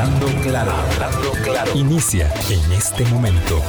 Hablando 0.00 0.28
claro, 0.40 0.72
hablando 0.72 1.30
claro. 1.44 1.72
Inicia 1.74 2.32
en 2.48 2.72
este 2.72 3.04
momento. 3.04 3.60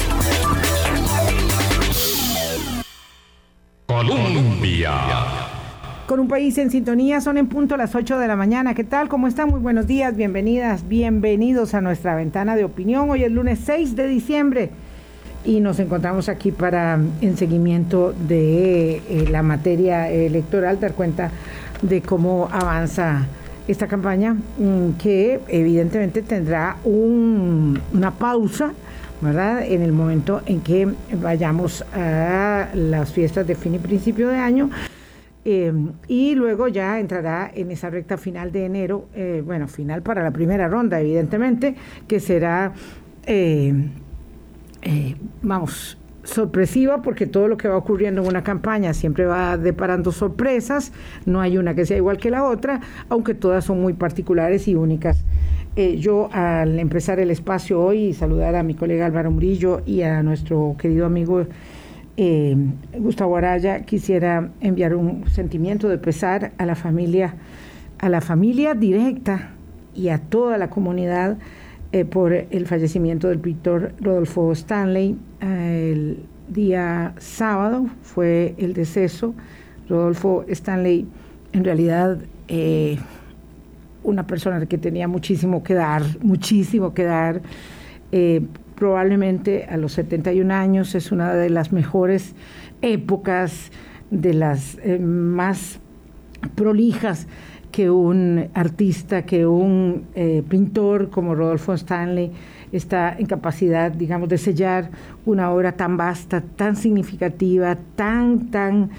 Colombia. 3.86 4.94
Con 6.08 6.22
un 6.22 6.30
país 6.30 6.58
en 6.58 6.72
sintonía, 6.72 7.20
son 7.20 7.38
en 7.38 7.48
punto 7.48 7.76
las 7.76 7.96
8 7.96 8.18
de 8.18 8.30
la 8.30 8.38
mañana. 8.38 8.74
¿Qué 8.74 8.86
tal? 8.86 9.10
¿Cómo 9.10 9.28
están? 9.28 9.50
Muy 9.50 9.60
buenos 9.60 9.88
días, 9.88 10.16
bienvenidas, 10.16 10.88
bienvenidos 10.88 11.74
a 11.74 11.82
nuestra 11.82 12.16
ventana 12.16 12.56
de 12.56 12.64
opinión. 12.64 13.10
Hoy 13.10 13.26
es 13.26 13.32
lunes 13.32 13.60
6 13.66 13.98
de 13.98 14.08
diciembre 14.08 14.70
y 15.44 15.60
nos 15.60 15.80
encontramos 15.80 16.30
aquí 16.30 16.54
para, 16.54 16.98
en 17.20 17.36
seguimiento 17.36 18.14
de 18.14 19.02
eh, 19.10 19.28
la 19.30 19.44
materia 19.44 20.10
electoral, 20.10 20.80
dar 20.80 20.94
cuenta 20.94 21.30
de 21.82 22.02
cómo 22.02 22.48
avanza 22.50 23.28
esta 23.68 23.88
campaña, 23.88 24.34
mm, 24.34 24.92
que 25.02 25.40
evidentemente 25.48 26.22
tendrá 26.22 26.78
una 26.84 28.12
pausa. 28.12 28.74
¿verdad? 29.22 29.64
En 29.64 29.84
el 29.84 29.92
momento 29.92 30.42
en 30.48 30.62
que 30.62 30.88
vayamos 31.22 31.86
a 31.94 32.70
las 32.74 33.14
fiestas 33.14 33.46
de 33.46 33.54
fin 33.54 33.76
y 33.76 33.78
principio 33.78 34.30
de 34.30 34.38
año, 34.38 34.72
eh, 35.46 35.72
y 36.08 36.34
luego 36.34 36.68
ya 36.68 37.00
entrará 37.00 37.52
en 37.54 37.70
esa 37.70 37.92
recta 37.92 38.18
final 38.18 38.52
de 38.52 38.66
enero, 38.66 39.06
eh, 39.14 39.44
bueno, 39.46 39.68
final 39.68 40.02
para 40.02 40.24
la 40.24 40.32
primera 40.32 40.68
ronda, 40.68 41.00
evidentemente, 41.00 41.76
que 42.08 42.20
será 42.20 42.74
eh, 43.28 43.74
vamos, 45.42 45.98
sorpresiva 46.24 47.02
porque 47.02 47.26
todo 47.26 47.48
lo 47.48 47.58
que 47.58 47.68
va 47.68 47.78
ocurriendo 47.78 48.22
en 48.22 48.28
una 48.28 48.44
campaña 48.44 48.94
siempre 48.94 49.26
va 49.26 49.58
deparando 49.58 50.12
sorpresas, 50.12 50.92
no 51.26 51.42
hay 51.42 51.58
una 51.58 51.74
que 51.76 51.86
sea 51.86 51.98
igual 51.98 52.18
que 52.18 52.30
la 52.30 52.44
otra, 52.44 52.82
aunque 53.10 53.34
todas 53.34 53.66
son 53.66 53.82
muy 53.82 53.94
particulares 53.94 54.68
y 54.68 54.76
únicas. 54.76 55.24
Eh, 55.76 55.98
yo 55.98 56.30
al 56.34 56.80
empezar 56.80 57.20
el 57.20 57.32
espacio 57.32 57.82
hoy 57.82 58.08
y 58.08 58.14
saludar 58.14 58.56
a 58.56 58.64
mi 58.64 58.76
colega 58.76 59.06
Álvaro 59.06 59.32
Murillo 59.32 59.82
y 59.86 60.02
a 60.02 60.22
nuestro 60.22 60.76
querido 60.78 61.06
amigo 61.06 61.46
eh, 62.18 62.58
Gustavo 62.98 63.38
Araya, 63.38 63.84
quisiera 63.84 64.50
enviar 64.60 64.96
un 64.96 65.30
sentimiento 65.30 65.88
de 65.88 65.98
pesar 65.98 66.52
a 66.58 66.66
la 66.66 66.76
familia, 66.76 67.36
a 68.00 68.10
la 68.10 68.20
familia 68.20 68.74
directa 68.74 69.52
y 69.96 70.10
a 70.10 70.20
toda 70.20 70.58
la 70.58 70.70
comunidad 70.70 71.38
eh, 71.94 72.06
por 72.06 72.32
el 72.32 72.68
fallecimiento 72.68 73.28
del 73.28 73.40
pintor 73.40 73.92
Rodolfo 74.00 74.54
Stanley. 74.54 75.18
el 75.42 76.24
día 76.48 77.14
sábado 77.18 77.88
fue 78.02 78.56
el 78.58 78.74
deceso. 78.74 79.34
Rodolfo 79.90 80.46
Stanley, 80.48 81.06
en 81.52 81.66
realidad, 81.66 82.18
eh, 82.48 82.98
una 84.04 84.26
persona 84.26 84.66
que 84.66 84.78
tenía 84.78 85.10
muchísimo 85.10 85.64
que 85.64 85.74
dar, 85.74 86.04
muchísimo 86.22 86.94
que 86.94 87.04
dar. 87.04 87.42
Eh, 88.14 88.42
probablemente 88.76 89.66
a 89.66 89.76
los 89.76 89.92
71 89.92 90.54
años 90.54 90.96
es 90.96 91.12
una 91.12 91.34
de 91.34 91.50
las 91.50 91.74
mejores 91.74 92.36
épocas, 92.82 93.70
de 94.12 94.34
las 94.34 94.78
más 95.00 95.80
prolijas 96.56 97.28
que 97.72 97.90
un 97.90 98.50
artista, 98.54 99.24
que 99.26 99.46
un 99.46 100.08
eh, 100.16 100.44
pintor 100.48 101.10
como 101.10 101.36
Rodolfo 101.36 101.74
Stanley 101.74 102.32
está 102.72 103.16
en 103.18 103.26
capacidad, 103.26 103.92
digamos, 103.92 104.30
de 104.30 104.38
sellar 104.38 104.92
una 105.26 105.52
obra 105.52 105.74
tan 105.74 105.98
vasta, 105.98 106.42
tan 106.42 106.76
significativa, 106.76 107.78
tan, 107.96 108.52
tan 108.52 108.92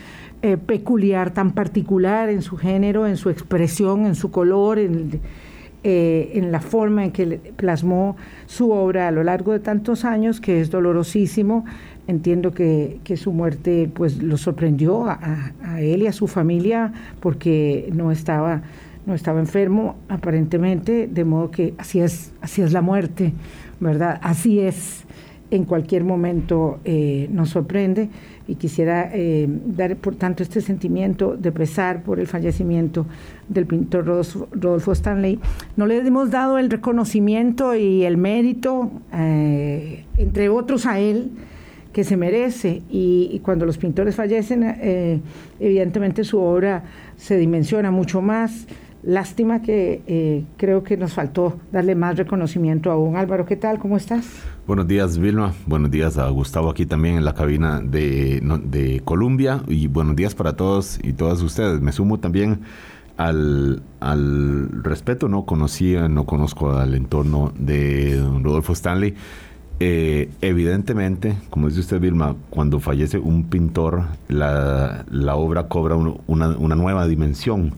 eh, 0.42 0.56
peculiar, 0.56 1.32
tan 1.32 1.52
particular 1.52 2.28
en 2.28 2.42
su 2.42 2.56
género, 2.56 3.06
en 3.06 3.16
su 3.16 3.30
expresión, 3.30 4.06
en 4.06 4.14
su 4.14 4.30
color, 4.30 4.78
en, 4.78 5.20
eh, 5.84 6.32
en 6.34 6.52
la 6.52 6.60
forma 6.60 7.04
en 7.04 7.12
que 7.12 7.40
plasmó 7.56 8.16
su 8.46 8.70
obra 8.70 9.08
a 9.08 9.10
lo 9.10 9.24
largo 9.24 9.52
de 9.52 9.60
tantos 9.60 10.04
años, 10.04 10.40
que 10.40 10.60
es 10.60 10.70
dolorosísimo. 10.70 11.64
Entiendo 12.12 12.52
que, 12.52 13.00
que 13.04 13.16
su 13.16 13.32
muerte 13.32 13.90
pues 13.92 14.22
lo 14.22 14.36
sorprendió 14.36 15.06
a, 15.06 15.52
a, 15.64 15.80
él 15.80 16.02
y 16.02 16.06
a 16.06 16.12
su 16.12 16.28
familia 16.28 16.92
porque 17.20 17.88
no 17.94 18.12
estaba, 18.12 18.60
no 19.06 19.14
estaba 19.14 19.40
enfermo 19.40 19.96
aparentemente, 20.10 21.08
de 21.10 21.24
modo 21.24 21.50
que 21.50 21.72
así 21.78 22.00
es, 22.00 22.34
así 22.42 22.60
es 22.60 22.74
la 22.74 22.82
muerte, 22.82 23.32
¿verdad? 23.80 24.20
Así 24.22 24.60
es, 24.60 25.06
en 25.50 25.64
cualquier 25.64 26.04
momento 26.04 26.80
eh, 26.84 27.28
nos 27.30 27.48
sorprende 27.48 28.10
y 28.46 28.56
quisiera 28.56 29.10
eh, 29.14 29.46
dar 29.48 29.96
por 29.96 30.14
tanto 30.16 30.42
este 30.42 30.60
sentimiento 30.60 31.34
de 31.34 31.50
pesar 31.50 32.02
por 32.02 32.20
el 32.20 32.26
fallecimiento 32.26 33.06
del 33.48 33.64
pintor 33.64 34.04
Rodolfo, 34.04 34.92
Stanley. 34.92 35.38
No 35.76 35.86
le 35.86 35.96
hemos 35.96 36.30
dado 36.30 36.58
el 36.58 36.68
reconocimiento 36.68 37.74
y 37.74 38.04
el 38.04 38.18
mérito, 38.18 38.90
eh, 39.14 40.04
entre 40.18 40.50
otros 40.50 40.84
a 40.84 41.00
él, 41.00 41.30
que 41.92 42.04
se 42.04 42.16
merece 42.16 42.82
y, 42.90 43.40
cuando 43.44 43.66
los 43.66 43.78
pintores 43.78 44.16
fallecen, 44.16 44.62
eh, 44.64 45.20
evidentemente 45.60 46.24
su 46.24 46.38
obra 46.38 46.84
se 47.16 47.36
dimensiona 47.36 47.90
mucho 47.90 48.22
más. 48.22 48.66
Lástima 49.02 49.62
que 49.62 50.00
eh, 50.06 50.44
creo 50.56 50.84
que 50.84 50.96
nos 50.96 51.12
faltó 51.12 51.58
darle 51.72 51.96
más 51.96 52.16
reconocimiento 52.16 52.90
a 52.92 52.96
un 52.96 53.16
Álvaro, 53.16 53.46
¿qué 53.46 53.56
tal? 53.56 53.80
¿Cómo 53.80 53.96
estás? 53.96 54.24
Buenos 54.64 54.86
días, 54.86 55.18
Vilma. 55.18 55.54
Buenos 55.66 55.90
días 55.90 56.18
a 56.18 56.28
Gustavo 56.28 56.70
aquí 56.70 56.86
también 56.86 57.16
en 57.16 57.24
la 57.24 57.34
cabina 57.34 57.80
de, 57.80 58.40
de 58.64 59.00
Colombia. 59.04 59.62
Y 59.66 59.88
buenos 59.88 60.14
días 60.14 60.36
para 60.36 60.54
todos 60.54 61.00
y 61.02 61.14
todas 61.14 61.42
ustedes. 61.42 61.80
Me 61.80 61.90
sumo 61.90 62.20
también 62.20 62.60
al, 63.16 63.82
al 63.98 64.68
respeto. 64.84 65.28
No 65.28 65.46
conocía, 65.46 66.08
no 66.08 66.24
conozco 66.24 66.70
al 66.70 66.94
entorno 66.94 67.52
de 67.58 68.22
Rodolfo 68.40 68.72
Stanley 68.72 69.16
eh, 69.80 70.30
evidentemente, 70.40 71.36
como 71.50 71.68
dice 71.68 71.80
usted, 71.80 72.00
Vilma, 72.00 72.36
cuando 72.50 72.80
fallece 72.80 73.18
un 73.18 73.44
pintor, 73.44 74.04
la, 74.28 75.04
obra 75.34 75.68
cobra 75.68 75.96
una, 75.96 76.74
nueva 76.76 77.06
dimensión. 77.06 77.74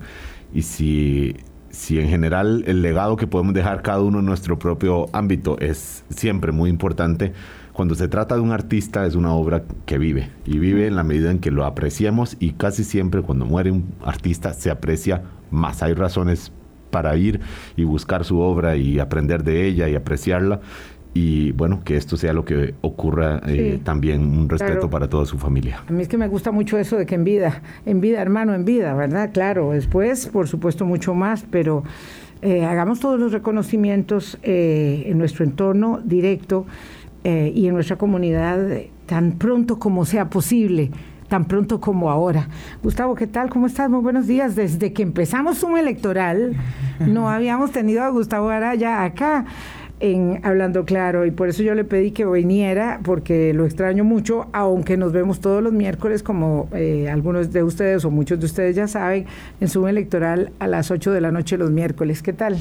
Y 0.53 0.63
si, 0.63 1.37
si 1.71 1.99
en 1.99 2.09
general 2.09 2.65
el 2.67 2.83
legado 2.83 3.17
que 3.17 3.27
podemos 3.27 3.55
dejar 3.55 3.83
cada 3.83 4.01
uno 4.01 4.21
en 4.21 4.27
nuestro 4.27 4.59
propio 4.59 5.07
ámbito 5.13 5.59
es 5.61 6.05
siempre 6.11 6.53
muy 6.53 6.71
importante, 6.71 7.33
cuando 7.73 7.97
se 7.97 8.07
trata 8.07 8.37
de 8.37 8.41
un 8.41 8.53
artista 8.53 9.05
es 9.05 9.17
una 9.17 9.33
obra 9.33 9.65
que 9.85 9.99
vive 9.99 10.31
y 10.47 10.59
vive 10.59 10.87
en 10.87 10.95
la 10.95 11.03
medida 11.03 11.33
en 11.33 11.41
que 11.41 11.51
lo 11.51 11.65
apreciamos 11.65 12.37
y 12.39 12.53
casi 12.53 12.85
siempre 12.85 13.21
cuando 13.23 13.47
muere 13.47 13.73
un 13.73 13.93
artista 14.05 14.53
se 14.53 14.71
aprecia 14.71 15.23
más. 15.51 15.83
Hay 15.83 15.95
razones 15.95 16.53
para 16.95 17.17
ir 17.17 17.41
y 17.77 17.83
buscar 17.83 18.25
su 18.25 18.39
obra 18.39 18.77
y 18.77 19.01
aprender 19.01 19.43
de 19.43 19.67
ella 19.67 19.89
y 19.89 19.97
apreciarla 19.97 20.61
y 21.15 21.53
bueno, 21.53 21.81
que 21.85 21.97
esto 21.97 22.17
sea 22.17 22.33
lo 22.33 22.45
que 22.45 22.75
ocurra 22.81 23.41
eh, 23.47 23.79
también, 23.85 24.21
un 24.21 24.49
respeto 24.49 24.91
para 24.91 25.09
toda 25.09 25.25
su 25.25 25.39
familia. 25.39 25.81
A 25.89 25.93
mí 25.93 26.03
es 26.03 26.09
que 26.09 26.19
me 26.19 26.27
gusta 26.27 26.51
mucho 26.51 26.77
eso 26.77 26.97
de 26.97 27.07
que 27.07 27.15
en 27.15 27.23
vida, 27.23 27.63
en 27.87 28.01
vida, 28.01 28.21
hermano, 28.21 28.53
en 28.53 28.65
vida, 28.65 28.93
¿verdad? 28.95 29.31
Claro, 29.33 29.71
después, 29.71 30.27
por 30.27 30.49
supuesto, 30.49 30.85
mucho 30.85 31.15
más, 31.15 31.47
pero 31.49 31.85
eh, 32.43 32.65
hagamos 32.65 32.99
todos 32.99 33.19
los 33.21 33.31
reconocimientos 33.31 34.39
eh, 34.43 35.05
en 35.07 35.17
nuestro 35.17 35.45
entorno 35.45 36.01
directo 36.05 36.67
y 37.27 37.69
en 37.69 37.73
nuestra 37.73 37.97
comunidad 37.97 38.83
tan 39.07 39.33
pronto 39.39 39.79
como 39.79 40.05
sea 40.05 40.29
posible 40.29 40.91
tan 41.29 41.47
pronto 41.47 41.81
como 41.81 42.11
ahora. 42.11 42.49
Gustavo, 42.83 43.15
¿qué 43.15 43.27
tal? 43.27 43.49
¿Cómo 43.49 43.67
estás? 43.67 43.89
Muy 43.89 44.01
buenos 44.01 44.27
días. 44.27 44.55
Desde 44.55 44.93
que 44.93 45.03
empezamos 45.03 45.63
un 45.63 45.79
electoral, 45.79 46.55
no 47.01 47.31
habíamos 47.31 47.73
tenido 47.73 48.03
a 48.03 48.11
Gustavo 48.11 48.51
Araya 48.51 49.03
acá 49.03 49.47
en 50.05 50.41
Hablando 50.43 50.85
Claro 50.85 51.25
y 51.25 51.31
por 51.31 51.49
eso 51.49 51.63
yo 51.63 51.75
le 51.75 51.83
pedí 51.83 52.11
que 52.11 52.27
viniera 52.27 53.01
porque 53.03 53.55
lo 53.55 53.65
extraño 53.65 54.05
mucho, 54.05 54.49
aunque 54.53 54.99
nos 54.99 55.13
vemos 55.13 55.41
todos 55.41 55.63
los 55.63 55.73
miércoles 55.73 56.23
como 56.23 56.69
eh, 56.75 57.09
algunos 57.09 57.53
de 57.53 57.63
ustedes 57.63 58.05
o 58.05 58.11
muchos 58.11 58.39
de 58.39 58.45
ustedes 58.45 58.77
ya 58.77 58.87
saben, 58.87 59.25
en 59.63 59.69
su 59.69 59.89
electoral 59.89 60.53
a 60.59 60.67
las 60.67 60.91
8 60.91 61.11
de 61.11 61.23
la 61.23 61.33
noche 61.33 61.57
los 61.57 61.71
miércoles. 61.71 62.23
¿Qué 62.23 62.35
tal? 62.35 62.59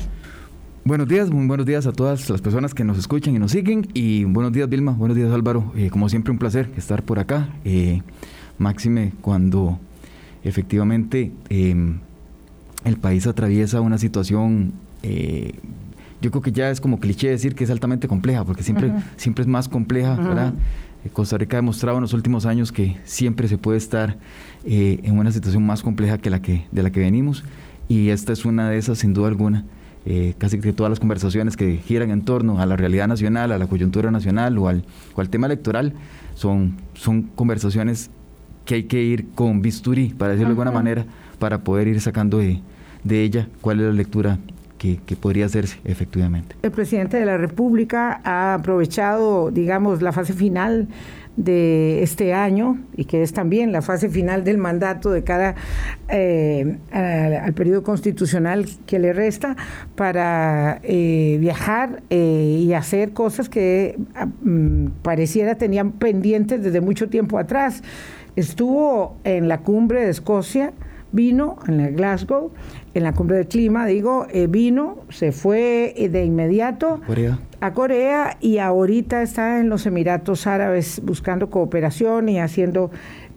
Buenos 0.86 1.10
días, 1.10 1.32
muy 1.32 1.46
buenos 1.46 1.66
días 1.66 1.86
a 1.86 1.92
todas 1.92 2.30
las 2.30 2.42
personas 2.42 2.74
que 2.74 2.86
nos 2.86 2.98
escuchan 2.98 3.36
y 3.36 3.40
nos 3.40 3.52
siguen 3.52 3.90
y 3.94 4.24
buenos 4.24 4.54
días 4.54 4.70
Vilma, 4.70 4.94
buenos 4.94 5.18
días 5.18 5.30
Álvaro, 5.32 5.74
eh, 5.76 5.90
como 5.90 6.08
siempre 6.08 6.32
un 6.32 6.40
placer 6.40 6.70
estar 6.78 7.04
por 7.04 7.20
acá, 7.20 7.50
eh, 7.66 8.02
máxime 8.58 9.12
cuando 9.20 9.80
efectivamente 10.46 11.34
em, 11.50 12.00
el 12.86 12.96
país 12.96 13.28
atraviesa 13.28 13.82
una 13.82 13.98
situación 13.98 14.72
yo 16.24 16.32
creo 16.32 16.42
que 16.42 16.54
ya 16.54 16.70
es 16.70 16.80
como 16.80 17.02
cliché 17.02 17.30
decir 17.30 17.54
que 17.54 17.66
es 17.66 17.70
altamente 17.70 18.08
compleja, 18.08 18.46
porque 18.46 18.64
siempre, 18.64 18.94
siempre 19.18 19.42
es 19.42 19.48
más 19.48 19.68
compleja, 19.68 20.16
¿verdad? 20.16 20.54
Eh, 21.04 21.10
Costa 21.12 21.38
Rica 21.38 21.58
ha 21.58 21.60
demostrado 21.60 21.98
en 21.98 22.02
los 22.02 22.14
últimos 22.14 22.46
años 22.46 22.72
que 22.72 22.96
siempre 23.04 23.50
se 23.50 23.58
puede 23.58 23.78
estar 23.78 24.16
eh, 24.64 25.02
en 25.04 25.20
una 25.20 25.34
situación 25.34 25.66
más 25.66 25.84
compleja 25.84 26.18
que 26.18 26.30
la 26.30 26.42
que, 26.42 26.66
de 26.72 26.82
la 26.82 26.92
que 26.92 27.02
venimos, 27.02 27.44
y 27.90 28.08
esta 28.08 28.32
es 28.32 28.46
una 28.46 28.70
de 28.70 28.78
esas, 28.78 29.00
sin 29.00 29.14
duda 29.14 29.28
alguna. 29.28 29.66
Eh, 30.06 30.34
casi 30.38 30.60
que 30.60 30.72
todas 30.72 30.90
las 30.90 31.00
conversaciones 31.00 31.58
que 31.58 31.78
giran 31.78 32.10
en 32.10 32.22
torno 32.24 32.60
a 32.60 32.66
la 32.66 32.78
realidad 32.78 33.10
nacional, 33.10 33.52
a 33.52 33.58
la 33.58 33.68
coyuntura 33.68 34.10
nacional 34.10 34.58
o 34.58 34.70
al, 34.70 34.84
tema 35.30 35.48
electoral, 35.48 35.94
son, 36.36 36.78
son 36.94 37.24
conversaciones 37.24 38.10
que 38.64 38.76
hay 38.76 38.84
que 38.84 39.04
ir 39.04 39.28
con 39.36 39.62
bisturí, 39.62 40.10
para 40.10 40.32
decirlo 40.32 40.56
de 40.56 40.62
alguna 40.62 40.72
manera, 40.72 41.06
para 41.38 41.66
poder 41.66 41.90
ir 41.90 42.00
sacando 42.00 42.38
de, 42.38 42.62
de 43.04 43.24
ella 43.24 43.50
cuál 43.60 43.82
es 43.82 43.88
la 43.88 43.92
lectura 43.92 44.40
que, 45.06 45.16
podría 45.16 45.46
hacerse 45.46 45.80
efectivamente. 45.86 46.56
El 46.62 46.72
presidente 46.72 47.18
de 47.18 47.26
la 47.26 47.38
República 47.38 48.20
ha 48.24 48.56
aprovechado, 48.56 49.52
digamos, 49.52 50.02
la 50.02 50.12
fase 50.12 50.34
final 50.34 50.90
de 51.38 52.04
este 52.04 52.34
año 52.34 52.78
y 52.96 53.06
que 53.06 53.24
es 53.24 53.34
también 53.34 53.72
la 53.72 53.82
fase 53.82 54.08
final 54.10 54.44
del 54.44 54.60
mandato 54.60 55.10
de 55.10 55.24
cara 55.24 55.56
eh, 56.08 56.78
al, 56.92 57.54
periodo 57.54 57.82
constitucional 57.82 58.68
que 58.86 59.00
le 59.00 59.14
resta 59.14 59.56
para 59.96 60.80
eh, 60.84 61.38
viajar 61.40 62.04
eh, 62.12 62.60
y 62.62 62.74
hacer 62.74 63.14
cosas 63.14 63.50
que 63.50 63.98
ah, 64.14 64.28
mm, 64.28 64.88
pareciera 65.02 65.56
tenían 65.56 65.94
pendientes 65.94 66.62
desde 66.62 66.82
mucho 66.82 67.10
tiempo 67.10 67.40
atrás. 67.40 67.82
Estuvo 68.36 69.18
en 69.24 69.48
la 69.48 69.60
cumbre 69.62 70.02
de 70.02 70.12
Escocia, 70.12 70.74
vino 71.12 71.58
en 71.68 71.78
la 71.78 71.90
Glasgow, 71.90 72.52
en 72.94 73.04
la 73.04 73.14
cumbre 73.14 73.38
del 73.38 73.48
clima, 73.48 73.86
digo, 73.86 74.28
eh, 74.30 74.48
vino, 74.48 74.98
se 75.10 75.32
fue 75.32 75.94
eh, 75.98 76.10
de 76.10 76.26
inmediato 76.26 77.02
a 77.60 77.74
Corea 77.74 78.38
y 78.40 78.60
ahorita 78.60 79.22
está 79.22 79.60
en 79.60 79.70
los 79.70 79.86
Emiratos 79.86 80.46
Árabes 80.46 81.02
buscando 81.04 81.50
cooperación 81.50 82.30
y 82.30 82.40
haciendo 82.40 82.92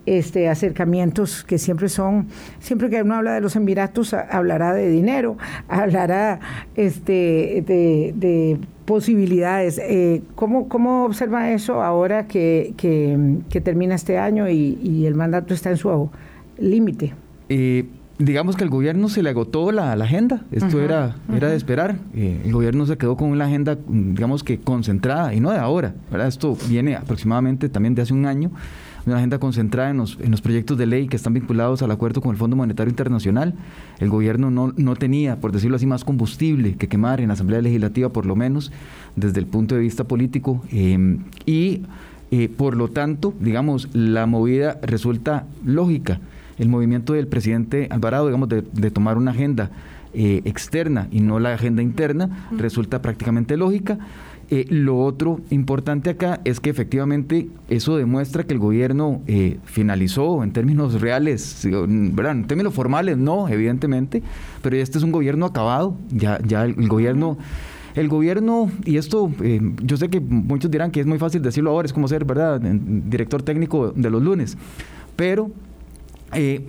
este 0.05 0.49
acercamientos 0.49 1.43
que 1.43 1.59
siempre 1.59 1.89
son, 1.89 2.29
siempre 2.61 2.91
que 2.91 3.03
uno 3.03 3.17
habla 3.17 3.35
de 3.35 3.41
los 3.41 3.57
Emiratos 3.57 4.15
hablará 4.15 4.73
de 4.73 4.89
dinero, 4.89 5.37
hablará 5.69 6.41
este 6.77 7.65
de, 7.67 8.59
posibilidades. 8.85 9.81
Eh, 9.83 10.23
¿cómo, 10.37 10.69
¿cómo, 10.69 11.07
observa 11.07 11.51
eso 11.51 11.83
ahora 11.83 12.29
que, 12.29 12.75
que, 12.77 13.61
termina 13.61 13.97
este 13.97 14.17
año 14.17 14.49
y, 14.49 14.79
y, 14.81 15.07
el 15.07 15.17
mandato 15.17 15.55
está 15.55 15.71
en 15.71 15.77
su 15.77 16.09
límite? 16.59 17.13
Eh, 17.49 17.87
digamos 18.19 18.57
que 18.57 18.65
el 18.65 18.71
gobierno 18.71 19.09
se 19.09 19.23
le 19.23 19.31
agotó 19.31 19.73
la, 19.73 19.93
agenda, 19.93 20.43
esto 20.51 20.81
era, 20.81 21.17
era 21.35 21.49
de 21.49 21.57
esperar, 21.57 21.97
eh, 22.15 22.41
el 22.45 22.53
gobierno 22.53 22.87
se 22.87 22.97
quedó 22.97 23.17
con 23.17 23.31
una 23.31 23.45
agenda, 23.45 23.77
digamos 23.89 24.43
que 24.43 24.59
concentrada, 24.59 25.35
y 25.35 25.41
no 25.41 25.51
de 25.51 25.59
ahora, 25.59 25.95
¿verdad? 26.11 26.29
esto 26.29 26.57
viene 26.69 26.97
aproximadamente 26.97 27.69
también 27.69 27.95
de 27.95 28.03
hace 28.03 28.15
un 28.15 28.25
año, 28.27 28.51
una 29.05 29.19
agenda 29.19 29.39
concentrada 29.39 29.91
en 29.91 29.99
los, 29.99 30.19
en 30.21 30.31
los 30.31 30.41
proyectos 30.41 30.79
de 30.79 30.87
ley 30.87 31.07
que 31.09 31.17
están 31.17 31.35
vinculados 31.35 31.83
al 31.83 31.91
acuerdo 31.91 32.21
con 32.21 32.33
el 32.33 32.37
Fondo 32.37 32.57
Monetario 32.57 32.91
Internacional. 32.91 33.55
El 34.01 34.11
gobierno 34.11 34.51
no, 34.51 34.73
no 34.77 34.97
tenía, 34.97 35.37
por 35.37 35.53
decirlo 35.53 35.77
así, 35.77 35.87
más 35.87 36.03
combustible 36.03 36.75
que 36.75 36.89
quemar 36.89 37.21
en 37.21 37.29
la 37.29 37.35
Asamblea 37.35 37.61
Legislativa, 37.61 38.09
por 38.09 38.27
lo 38.27 38.35
menos 38.35 38.73
desde 39.15 39.39
el 39.39 39.47
punto 39.47 39.77
de 39.77 39.83
vista 39.83 40.05
político, 40.05 40.61
eh, 40.73 41.19
y 41.45 41.83
por 42.57 42.77
lo 42.77 42.89
tanto, 42.89 43.33
digamos, 43.39 43.89
la 43.93 44.27
movida 44.27 44.81
resulta 44.83 45.47
lógica 45.65 46.19
el 46.59 46.69
movimiento 46.69 47.13
del 47.13 47.27
presidente 47.27 47.89
Alvarado, 47.91 48.27
digamos, 48.27 48.49
de, 48.49 48.91
tomar 48.91 49.19
una 49.19 49.33
agenda 49.33 49.71
eh, 50.15 50.43
externa 50.45 51.09
y 51.11 51.21
no 51.21 51.39
la 51.39 51.55
agenda 51.55 51.83
interna, 51.83 52.49
resulta 52.57 53.03
prácticamente 53.03 53.57
lógica. 53.57 53.99
Eh, 54.49 54.65
lo 54.69 55.01
otro 55.01 55.41
importante 55.51 56.09
acá 56.09 56.41
es 56.45 56.61
que 56.61 56.71
efectivamente 56.71 57.49
eso 57.69 57.97
demuestra 57.97 58.45
que 58.45 58.55
el 58.55 58.61
gobierno 58.61 59.21
eh, 59.27 59.59
finalizó 59.65 60.45
en 60.45 60.53
términos 60.53 61.01
reales, 61.01 61.67
¿verdad? 61.69 62.33
en 62.33 62.47
términos 62.47 62.73
formales 62.73 63.19
no, 63.19 63.49
evidentemente, 63.49 64.23
pero 64.63 64.77
este 64.77 64.99
es 64.99 65.05
un 65.05 65.11
gobierno 65.11 65.47
acabado, 65.47 65.97
ya, 66.11 66.39
ya 66.47 66.65
el, 66.65 66.89
gobierno... 66.89 67.37
El 67.97 68.09
gobierno, 68.09 68.71
y 68.85 68.99
esto 68.99 69.33
yo 69.83 69.97
sé 69.97 70.11
que 70.11 70.21
muchos 70.21 70.71
dirán 70.71 70.91
que 70.91 71.01
es 71.01 71.07
muy 71.07 71.17
fácil 71.17 71.41
decirlo 71.41 71.71
ahora, 71.71 71.87
es 71.87 71.95
como 71.95 72.07
ser, 72.09 72.27
¿verdad?, 72.27 72.61
director 72.61 73.43
técnico 73.43 73.91
de 73.97 74.11
los 74.11 74.23
lunes, 74.23 74.59
pero 75.17 75.51
eh, 76.37 76.61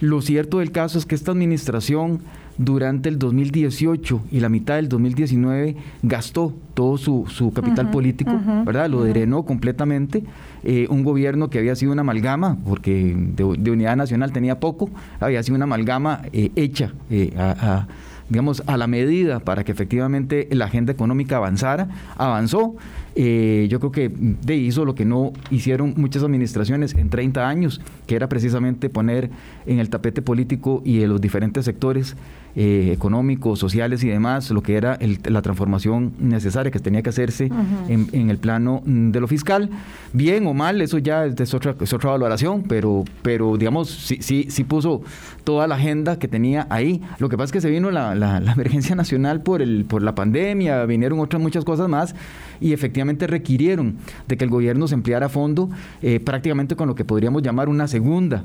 lo 0.00 0.22
cierto 0.22 0.60
del 0.60 0.70
caso 0.70 0.98
es 0.98 1.06
que 1.06 1.14
esta 1.14 1.32
administración 1.32 2.20
durante 2.58 3.08
el 3.08 3.18
2018 3.18 4.22
y 4.30 4.40
la 4.40 4.48
mitad 4.48 4.76
del 4.76 4.88
2019 4.88 5.76
gastó 6.02 6.54
todo 6.74 6.96
su, 6.96 7.52
capital 7.54 7.90
político, 7.90 8.32
¿verdad? 8.64 8.88
Lo 8.88 9.04
drenó 9.04 9.42
completamente. 9.42 10.22
Eh, 10.62 10.86
un 10.88 11.04
gobierno 11.04 11.50
que 11.50 11.58
había 11.58 11.76
sido 11.76 11.92
una 11.92 12.00
amalgama, 12.00 12.56
porque 12.64 13.14
de, 13.16 13.70
unidad 13.70 13.96
nacional 13.96 14.32
tenía 14.32 14.58
poco, 14.58 14.90
había 15.20 15.42
sido 15.42 15.56
una 15.56 15.64
amalgama 15.64 16.22
eh, 16.32 16.50
hecha 16.56 16.92
a, 17.36 17.86
digamos, 18.28 18.62
a 18.66 18.76
la 18.76 18.86
medida 18.86 19.40
para 19.40 19.64
que 19.64 19.72
efectivamente 19.72 20.48
la 20.50 20.66
agenda 20.66 20.92
económica 20.92 21.36
avanzara, 21.36 21.88
avanzó. 22.16 22.76
Eh, 23.18 23.66
yo 23.70 23.80
creo 23.80 23.92
que 23.92 24.10
de 24.10 24.56
hizo 24.56 24.84
lo 24.84 24.94
que 24.94 25.06
no 25.06 25.32
hicieron 25.50 25.94
muchas 25.96 26.22
administraciones 26.22 26.94
en 26.94 27.08
30 27.08 27.48
años, 27.48 27.80
que 28.06 28.14
era 28.14 28.28
precisamente 28.28 28.90
poner 28.90 29.30
en 29.64 29.78
el 29.78 29.88
tapete 29.88 30.20
político 30.20 30.82
y 30.84 31.02
en 31.02 31.08
los 31.08 31.20
diferentes 31.22 31.64
sectores 31.64 32.14
eh, 32.56 32.90
económicos, 32.92 33.58
sociales 33.58 34.04
y 34.04 34.08
demás, 34.08 34.50
lo 34.50 34.62
que 34.62 34.76
era 34.76 34.98
la 35.24 35.40
transformación 35.40 36.12
necesaria 36.18 36.70
que 36.70 36.78
tenía 36.78 37.02
que 37.02 37.08
hacerse 37.08 37.50
en, 37.88 38.30
el 38.30 38.36
plano 38.36 38.82
de 38.84 39.18
lo 39.20 39.28
fiscal. 39.28 39.70
Bien 40.12 40.46
o 40.46 40.52
mal, 40.52 40.82
eso 40.82 40.98
ya 40.98 41.24
es 41.24 41.54
otra, 41.54 41.74
es 41.80 41.92
otra 41.94 42.10
valoración, 42.10 42.64
pero, 42.64 43.04
pero 43.22 43.56
digamos, 43.56 43.88
sí, 43.88 44.18
sí, 44.20 44.46
sí 44.50 44.64
puso 44.64 45.02
toda 45.44 45.66
la 45.66 45.76
agenda 45.76 46.18
que 46.18 46.28
tenía 46.28 46.66
ahí. 46.68 47.00
Lo 47.18 47.28
que 47.28 47.36
pasa 47.36 47.46
es 47.46 47.52
que 47.52 47.60
se 47.60 47.70
vino 47.70 47.90
la, 47.90 48.14
la, 48.14 48.40
la 48.40 48.52
emergencia 48.52 48.94
nacional 48.94 49.42
por, 49.42 49.62
el, 49.62 49.84
por 49.86 50.02
la 50.02 50.14
pandemia, 50.14 50.84
vinieron 50.86 51.20
otras 51.20 51.40
muchas 51.40 51.64
cosas 51.64 51.88
más 51.88 52.14
y 52.60 52.72
efectivamente 52.72 53.05
requirieron 53.26 53.96
de 54.26 54.36
que 54.36 54.44
el 54.44 54.50
gobierno 54.50 54.88
se 54.88 54.94
empleara 54.94 55.26
a 55.26 55.28
fondo 55.28 55.70
eh, 56.02 56.20
prácticamente 56.20 56.76
con 56.76 56.88
lo 56.88 56.94
que 56.94 57.04
podríamos 57.04 57.42
llamar 57.42 57.68
una 57.68 57.88
segunda 57.88 58.44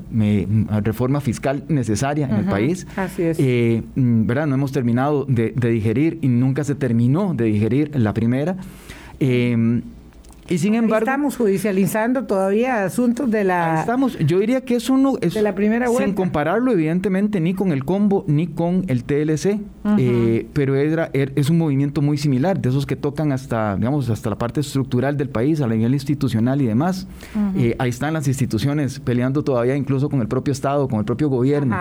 reforma 0.82 1.20
fiscal 1.20 1.64
necesaria 1.68 2.28
en 2.28 2.36
el 2.36 2.44
país. 2.46 2.86
Así 2.96 3.22
es. 3.22 3.38
Eh, 3.40 3.82
mm, 3.94 4.26
¿verdad? 4.26 4.46
No 4.46 4.54
hemos 4.54 4.72
terminado 4.72 5.24
de, 5.28 5.50
digerir 5.50 6.18
y 6.22 6.28
nunca 6.28 6.64
se 6.64 6.74
terminó 6.74 7.34
de 7.34 7.44
digerir 7.44 7.90
la 7.98 8.14
primera. 8.14 8.56
Eh, 9.20 9.82
y 10.52 10.58
sin 10.58 10.74
embargo. 10.74 11.04
Estamos 11.04 11.36
judicializando 11.36 12.24
todavía 12.24 12.84
asuntos 12.84 13.30
de 13.30 13.42
la. 13.42 13.80
Estamos, 13.80 14.18
yo 14.18 14.38
diría 14.38 14.60
que 14.60 14.76
eso 14.76 14.98
no 14.98 15.14
es. 15.20 15.32
De 15.32 15.40
la 15.40 15.54
primera 15.54 15.88
vuelta. 15.88 16.04
Sin 16.04 16.14
compararlo, 16.14 16.72
evidentemente, 16.72 17.40
ni 17.40 17.54
con 17.54 17.72
el 17.72 17.86
combo 17.86 18.24
ni 18.28 18.48
con 18.48 18.84
el 18.88 19.04
TLC. 19.04 19.60
Eh, 19.98 20.46
pero 20.52 20.76
era, 20.76 21.10
er, 21.12 21.32
es 21.36 21.48
un 21.48 21.58
movimiento 21.58 22.02
muy 22.02 22.18
similar, 22.18 22.60
de 22.60 22.68
esos 22.68 22.86
que 22.86 22.96
tocan 22.96 23.32
hasta, 23.32 23.76
digamos, 23.76 24.10
hasta 24.10 24.30
la 24.30 24.36
parte 24.36 24.60
estructural 24.60 25.16
del 25.16 25.28
país, 25.28 25.60
a 25.60 25.66
nivel 25.66 25.94
institucional 25.94 26.60
y 26.60 26.66
demás. 26.66 27.08
Eh, 27.56 27.74
ahí 27.78 27.88
están 27.88 28.12
las 28.12 28.28
instituciones 28.28 29.00
peleando 29.00 29.42
todavía, 29.42 29.74
incluso 29.74 30.10
con 30.10 30.20
el 30.20 30.28
propio 30.28 30.52
Estado, 30.52 30.86
con 30.86 30.98
el 30.98 31.04
propio 31.06 31.28
gobierno. 31.28 31.76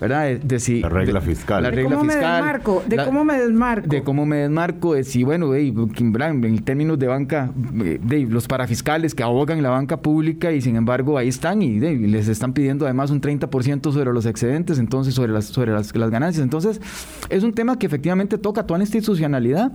¿Verdad? 0.00 0.36
De, 0.38 0.80
la 0.80 0.88
regla 0.88 1.20
fiscal. 1.20 1.62
La 1.62 1.70
regla 1.70 1.96
cómo 1.96 2.10
fiscal. 2.10 2.22
Me 2.22 2.34
desmarco, 2.34 2.82
de 2.86 2.96
cómo 2.96 3.24
me 3.24 3.38
desmarco. 3.38 3.88
De 3.88 4.02
cómo 4.02 4.26
me 4.26 4.36
desmarco. 4.38 4.94
De 4.94 5.04
si, 5.04 5.22
bueno, 5.22 5.54
en 5.54 6.64
términos 6.64 6.98
de 6.98 7.06
banca. 7.06 7.50
Eh, 7.84 8.00
de 8.24 8.30
los 8.30 8.46
parafiscales 8.46 9.14
que 9.14 9.22
ahogan 9.22 9.62
la 9.62 9.70
banca 9.70 10.00
pública 10.00 10.52
y 10.52 10.60
sin 10.60 10.76
embargo 10.76 11.18
ahí 11.18 11.28
están 11.28 11.62
y, 11.62 11.78
les 11.78 12.28
están 12.28 12.52
pidiendo 12.52 12.84
además 12.84 13.10
un 13.10 13.20
30% 13.20 13.92
sobre 13.92 14.12
los 14.12 14.26
excedentes, 14.26 14.78
entonces 14.78 15.14
sobre 15.14 15.32
las, 15.32 15.46
sobre 15.46 15.72
las, 15.72 15.92
ganancias. 15.92 16.42
Entonces 16.42 16.80
es 17.28 17.42
un 17.42 17.52
tema 17.52 17.78
que 17.78 17.86
efectivamente 17.86 18.38
toca 18.38 18.66
toda 18.66 18.78
la 18.78 18.84
institucionalidad 18.84 19.72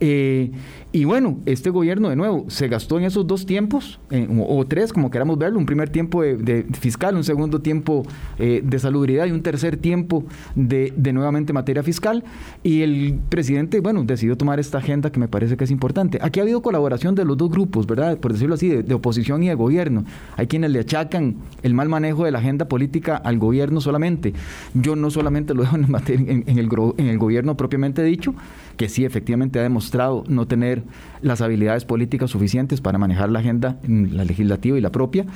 eh, 0.00 0.50
y 0.94 1.06
bueno, 1.06 1.40
este 1.44 1.70
gobierno 1.70 2.08
de 2.08 2.14
nuevo 2.14 2.44
se 2.46 2.68
gastó 2.68 2.98
en 2.98 3.04
esos 3.04 3.26
dos 3.26 3.46
tiempos, 3.46 3.98
o, 4.46 4.64
tres, 4.64 4.92
como 4.92 5.10
queramos 5.10 5.36
verlo, 5.36 5.58
un 5.58 5.66
primer 5.66 5.88
tiempo 5.88 6.22
de, 6.22 6.64
fiscal, 6.78 7.16
un 7.16 7.24
segundo 7.24 7.60
tiempo 7.60 8.04
eh, 8.38 8.62
de 8.64 8.78
salubridad 8.78 9.26
y 9.26 9.32
un 9.32 9.42
tercer 9.42 9.76
tiempo 9.76 10.24
de, 10.54 10.92
nuevamente 11.12 11.52
materia 11.52 11.82
fiscal. 11.82 12.22
Y 12.62 12.82
el 12.82 13.18
presidente, 13.28 13.80
bueno, 13.80 14.04
decidió 14.04 14.36
tomar 14.36 14.60
esta 14.60 14.78
agenda 14.78 15.10
que 15.10 15.18
me 15.18 15.26
parece 15.26 15.56
que 15.56 15.64
es 15.64 15.72
importante. 15.72 16.20
Aquí 16.22 16.38
ha 16.38 16.44
habido 16.44 16.62
colaboración 16.62 17.16
de 17.16 17.24
los 17.24 17.36
dos 17.36 17.50
grupos, 17.50 17.88
¿verdad? 17.88 18.16
Por 18.18 18.32
decirlo 18.32 18.54
así, 18.54 18.68
de, 18.68 18.94
oposición 18.94 19.42
y 19.42 19.48
de 19.48 19.54
gobierno. 19.56 20.04
Hay 20.36 20.46
quienes 20.46 20.70
le 20.70 20.78
achacan 20.78 21.38
el 21.64 21.74
mal 21.74 21.88
manejo 21.88 22.24
de 22.24 22.30
la 22.30 22.38
agenda 22.38 22.68
política 22.68 23.16
al 23.16 23.40
gobierno 23.40 23.80
solamente. 23.80 24.32
Yo 24.74 24.94
no 24.94 25.10
solamente 25.10 25.54
lo 25.54 25.62
dejo 25.62 25.74
en, 25.74 26.44
en, 26.46 26.56
el, 26.56 26.68
en 26.98 27.06
el 27.08 27.18
gobierno 27.18 27.56
propiamente 27.56 28.00
dicho, 28.04 28.32
que 28.76 28.88
sí 28.88 29.04
efectivamente 29.04 29.58
ha 29.58 29.62
demostrado 29.62 30.24
no 30.28 30.46
tener 30.46 30.82
las 31.22 31.40
habilidades 31.40 31.84
políticas 31.84 32.30
suficientes 32.30 32.80
para 32.80 32.98
manejar 32.98 33.30
la 33.30 33.38
agenda, 33.38 33.78
la 33.86 34.24
legislativa 34.24 34.76
y 34.76 34.80
la 34.80 34.90
propia, 34.90 35.26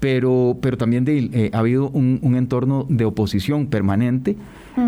pero, 0.00 0.58
pero 0.60 0.76
también 0.76 1.04
eh, 1.08 1.50
ha 1.52 1.58
habido 1.58 1.88
un, 1.90 2.20
entorno 2.36 2.86
de 2.88 3.04
oposición 3.04 3.66
permanente 3.66 4.36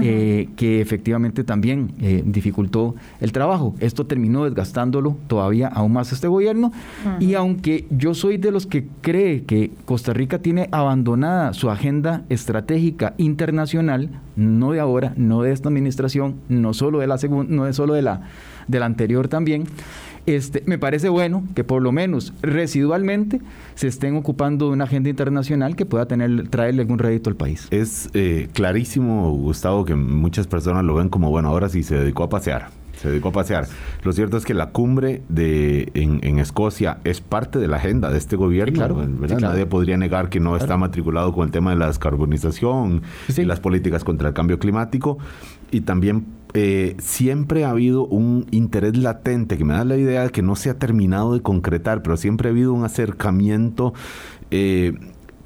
eh, 0.03 0.49
que 0.57 0.81
efectivamente 0.81 1.45
también 1.45 1.93
eh, 2.01 2.23
dificultó 2.25 2.97
el 3.21 3.33
trabajo. 3.33 3.75
Esto 3.79 4.07
terminó 4.07 4.45
desgastándolo 4.45 5.17
todavía 5.29 5.69
aún 5.69 5.93
más 5.93 6.13
este 6.13 6.29
gobierno. 6.29 6.73
Y 7.21 7.35
aunque 7.35 7.87
yo 7.91 8.15
soy 8.15 8.37
de 8.37 8.51
los 8.51 8.67
que 8.67 8.87
cree 9.01 9.45
que 9.45 9.71
Costa 9.85 10.13
Rica 10.13 10.41
tiene 10.41 10.69
abandonada 10.73 11.53
su 11.53 11.71
agenda 11.71 12.25
estratégica 12.29 13.15
internacional, 13.17 14.11
no 14.35 14.73
de 14.73 14.81
ahora, 14.81 15.15
no 15.17 15.43
de 15.43 15.53
esta 15.53 15.69
administración, 15.69 16.35
no 16.49 16.75
solo 16.75 16.99
de 16.99 17.07
la 17.07 17.17
segunda, 17.19 17.55
no 17.55 17.67
es 17.67 17.77
solo 17.77 17.95
de 17.95 18.03
la, 18.03 18.23
de 18.69 18.81
la 18.81 18.87
anterior 18.87 19.29
también, 19.29 19.65
Este, 20.26 20.62
me 20.66 20.78
parece 20.78 21.09
bueno 21.09 21.45
que 21.54 21.64
por 21.64 21.83
lo 21.83 21.92
menos 21.92 22.33
residualmente 22.42 23.40
se 23.75 23.88
estén 23.88 24.16
ocupando 24.16 24.66
de 24.66 24.73
una 24.73 24.85
agenda 24.85 25.09
internacional 25.09 25.76
que 25.76 25.87
pueda 25.87 26.06
tener, 26.06 26.49
traerle 26.49 26.83
algún 26.83 26.99
rédito 26.99 27.30
al 27.30 27.37
país. 27.37 27.68
Es 27.71 28.11
eh, 28.12 28.49
clarísimo, 28.52 29.33
Gustavo, 29.33 29.85
que 29.85 29.95
muchas 29.95 30.47
personas 30.47 30.85
lo 30.85 30.95
ven 30.95 31.09
como, 31.09 31.30
bueno, 31.30 31.49
ahora 31.49 31.68
sí 31.68 31.83
se 31.83 31.97
dedicó 31.97 32.25
a 32.25 32.28
pasear 32.28 32.68
se 32.97 33.11
dedicó 33.11 33.28
a 33.28 33.33
pasear. 33.33 33.66
Lo 34.02 34.12
cierto 34.12 34.37
es 34.37 34.45
que 34.45 34.54
la 34.54 34.71
cumbre 34.71 35.23
de 35.28 35.90
en, 35.95 36.38
Escocia 36.38 36.99
es 37.04 37.21
parte 37.21 37.59
de 37.59 37.68
la 37.68 37.76
agenda 37.76 38.11
de 38.11 38.18
este 38.18 38.37
gobierno. 38.37 38.75
claro, 38.75 39.06
Nadie 39.40 39.66
podría 39.66 39.97
negar 39.97 40.28
que 40.28 40.40
no 40.40 40.56
está 40.56 40.76
matriculado 40.76 41.33
con 41.33 41.47
el 41.47 41.50
tema 41.50 41.71
de 41.71 41.76
la 41.76 41.87
descarbonización 41.87 43.02
y 43.37 43.45
las 43.45 43.61
políticas 43.61 44.04
contra 44.04 44.28
el 44.28 44.35
cambio 44.35 44.59
climático. 44.59 45.18
Y 45.71 45.83
también 45.83 46.26
eh, 46.59 46.97
siempre 47.01 47.67
ha 47.67 47.71
habido 47.71 48.07
un 48.07 48.47
interés 48.51 48.97
latente 48.97 49.59
que 49.59 49.65
me 49.67 49.75
da 49.75 49.85
la 49.85 49.99
idea 49.99 50.23
de 50.23 50.31
que 50.31 50.41
no 50.41 50.57
se 50.57 50.71
ha 50.71 50.79
terminado 50.79 51.35
de 51.35 51.43
concretar, 51.43 52.03
pero 52.03 52.17
siempre 52.17 52.49
ha 52.49 52.53
habido 52.53 52.73
un 52.73 52.83
acercamiento. 52.83 53.93
Eh, 54.51 54.95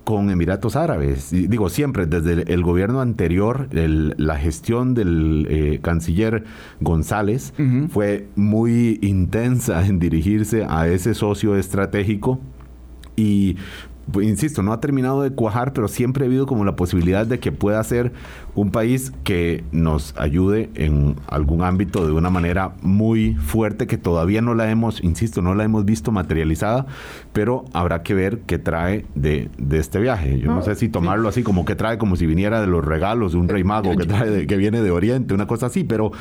con 0.04 0.30
Emiratos 0.30 0.74
Árabes. 0.74 1.30
digo, 1.30 1.68
siempre, 1.68 2.06
desde 2.06 2.52
el, 2.52 2.62
gobierno 2.62 3.00
anterior, 3.00 3.68
la 3.70 4.36
gestión 4.38 4.94
del 4.94 5.46
eh, 5.48 5.78
canciller 5.82 6.44
González 6.80 7.52
fue 7.90 8.26
muy 8.34 8.98
intensa 9.02 9.86
en 9.86 10.00
dirigirse 10.00 10.64
a 10.68 10.88
ese 10.88 11.14
socio 11.14 11.54
estratégico 11.54 12.40
y 13.14 13.56
insisto, 14.22 14.62
no 14.62 14.72
ha 14.72 14.80
terminado 14.80 15.22
de 15.22 15.30
cuajar, 15.30 15.72
pero 15.72 15.88
siempre 15.88 16.24
ha 16.24 16.26
habido 16.26 16.46
como 16.46 16.64
la 16.64 16.76
posibilidad 16.76 17.26
de 17.26 17.38
que 17.38 17.52
pueda 17.52 17.82
ser 17.84 18.12
un 18.54 18.70
país 18.70 19.12
que 19.24 19.64
nos 19.72 20.14
ayude 20.18 20.70
en 20.74 21.16
algún 21.28 21.62
ámbito 21.62 22.06
de 22.06 22.12
una 22.12 22.30
manera 22.30 22.72
muy 22.82 23.34
fuerte 23.34 23.86
que 23.86 23.98
todavía 23.98 24.42
no 24.42 24.54
la 24.54 24.70
hemos, 24.70 25.02
insisto, 25.02 25.42
no 25.42 25.54
la 25.54 25.64
hemos 25.64 25.84
visto 25.84 26.12
materializada, 26.12 26.86
pero 27.32 27.64
habrá 27.72 28.02
que 28.02 28.14
ver 28.14 28.40
qué 28.40 28.58
trae 28.58 29.06
de, 29.14 29.50
este 29.70 30.00
viaje. 30.00 30.38
Yo 30.38 30.52
no, 30.52 30.62
sé 30.62 30.74
si 30.74 30.88
tomarlo 30.88 31.28
así 31.28 31.42
como 31.42 31.64
que 31.64 31.74
trae 31.74 31.98
como 31.98 32.16
si 32.16 32.26
viniera 32.26 32.60
de 32.60 32.66
los 32.66 32.84
regalos 32.84 33.32
de 33.32 33.38
un 33.38 33.48
rey 33.48 33.64
mago 33.64 33.96
que 33.96 34.06
trae 34.06 34.46
que 34.46 34.56
viene 34.56 34.82
de 34.82 34.90
Oriente, 34.90 35.34
una 35.34 35.46
cosa 35.46 35.66
así, 35.66 35.84
pero 35.84 36.12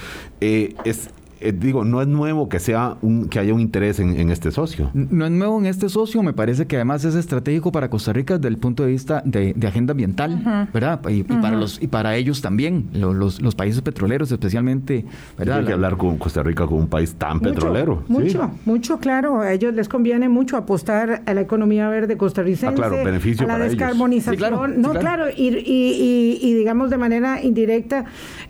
eh, 0.42 0.76
es 0.86 1.10
eh, 1.42 1.54
digo, 1.54 1.86
no 1.86 2.02
es 2.02 2.08
nuevo 2.08 2.50
que 2.50 2.60
sea 2.60 2.98
un, 3.02 3.30
que 3.30 3.40
haya 3.40 3.54
un 3.54 3.62
interés 3.62 4.00
en, 4.00 4.30
este 4.30 4.52
socio. 4.52 4.92
No 4.94 5.26
es 5.26 5.32
nuevo 5.32 5.58
en 5.60 5.66
este 5.66 5.88
socio, 5.88 6.22
me 6.22 6.34
parece 6.34 6.68
que 6.68 6.76
además 6.76 7.06
es 7.06 7.16
estratégico 7.16 7.72
para 7.72 7.90
Costa 7.90 8.12
Rica 8.12 8.38
desde 8.38 8.50
el 8.50 8.58
punto 8.58 8.84
de 8.84 8.90
vista 8.92 9.22
de, 9.26 9.56
agenda 9.66 9.92
ambiental, 9.92 10.68
¿verdad? 10.74 11.00
Y, 11.10 11.24
para 11.24 11.56
los 11.56 11.82
y 11.82 11.88
para 11.88 12.16
ellos 12.16 12.42
también, 12.42 12.90
los, 12.94 13.42
los, 13.42 13.56
países 13.56 13.82
petroleros 13.82 14.32
especialmente, 14.32 15.06
¿verdad? 15.38 15.60
Hay 15.60 15.66
que 15.66 15.74
hablar 15.74 15.98
con 15.98 16.18
Costa 16.18 16.44
Rica 16.44 16.66
como 16.66 16.80
un 16.80 16.88
país 16.88 17.14
tan 17.16 17.40
petrolero. 17.40 18.04
Mucho, 18.08 18.52
mucho, 18.66 19.00
claro. 19.00 19.42
A 19.42 19.54
ellos 19.54 19.74
les 19.74 19.88
conviene 19.88 20.28
mucho 20.30 20.58
apostar 20.58 21.22
a 21.26 21.34
la 21.34 21.42
economía 21.42 21.88
verde 21.90 22.18
costarricense, 22.18 22.68
ah, 22.68 22.74
claro, 22.74 23.04
beneficio 23.04 23.46
a 23.46 23.58
la 23.58 23.66
descarbonización. 23.66 24.82
no, 24.82 24.92
claro, 24.92 25.26
y, 25.30 25.48
y, 25.48 26.40
y 26.42 26.54
digamos 26.54 26.90
de 26.90 26.98
manera 26.98 27.42
indirecta, 27.42 28.06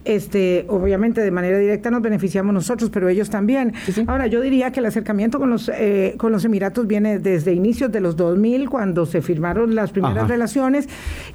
este, 0.05 0.65
obviamente 0.69 1.21
de 1.21 1.31
manera 1.31 1.57
directa 1.57 1.91
nos 1.91 2.01
beneficiamos 2.01 2.53
nosotros 2.53 2.78
pero 2.89 3.09
ellos 3.09 3.29
también. 3.29 3.73
Ahora, 4.07 4.27
yo 4.27 4.39
diría 4.39 4.71
que 4.71 4.79
el 4.79 4.85
acercamiento 4.85 5.39
con 5.39 5.49
los, 5.49 5.69
eh, 5.73 6.15
con 6.17 6.31
los 6.31 6.45
Emiratos 6.45 6.87
viene 6.87 7.19
desde 7.19 7.53
inicios 7.53 7.91
de 7.91 7.99
los 7.99 8.15
2000, 8.15 8.69
cuando 8.69 9.05
se 9.05 9.21
firmaron 9.21 9.75
las 9.75 9.91
primeras 9.91 10.29
relaciones, 10.29 10.87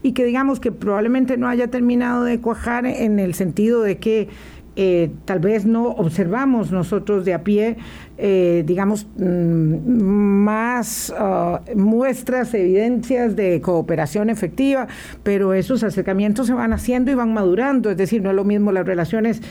y 0.03 0.13
que 0.13 0.25
digamos 0.25 0.61
que 0.61 0.73
probablemente 0.73 1.37
no 1.37 1.49
haya 1.49 1.69
terminado 1.69 2.25
de 2.25 2.41
cuajar 2.41 2.87
en 2.87 3.19
el 3.19 3.35
sentido 3.35 3.83
de 3.83 3.99
que 3.99 4.29
eh, 4.77 5.11
tal 5.25 5.39
vez 5.39 5.65
no 5.65 5.89
observamos 5.91 6.73
nosotros 6.73 7.25
de 7.25 7.33
a 7.33 7.45
pie, 7.45 7.77
eh, 8.19 8.65
digamos, 8.67 9.07
mm, 9.17 9.87
más 9.87 11.15
ah, 11.17 11.61
muestras, 11.77 12.53
evidencias 12.55 13.37
de 13.37 13.61
cooperación 13.61 14.31
efectiva, 14.31 14.89
pero 15.23 15.55
esos 15.55 15.85
acercamientos 15.85 16.49
se 16.49 16.55
van 16.55 16.73
haciendo 16.73 17.13
y 17.13 17.15
van 17.15 17.33
madurando, 17.33 17.91
es 17.91 17.97
decir, 17.97 18.21
no 18.23 18.31
es 18.31 18.37
lo 18.37 18.45
mismo 18.45 18.73
las 18.73 18.85
relaciones 18.85 19.43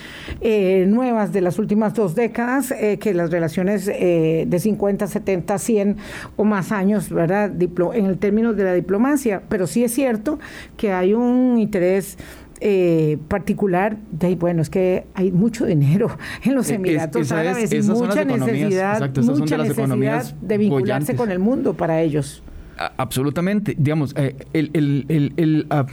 eh, 0.41 0.85
nuevas 0.89 1.31
de 1.31 1.39
las 1.39 1.57
últimas 1.57 1.93
dos 1.93 2.15
décadas 2.15 2.73
que 2.99 3.13
las 3.13 3.31
relaciones 3.31 3.85
de 3.85 4.59
50, 4.59 5.07
70, 5.07 5.57
100 5.57 5.97
o 6.35 6.43
más 6.43 6.71
años, 6.71 7.09
¿verdad? 7.09 7.51
en 7.93 8.05
el 8.05 8.17
término 8.17 8.53
de 8.53 8.63
la 8.63 8.73
diplomacia, 8.73 9.41
pero 9.47 9.67
sí 9.67 9.83
es 9.83 9.93
cierto 9.93 10.39
que 10.77 10.91
hay 10.91 11.13
un 11.13 11.57
interés 11.59 12.17
eh, 12.65 13.17
particular, 13.27 13.97
de, 14.09 14.35
bueno, 14.35 14.61
es 14.61 14.69
que 14.69 15.05
hay 15.15 15.33
mucho 15.33 15.65
dinero 15.65 16.17
en 16.43 16.55
los 16.55 16.69
Emiratos 16.69 17.29
Árabes 17.33 17.73
y 17.73 17.81
mucha 17.81 18.23
necesidad, 18.23 19.13
mucha 19.21 19.57
necesidad 19.57 20.33
de 20.35 20.57
vincularse 20.57 21.13
con 21.17 21.29
el 21.29 21.39
mundo 21.39 21.73
para 21.73 22.01
ellos. 22.01 22.41
absolutamente, 22.95 23.75
digamos, 23.77 24.15
eh, 24.15 24.37
el, 24.53 24.71
el, 24.73 25.33
el, 25.35 25.67
ah, 25.71 25.85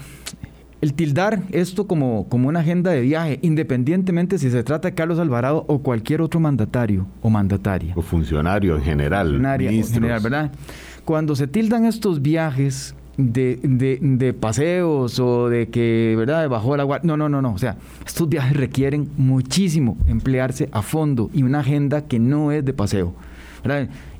el, 0.80 0.94
tildar 0.94 1.42
esto 1.50 1.88
como, 1.88 2.28
como 2.28 2.48
una 2.48 2.60
agenda 2.60 2.92
de 2.92 3.00
viaje, 3.00 3.40
independientemente 3.42 4.38
si 4.38 4.48
se 4.48 4.62
trata 4.62 4.90
de 4.90 4.94
Carlos 4.94 5.18
Alvarado 5.18 5.64
o 5.66 5.80
cualquier 5.80 6.22
otro 6.22 6.38
mandatario 6.38 7.08
o 7.20 7.30
mandataria. 7.30 7.94
O 7.96 8.02
funcionario 8.02 8.76
en 8.76 8.82
general. 8.84 9.26
Funcionario 9.26 9.70
en 9.70 9.84
general, 9.84 10.20
¿verdad? 10.20 10.52
Cuando 11.04 11.34
se 11.34 11.48
tildan 11.48 11.84
estos 11.84 12.22
viajes 12.22 12.94
de, 13.16 13.58
de, 14.00 14.32
paseos 14.32 15.18
o 15.18 15.48
de 15.48 15.68
que, 15.68 16.14
¿verdad?, 16.16 16.48
bajó 16.48 16.74
el 16.74 16.80
agua. 16.80 17.00
No, 17.02 17.16
no, 17.16 17.28
no, 17.28 17.42
no. 17.42 17.52
O 17.52 17.58
sea, 17.58 17.76
estos 18.06 18.28
viajes 18.28 18.56
requieren 18.56 19.10
muchísimo 19.16 19.96
emplearse 20.06 20.68
a 20.72 20.82
fondo 20.82 21.30
y 21.32 21.42
una 21.42 21.60
agenda 21.60 22.06
que 22.06 22.18
no 22.18 22.52
es 22.52 22.64
de 22.64 22.72
paseo. 22.72 23.14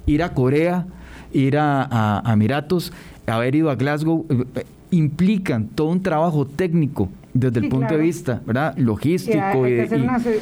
Ir 0.06 0.23
a 0.23 0.35
Corea, 0.35 0.87
ir 1.32 1.56
a, 1.56 2.20
a, 2.25 2.32
Emiratos, 2.32 2.92
haber 3.26 3.54
ido 3.54 3.70
a 3.70 3.76
Glasgow, 3.76 4.26
eh, 4.30 4.64
implican 4.90 5.68
todo 5.68 5.88
un 5.88 6.02
trabajo 6.02 6.47
técnico 6.47 7.09
desde 7.34 7.60
el 7.60 7.68
punto 7.68 7.94
de 7.94 8.00
vista 8.00 8.42
¿verdad? 8.44 8.76
logístico 8.76 9.66
y, 9.68 9.80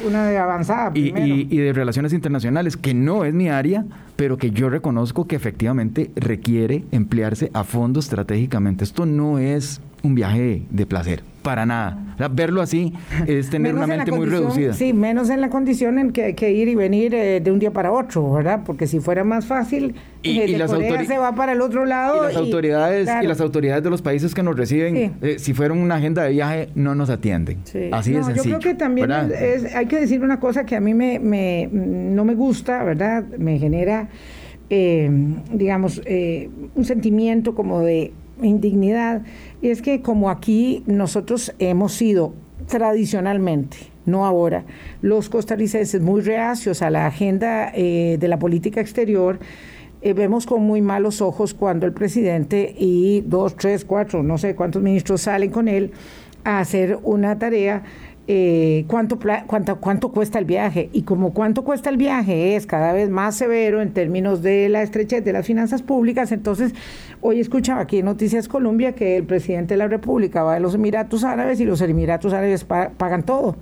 una, 0.07 0.25
de 0.25 0.37
avanzada 0.37 0.91
y, 0.93 1.13
y, 1.49 1.57
de 1.57 1.73
relaciones 1.73 2.13
internacionales, 2.13 2.77
que 2.77 2.93
no 2.93 3.25
es 3.25 3.33
mi 3.33 3.49
área, 3.49 3.85
pero 4.15 4.37
que 4.37 4.51
yo 4.51 4.69
reconozco 4.69 5.27
que 5.27 5.35
efectivamente 5.35 6.11
requiere 6.15 6.83
emplearse 6.91 7.51
a 7.53 7.63
fondo 7.63 7.99
estratégicamente. 7.99 8.83
Esto 8.83 9.05
no 9.05 9.39
es 9.39 9.81
un 10.03 10.15
viaje 10.15 10.63
de 10.69 10.85
placer 10.85 11.28
para 11.41 11.65
nada. 11.65 11.97
verlo 12.31 12.61
así 12.61 12.93
es 13.27 13.49
tener 13.49 13.75
una 13.75 13.87
mente 13.87 14.11
muy 14.11 14.25
reducida. 14.25 14.73
Sí, 14.73 14.93
menos 14.93 15.29
en 15.29 15.41
la 15.41 15.49
condición 15.49 15.99
en 15.99 16.11
que 16.11 16.25
hay 16.25 16.33
que 16.33 16.51
ir 16.51 16.67
y 16.67 16.75
venir 16.75 17.13
eh, 17.13 17.39
de 17.39 17.51
un 17.51 17.59
día 17.59 17.71
para 17.71 17.91
otro, 17.91 18.31
¿verdad? 18.33 18.61
Porque 18.65 18.87
si 18.87 18.99
fuera 18.99 19.23
más 19.23 19.45
fácil, 19.45 19.95
y, 20.21 20.39
eh, 20.39 20.57
las 20.57 20.71
se 20.71 21.17
va 21.17 21.33
para 21.35 21.53
el 21.53 21.61
otro 21.61 21.85
lado. 21.85 22.23
Y 22.23 22.33
las, 22.33 22.37
autoridades, 22.37 23.09
y 23.21 23.27
las 23.27 23.41
autoridades 23.41 23.83
de 23.83 23.89
los 23.89 24.01
países 24.01 24.35
que 24.35 24.43
nos 24.43 24.55
reciben, 24.55 25.15
eh, 25.21 25.39
si 25.39 25.53
fuera 25.53 25.73
una 25.73 25.95
agenda 25.95 26.23
de 26.23 26.31
viaje, 26.31 26.69
no 26.75 26.95
nos 26.95 27.09
atienden. 27.09 27.59
Así 27.91 28.11
de 28.11 28.23
sencillo. 28.23 28.35
Yo 28.35 28.43
creo 28.43 28.59
que 28.59 28.75
también 28.75 29.11
hay 29.11 29.85
que 29.87 29.99
decir 29.99 30.21
una 30.21 30.39
cosa 30.39 30.65
que 30.65 30.75
a 30.75 30.79
mí 30.79 30.93
me, 30.93 31.19
me 31.19 31.69
no 31.71 32.25
me 32.25 32.35
gusta, 32.35 32.83
¿verdad? 32.83 33.23
Me 33.37 33.57
genera, 33.59 34.09
digamos, 34.69 36.01
un 36.75 36.85
sentimiento 36.85 37.55
como 37.55 37.81
de 37.81 38.11
indignidad, 38.41 39.23
y 39.61 39.69
es 39.69 39.81
que 39.81 40.01
como 40.01 40.29
aquí 40.29 40.83
nosotros 40.85 41.53
hemos 41.59 41.93
sido 41.93 42.33
tradicionalmente, 42.67 43.77
no 44.05 44.25
ahora, 44.25 44.65
los 45.01 45.29
costarricenses 45.29 46.01
muy 46.01 46.21
reacios 46.21 46.81
a 46.81 46.89
la 46.89 47.07
agenda 47.07 47.71
eh, 47.73 48.17
de 48.19 48.27
la 48.27 48.39
política 48.39 48.81
exterior, 48.81 49.39
eh, 50.01 50.13
vemos 50.13 50.45
con 50.45 50.63
muy 50.63 50.81
malos 50.81 51.21
ojos 51.21 51.53
cuando 51.53 51.85
el 51.85 51.93
presidente 51.93 52.73
y 52.77 53.21
dos, 53.21 53.55
tres, 53.55 53.83
cuatro, 53.83 54.23
no 54.23 54.37
sé 54.37 54.55
cuántos 54.55 54.81
ministros 54.81 55.21
salen 55.21 55.51
con 55.51 55.67
él 55.67 55.91
a 56.45 56.59
hacer 56.59 56.97
una 57.03 57.37
tarea 57.37 57.83
eh, 58.31 58.85
cuánto, 58.87 59.17
cuánto, 59.47 59.79
cuánto 59.79 60.09
cuesta 60.11 60.37
el 60.37 60.45
viaje. 60.45 60.91
Y 60.93 61.01
como 61.01 61.33
cuánto 61.33 61.63
cuesta 61.63 61.89
el 61.89 61.97
viaje 61.97 62.55
es 62.55 62.67
cada 62.67 62.93
vez 62.93 63.09
más 63.09 63.35
severo 63.35 63.81
en 63.81 63.91
términos 63.91 64.43
de 64.43 64.69
la 64.69 64.83
estrechez 64.83 65.25
de 65.25 65.33
las 65.33 65.47
finanzas 65.47 65.81
públicas, 65.81 66.31
entonces 66.31 66.75
hoy 67.21 67.39
escuchaba 67.39 67.81
aquí 67.81 67.97
en 67.97 68.05
Noticias 68.05 68.47
Colombia 68.47 68.93
que 68.93 69.17
el 69.17 69.23
presidente 69.23 69.73
de 69.73 69.79
la 69.79 69.87
República 69.87 70.43
va 70.43 70.53
a 70.53 70.59
los 70.59 70.75
Emiratos 70.75 71.23
Árabes 71.23 71.59
y 71.59 71.65
los 71.65 71.81
Emiratos 71.81 72.31
Árabes 72.31 72.65
pagan 72.65 73.23
todo 73.23 73.55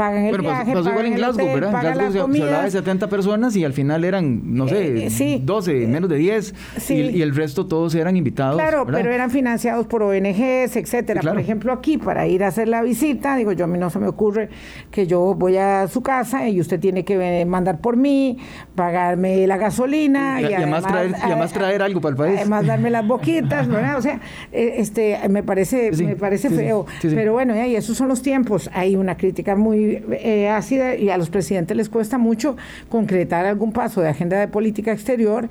pagan 0.00 0.24
el 0.24 0.40
viaje, 0.40 0.72
pasó, 0.72 0.88
igual 0.88 1.06
en 1.06 1.14
Glasgow, 1.14 1.46
¿verdad? 1.46 1.74
En 1.74 1.92
Glasgow 1.92 2.32
se, 2.32 2.42
hablaba 2.42 2.64
de 2.64 2.70
70 2.70 3.08
personas 3.08 3.54
y 3.54 3.66
al 3.66 3.74
final 3.74 4.02
eran, 4.02 4.40
no 4.54 4.66
sé, 4.66 5.10
12, 5.42 5.82
eh, 5.82 5.86
menos 5.86 6.08
de 6.08 6.16
10 6.16 6.54
y, 6.88 7.20
el 7.20 7.36
resto 7.36 7.66
todos 7.66 7.94
eran 7.94 8.16
invitados. 8.16 8.56
Claro, 8.56 8.86
pero 8.86 9.12
eran 9.12 9.30
financiados 9.30 9.86
por 9.86 10.02
ONGs, 10.02 10.74
etcétera. 10.74 11.20
Por 11.20 11.38
ejemplo, 11.38 11.70
aquí 11.74 11.98
para 11.98 12.26
ir 12.26 12.44
a 12.44 12.46
hacer 12.46 12.68
la 12.68 12.80
visita, 12.80 13.36
digo, 13.36 13.52
yo 13.52 13.64
a 13.64 13.68
mí 13.68 13.78
no 13.78 13.90
se 13.90 13.98
me 13.98 14.08
ocurre 14.08 14.48
que 14.90 15.06
yo 15.06 15.34
voy 15.34 15.58
a 15.58 15.86
su 15.86 16.02
casa 16.02 16.48
y 16.48 16.62
usted 16.62 16.80
tiene 16.80 17.04
que 17.04 17.44
mandar 17.44 17.82
por 17.82 17.98
mí, 17.98 18.38
pagarme 18.74 19.46
la 19.46 19.58
gasolina 19.58 20.40
y, 20.40 20.54
además, 20.54 20.82
traer, 20.82 21.10
y 21.10 21.22
además 21.22 21.52
traer 21.52 21.82
algo 21.82 22.00
para 22.00 22.12
el 22.12 22.16
país. 22.16 22.36
Además 22.38 22.66
darme 22.66 22.88
las 22.88 23.06
boquitas, 23.06 23.68
¿verdad? 23.68 23.98
O 23.98 24.02
sea, 24.02 24.18
eh, 24.50 24.76
este 24.78 25.18
me 25.28 25.42
parece 25.42 25.90
me 25.92 26.16
parece 26.16 26.48
feo, 26.48 26.86
pero 27.02 27.34
bueno, 27.34 27.54
y 27.54 27.76
esos 27.76 27.98
son 27.98 28.08
los 28.08 28.22
tiempos. 28.22 28.70
Hay 28.72 28.96
una 28.96 29.18
crítica 29.18 29.56
muy 29.56 29.89
muy 29.90 30.16
eh, 30.18 30.48
ácida 30.48 30.96
y 30.96 31.10
a 31.10 31.18
los 31.18 31.30
presidentes 31.30 31.76
les 31.76 31.88
cuesta 31.88 32.18
mucho 32.18 32.56
concretar 32.88 33.46
algún 33.46 33.72
paso 33.72 34.00
de 34.00 34.08
agenda 34.08 34.38
de 34.38 34.48
política 34.48 34.92
exterior 34.92 35.48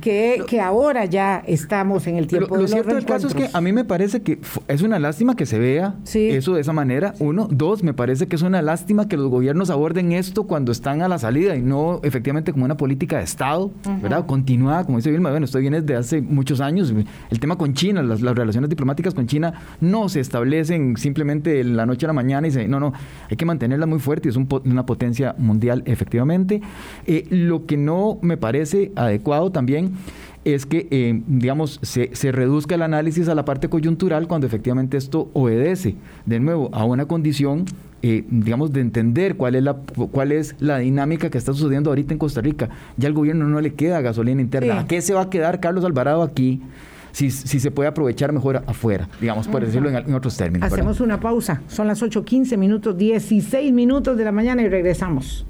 que, 0.00 0.42
que 0.46 0.60
ahora 0.60 1.04
ya 1.04 1.42
estamos 1.46 2.06
en 2.06 2.16
el 2.16 2.26
tiempo 2.26 2.56
lo, 2.56 2.62
de 2.62 2.68
cierto 2.68 2.94
del 2.94 3.04
caso 3.04 3.28
es 3.28 3.34
que 3.34 3.48
a 3.52 3.60
mí 3.60 3.72
me 3.72 3.84
parece 3.84 4.22
que 4.22 4.38
es 4.68 4.82
una 4.82 4.98
lástima 4.98 5.36
que 5.36 5.46
se 5.46 5.58
vea 5.58 5.94
eso 6.14 6.54
de 6.54 6.60
esa 6.60 6.72
manera. 6.72 7.14
Uno, 7.18 7.48
dos, 7.50 7.82
me 7.82 7.94
parece 7.94 8.26
que 8.26 8.36
es 8.36 8.42
una 8.42 8.62
lástima 8.62 9.08
que 9.08 9.16
los 9.16 9.28
gobiernos 9.28 9.70
aborden 9.70 10.12
esto 10.12 10.44
cuando 10.44 10.72
están 10.72 11.02
a 11.02 11.08
la 11.08 11.18
salida 11.18 11.56
y 11.56 11.62
no 11.62 12.00
efectivamente 12.02 12.52
como 12.52 12.64
una 12.64 12.76
política 12.76 13.18
de 13.18 13.24
Estado, 13.24 13.70
¿verdad? 14.02 14.26
Continuada, 14.26 14.84
como 14.84 14.98
dice 14.98 15.10
Vilma, 15.10 15.30
bueno, 15.30 15.44
esto 15.44 15.58
viene 15.58 15.80
desde 15.80 15.96
hace 15.96 16.20
muchos 16.20 16.60
años. 16.60 16.92
El 17.30 17.40
tema 17.40 17.56
con 17.56 17.74
China, 17.74 18.02
las, 18.02 18.20
relaciones 18.20 18.70
diplomáticas 18.70 19.14
con 19.14 19.26
China 19.26 19.54
no 19.80 20.08
se 20.08 20.20
establecen 20.20 20.96
simplemente 20.96 21.50
de 21.50 21.64
la 21.64 21.86
noche 21.86 22.06
a 22.06 22.08
la 22.08 22.12
mañana 22.12 22.46
y 22.46 22.50
se, 22.50 22.68
no, 22.68 22.80
no, 22.80 22.92
hay 23.30 23.36
que 23.36 23.44
mantenerlas 23.74 23.88
muy 23.88 23.98
fuerte, 23.98 24.28
es 24.28 24.36
una 24.36 24.86
potencia 24.86 25.34
mundial 25.38 25.82
efectivamente. 25.86 26.60
Eh, 27.06 27.26
lo 27.30 27.66
que 27.66 27.76
no 27.76 28.18
me 28.22 28.36
parece 28.36 28.92
adecuado 28.96 29.50
también 29.50 29.92
es 30.44 30.66
que, 30.66 30.86
eh, 30.90 31.22
digamos, 31.26 31.80
se, 31.82 32.32
reduzca 32.32 32.74
el 32.74 32.82
análisis 32.82 33.28
a 33.28 33.34
la 33.34 33.44
parte 33.44 33.68
coyuntural 33.68 34.28
cuando 34.28 34.46
efectivamente 34.46 34.98
esto 34.98 35.30
obedece, 35.32 35.94
de 36.26 36.38
nuevo, 36.38 36.68
a 36.72 36.84
una 36.84 37.06
condición, 37.06 37.64
eh, 38.02 38.24
digamos, 38.28 38.72
de 38.72 38.82
entender 38.82 39.36
cuál 39.36 39.54
es, 39.54 39.62
la, 39.62 39.74
cuál 40.12 40.32
es 40.32 40.54
la 40.60 40.78
dinámica 40.78 41.30
que 41.30 41.38
está 41.38 41.54
sucediendo 41.54 41.90
ahorita 41.90 42.12
en 42.12 42.18
Costa 42.18 42.42
Rica. 42.42 42.68
Ya 42.98 43.08
al 43.08 43.14
gobierno 43.14 43.48
no 43.48 43.60
le 43.60 43.72
queda 43.72 44.02
gasolina 44.02 44.42
interna. 44.42 44.80
¿A 44.80 44.86
qué 44.86 45.00
se 45.00 45.14
va 45.14 45.22
a 45.22 45.30
quedar 45.30 45.60
Carlos 45.60 45.84
Alvarado 45.84 46.22
aquí? 46.22 46.60
Si, 47.14 47.30
si, 47.30 47.60
se 47.60 47.70
puede 47.70 47.88
aprovechar 47.88 48.32
mejor 48.32 48.64
afuera, 48.66 49.08
digamos, 49.20 49.46
por 49.46 49.64
decirlo 49.64 49.88
en, 49.88 50.14
otros 50.14 50.36
términos. 50.36 50.72
Hacemos 50.72 51.00
una 51.00 51.20
pausa. 51.20 51.62
Son 51.68 51.86
las 51.86 52.02
8.15 52.02 52.58
minutos, 52.58 52.98
16 52.98 53.72
minutos 53.72 54.18
de 54.18 54.24
la 54.24 54.32
mañana 54.32 54.62
y 54.62 54.68
regresamos. 54.68 55.46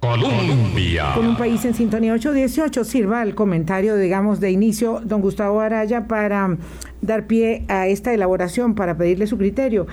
Colombia. 0.00 1.12
Con 1.14 1.26
un 1.26 1.36
país 1.36 1.62
en 1.66 1.74
sintonía 1.74 2.14
818, 2.14 2.84
sirva 2.84 3.22
el 3.22 3.34
comentario, 3.34 3.96
digamos, 3.96 4.40
de 4.40 4.50
inicio, 4.50 5.02
don 5.04 5.20
Gustavo 5.20 5.60
Araya, 5.60 6.06
para 6.06 6.56
dar 7.02 7.26
pie 7.26 7.66
a 7.68 7.86
esta 7.86 8.14
elaboración, 8.14 8.74
para 8.74 8.96
pedirle 8.96 9.26
su 9.26 9.36
criterio. 9.36 9.86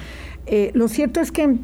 Eh, 0.45 0.71
lo 0.73 0.87
cierto 0.87 1.19
es 1.19 1.33
que 1.33 1.57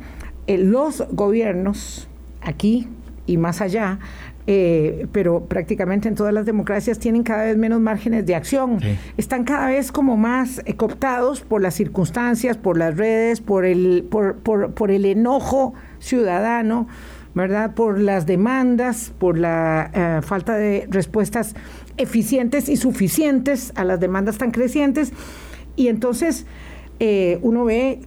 eh, 0.48 0.58
los 0.58 1.06
gobiernos, 1.12 2.10
aquí 2.42 2.90
y 3.26 3.38
más 3.38 3.62
allá, 3.62 4.00
eh, 4.48 5.08
pero 5.12 5.46
prácticamente 5.46 6.08
en 6.08 6.16
todas 6.16 6.34
las 6.34 6.46
democracias 6.46 7.00
tienen 7.00 7.24
cada 7.24 7.46
vez 7.46 7.58
menos 7.58 7.80
márgenes 7.80 8.26
de 8.26 8.36
acción. 8.36 8.80
Están 9.18 9.44
cada 9.44 9.68
vez 9.68 9.92
como 9.92 10.18
más 10.18 10.62
cooptados 10.78 11.42
por 11.42 11.62
las 11.62 11.76
circunstancias, 11.76 12.58
por 12.58 12.78
las 12.78 12.98
redes, 12.98 13.42
por 13.42 13.66
el, 13.66 14.08
por, 14.10 14.38
por, 14.38 14.74
por 14.74 14.92
el 14.92 15.06
enojo 15.06 15.74
ciudadano 16.00 16.88
¿verdad? 17.34 17.74
Por 17.76 18.00
las 18.00 18.26
demandas, 18.26 19.14
por 19.18 19.38
la 19.38 19.90
eh, 19.94 20.22
falta 20.22 20.56
de 20.56 20.88
respuestas 20.90 21.56
eficientes 21.98 22.68
y 22.68 22.78
suficientes 22.78 23.72
a 23.76 23.86
las 23.86 24.00
demandas 24.00 24.38
tan 24.38 24.52
crecientes. 24.52 25.14
Y 25.76 25.88
entonces 25.88 26.46
eh, 27.00 27.40
uno 27.42 27.66
ve 27.66 28.02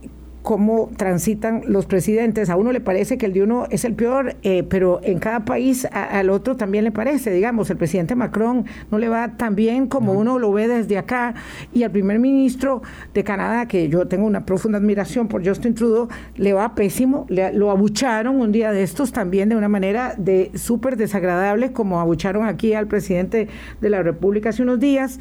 cómo 0.45 0.91
transitan 0.99 1.63
los 1.67 1.87
presidentes. 1.87 2.51
A 2.51 2.57
uno 2.57 2.71
le 2.71 2.83
parece 2.83 3.17
que 3.17 3.25
el 3.25 3.33
de 3.33 3.43
uno 3.43 3.67
es 3.71 3.87
el 3.87 3.95
peor, 3.95 4.37
eh, 4.43 4.63
pero 4.63 5.01
en 5.03 5.19
cada 5.19 5.47
país 5.47 5.89
al 5.91 6.29
otro 6.29 6.55
también 6.55 6.85
le 6.85 6.93
parece. 6.93 7.31
Digamos, 7.31 7.71
el 7.71 7.79
presidente 7.79 8.15
Macron 8.15 8.67
no 8.91 8.99
le 8.99 9.09
va 9.09 9.39
tan 9.39 9.55
bien 9.57 9.87
como 9.87 10.13
uno 10.13 10.39
lo 10.39 10.53
ve 10.53 10.69
desde 10.69 10.99
acá, 10.99 11.35
y 11.73 11.83
al 11.83 11.91
primer 11.91 12.19
ministro 12.19 12.83
de 13.15 13.25
Canadá, 13.25 13.67
que 13.67 13.89
yo 13.89 14.07
tengo 14.07 14.27
una 14.27 14.45
profunda 14.45 14.77
admiración 14.77 15.29
por 15.29 15.49
Justin 15.49 15.75
Trudeau, 15.75 16.09
le 16.37 16.53
va 16.53 16.75
pésimo. 16.75 17.25
lo 17.31 17.71
abucharon 17.71 18.39
un 18.39 18.53
día 18.53 18.71
de 18.71 18.83
estos 18.83 19.13
también 19.13 19.49
de 19.49 19.57
una 19.57 19.71
manera 19.71 20.15
de 20.19 20.51
súper 20.57 20.99
desagradable, 20.99 21.73
como 21.73 22.01
abucharon 22.01 22.45
aquí 22.45 22.75
al 22.75 22.87
presidente 22.87 23.49
de 23.81 23.89
la 23.89 24.03
República 24.03 24.51
hace 24.51 24.63
unos 24.63 24.79
días. 24.79 25.19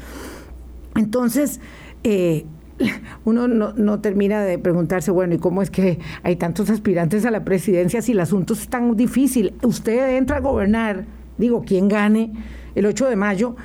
Entonces, 0.96 1.60
eh, 2.02 2.44
uno 3.24 3.48
no, 3.48 4.00
termina 4.00 4.42
de 4.42 4.58
preguntarse, 4.58 5.10
bueno, 5.10 5.34
¿y 5.34 5.38
cómo 5.38 5.62
es 5.62 5.70
que 5.70 5.98
hay 6.22 6.36
tantos 6.36 6.70
aspirantes 6.70 7.24
a 7.24 7.30
la 7.30 7.44
presidencia 7.44 8.02
si 8.02 8.12
el 8.12 8.20
asunto 8.20 8.54
es 8.54 8.68
tan 8.68 8.96
difícil? 8.96 9.54
Usted 9.62 10.16
entra 10.16 10.38
a 10.38 10.40
gobernar, 10.40 11.04
digo, 11.38 11.62
quien 11.62 11.88
gane 11.88 12.32
el 12.74 12.86
8 12.86 13.08
de 13.08 13.16
mayo, 13.16 13.56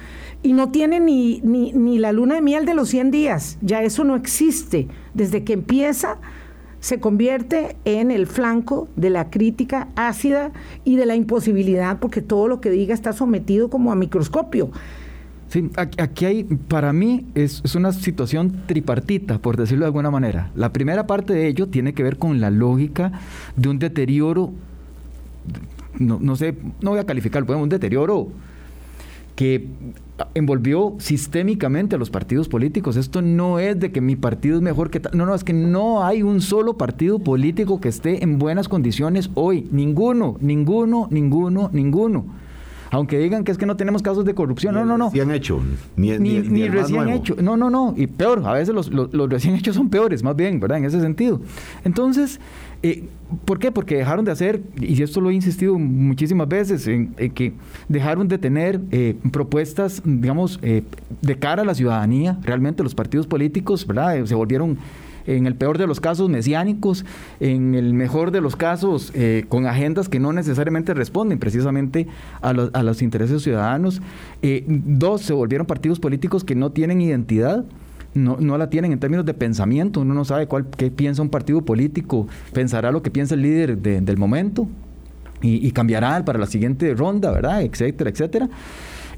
y 0.42 0.54
no 0.54 0.72
tiene 0.72 1.00
ni, 1.00 1.42
ni, 1.42 1.74
ni 1.74 2.00
la 2.00 2.12
luna 2.12 2.36
de 2.36 2.42
miel 2.42 2.66
de 2.66 2.74
los 2.74 2.90
100 2.90 3.12
días, 3.12 3.58
ya 3.62 3.84
eso 3.84 4.04
no 4.04 4.16
existe. 4.16 4.88
Desde 5.14 5.44
que 5.44 5.54
empieza 5.54 6.18
se 6.80 7.00
convierte 7.00 7.76
en 7.86 8.10
el 8.10 8.26
flanco 8.26 8.88
de 8.96 9.10
la 9.10 9.30
crítica 9.30 9.90
ácida 9.96 10.52
y 10.86 10.96
de 10.96 11.06
la 11.06 11.16
imposibilidad, 11.16 12.00
porque 12.00 12.22
todo 12.22 12.48
lo 12.48 12.62
que 12.62 12.70
diga 12.70 12.94
está 12.94 13.14
sometido 13.14 13.70
como 13.70 13.92
a 13.92 13.96
microscopio. 13.96 14.72
Sí, 15.50 15.68
aquí 15.76 16.26
hay, 16.26 16.44
para 16.44 16.94
mí, 16.94 17.26
es, 17.34 17.64
una 17.74 17.92
situación 17.92 18.62
tripartita, 18.68 19.40
por 19.40 19.58
decirlo 19.58 19.86
de 19.86 19.88
alguna 19.88 20.12
manera. 20.12 20.52
La 20.56 20.72
primera 20.72 21.08
parte 21.08 21.34
de 21.34 21.48
ello 21.48 21.68
tiene 21.68 21.94
que 21.94 22.04
ver 22.04 22.18
con 22.18 22.40
la 22.40 22.52
lógica 22.52 23.12
de 23.56 23.68
un 23.68 23.80
deterioro, 23.80 24.52
no, 25.98 26.20
no 26.22 26.36
sé, 26.36 26.56
no 26.82 26.92
voy 26.92 27.00
a 27.00 27.06
calificarlo, 27.06 27.48
pero 27.48 27.58
un 27.58 27.68
deterioro 27.68 28.28
que 29.36 29.68
envolvió 30.36 30.96
sistémicamente 31.00 31.96
a 31.96 31.98
los 31.98 32.12
partidos 32.12 32.48
políticos. 32.48 32.96
Esto 32.96 33.24
no 33.24 33.58
es 33.58 33.80
de 33.80 33.92
que 33.92 34.02
mi 34.02 34.16
partido 34.16 34.58
es 34.58 34.62
mejor 34.62 34.92
que 34.92 35.00
tal. 35.00 35.18
No, 35.18 35.26
no, 35.26 35.34
es 35.34 35.44
que 35.44 35.54
no 35.54 36.04
hay 36.04 36.22
un 36.22 36.42
solo 36.42 36.78
partido 36.78 37.18
político 37.18 37.82
que 37.82 37.90
esté 37.90 38.24
en 38.24 38.38
buenas 38.38 38.68
condiciones 38.68 39.32
hoy. 39.34 39.68
Ninguno, 39.72 40.38
ninguno, 40.42 41.08
ninguno, 41.10 41.72
ninguno 41.74 42.26
aunque 42.92 43.20
digan 43.20 43.44
que 43.44 43.52
es 43.52 43.58
que 43.58 43.66
no 43.66 43.76
tenemos 43.76 44.02
casos 44.02 44.26
de 44.26 44.34
corrupción, 44.34 44.74
no, 44.74 44.86
no, 44.86 44.98
no. 44.98 45.06
Recién 45.06 45.32
hecho, 45.32 45.62
ni, 45.96 46.18
ni, 46.18 46.68
recién 46.68 47.10
hecho, 47.10 47.36
no, 47.42 47.58
no, 47.58 47.70
no, 47.70 47.94
y 47.96 48.08
peor, 48.08 48.42
a 48.46 48.54
veces 48.54 48.74
los, 48.74 48.90
los, 48.92 49.30
recién 49.30 49.56
hechos 49.56 49.76
son 49.76 49.90
peores, 49.90 50.24
más 50.24 50.36
bien, 50.36 50.60
¿verdad? 50.60 50.80
En 50.80 50.86
ese 50.86 51.00
sentido. 51.00 51.42
Entonces, 51.84 52.40
eh, 52.82 53.06
¿por 53.46 53.60
qué? 53.60 53.72
Porque 53.72 53.98
dejaron 53.98 54.26
de 54.26 54.32
hacer, 54.32 54.62
y 54.80 55.02
esto 55.02 55.22
lo 55.22 55.30
he 55.30 55.34
insistido 55.34 55.78
muchísimas 55.78 56.48
veces, 56.48 56.88
en, 56.88 57.14
que 57.14 57.54
dejaron 57.88 58.28
de 58.28 58.38
tener 58.38 58.82
eh, 58.92 59.16
propuestas, 59.32 60.02
digamos, 60.04 60.60
eh, 60.62 60.84
de 61.22 61.36
cara 61.38 61.62
a 61.62 61.66
la 61.66 61.76
ciudadanía, 61.76 62.40
realmente 62.44 62.84
los 62.84 62.96
partidos 62.96 63.28
políticos, 63.28 63.86
¿verdad? 63.86 64.26
Se 64.26 64.36
volvieron 64.36 64.78
en 65.38 65.46
el 65.46 65.56
peor 65.56 65.78
de 65.78 65.88
los 65.88 66.00
casos 66.00 66.30
mesiánicos, 66.30 67.06
en 67.40 67.76
el 67.76 67.94
mejor 67.94 68.32
de 68.32 68.42
los 68.42 68.56
casos 68.56 69.12
eh, 69.14 69.46
con 69.48 69.66
agendas 69.68 70.10
que 70.10 70.20
no 70.20 70.34
necesariamente 70.34 70.94
responden 70.94 71.40
precisamente 71.40 72.08
a, 72.42 72.54
los, 72.54 73.02
intereses 73.02 73.44
ciudadanos. 73.44 74.02
Eh, 74.42 74.64
dos, 74.68 75.22
se 75.22 75.34
volvieron 75.34 75.68
partidos 75.68 76.00
políticos 76.00 76.44
que 76.44 76.56
no 76.56 76.72
tienen 76.72 77.02
identidad. 77.02 77.66
No, 78.16 78.38
la 78.58 78.72
tienen 78.72 78.92
en 78.92 79.00
términos 79.00 79.24
de 79.24 79.36
pensamiento, 79.36 80.02
uno 80.02 80.16
no 80.16 80.26
sabe 80.26 80.48
cuál, 80.48 80.66
qué 80.76 80.90
piensa 80.90 81.22
un 81.22 81.30
partido 81.30 81.62
político, 81.62 82.28
pensará 82.54 82.92
lo 82.92 83.04
que 83.04 83.12
piensa 83.12 83.36
el 83.36 83.44
líder 83.44 83.78
del 83.78 84.18
momento 84.18 84.68
y, 85.44 85.66
y 85.66 85.72
cambiará 85.72 86.26
para 86.26 86.40
la 86.40 86.48
siguiente 86.48 86.92
ronda, 86.96 87.32
¿verdad? 87.32 87.62
Etcétera, 87.62 88.10
etcétera. 88.10 88.50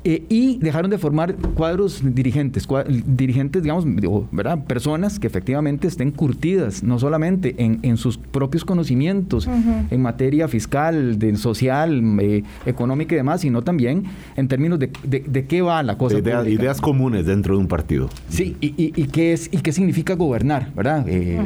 Eh, 0.03 0.23
y 0.29 0.57
dejaron 0.57 0.89
de 0.89 0.97
formar 0.97 1.35
cuadros 1.35 2.01
dirigentes, 2.03 2.67
dirigentes, 3.05 3.61
digamos, 3.61 3.85
¿verdad? 4.31 4.65
Personas 4.65 5.19
que 5.19 5.27
efectivamente 5.27 5.87
estén 5.87 6.09
curtidas, 6.09 6.81
no 6.81 6.97
solamente 6.97 7.55
en, 7.57 7.97
sus 7.97 8.17
propios 8.17 8.65
conocimientos 8.65 9.47
en 9.91 10.01
materia 10.01 10.47
fiscal, 10.47 11.19
de, 11.19 11.35
social, 11.35 12.01
eh, 12.19 12.43
económica 12.65 13.13
y 13.13 13.17
demás, 13.17 13.41
sino 13.41 13.61
también 13.61 14.05
en 14.35 14.47
términos 14.47 14.79
de, 14.79 14.91
de, 15.03 15.45
qué 15.45 15.61
va 15.61 15.83
la 15.83 15.97
cosa. 15.97 16.17
ideas 16.17 16.81
comunes 16.81 17.27
dentro 17.27 17.55
de 17.55 17.61
un 17.61 17.67
partido. 17.67 18.09
Sí, 18.29 18.57
y, 18.59 18.73
y, 18.77 19.05
qué, 19.05 19.33
es, 19.33 19.49
y 19.51 19.57
qué 19.57 19.71
significa 19.71 20.15
gobernar, 20.15 20.71
¿verdad? 20.75 21.05
Eh, 21.07 21.39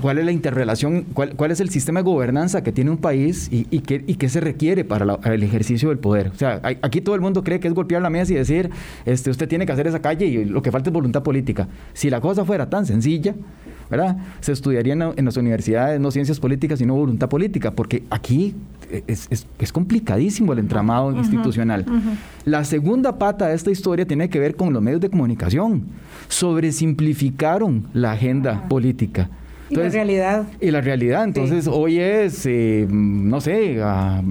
¿Cuál 0.00 0.18
es 0.18 0.24
la 0.24 0.32
interrelación, 0.32 1.06
cuál, 1.14 1.34
cuál, 1.36 1.50
es 1.50 1.60
el 1.60 1.68
sistema 1.70 2.00
de 2.00 2.04
gobernanza 2.04 2.62
que 2.62 2.72
tiene 2.72 2.90
un 2.90 2.98
país 2.98 3.48
y, 3.50 3.66
y, 3.70 3.80
qué, 3.80 4.04
y 4.06 4.14
qué 4.14 4.28
se 4.28 4.40
requiere 4.40 4.84
para 4.84 5.18
el 5.24 5.42
ejercicio 5.42 5.88
del 5.88 5.98
poder? 5.98 6.28
O 6.28 6.38
sea, 6.38 6.60
aquí 6.62 7.00
todo 7.00 7.14
el 7.14 7.20
mundo 7.20 7.44
cree 7.44 7.60
que 7.60 7.68
es 7.68 7.74
golpear 7.74 8.02
la 8.02 8.10
mesa 8.10 8.32
y 8.32 8.36
decir, 8.36 8.70
este, 9.04 9.30
usted 9.30 9.48
tiene 9.48 9.66
que 9.66 9.72
hacer 9.72 9.86
esa 9.86 10.00
calle 10.00 10.26
y 10.26 10.44
lo 10.44 10.62
que 10.62 10.70
falta 10.70 10.90
es 10.90 10.94
voluntad 10.94 11.22
política. 11.22 11.68
Si 11.92 12.10
la 12.10 12.20
cosa 12.20 12.44
fuera 12.44 12.68
tan 12.68 12.86
sencilla, 12.86 13.34
¿verdad? 13.90 14.16
Se 14.40 14.52
estudiaría 14.52 14.94
en, 14.94 15.24
las 15.24 15.36
universidades 15.36 16.00
no 16.00 16.10
ciencias 16.10 16.40
políticas, 16.40 16.78
sino 16.78 16.94
voluntad 16.94 17.28
política, 17.28 17.70
porque 17.70 18.02
aquí 18.10 18.54
es, 19.06 19.28
es, 19.30 19.72
complicadísimo 19.72 20.52
el 20.52 20.60
entramado 20.60 21.12
institucional. 21.12 21.84
La 22.44 22.64
segunda 22.64 23.18
pata 23.18 23.48
de 23.48 23.54
esta 23.54 23.70
historia 23.70 24.06
tiene 24.06 24.28
que 24.28 24.38
ver 24.40 24.56
con 24.56 24.72
los 24.72 24.82
medios 24.82 25.00
de 25.00 25.10
comunicación. 25.10 25.84
Sobresimplificaron 26.28 27.86
la 27.92 28.12
agenda 28.12 28.68
política. 28.68 29.28
Y 29.68 29.76
la 29.76 29.88
realidad. 29.88 30.46
Y 30.60 30.70
la 30.70 30.80
realidad. 30.80 31.24
Entonces, 31.24 31.66
hoy 31.66 31.98
es, 31.98 32.46
eh, 32.46 32.86
no 32.88 33.40
sé, 33.40 33.80
ah, 33.82 34.22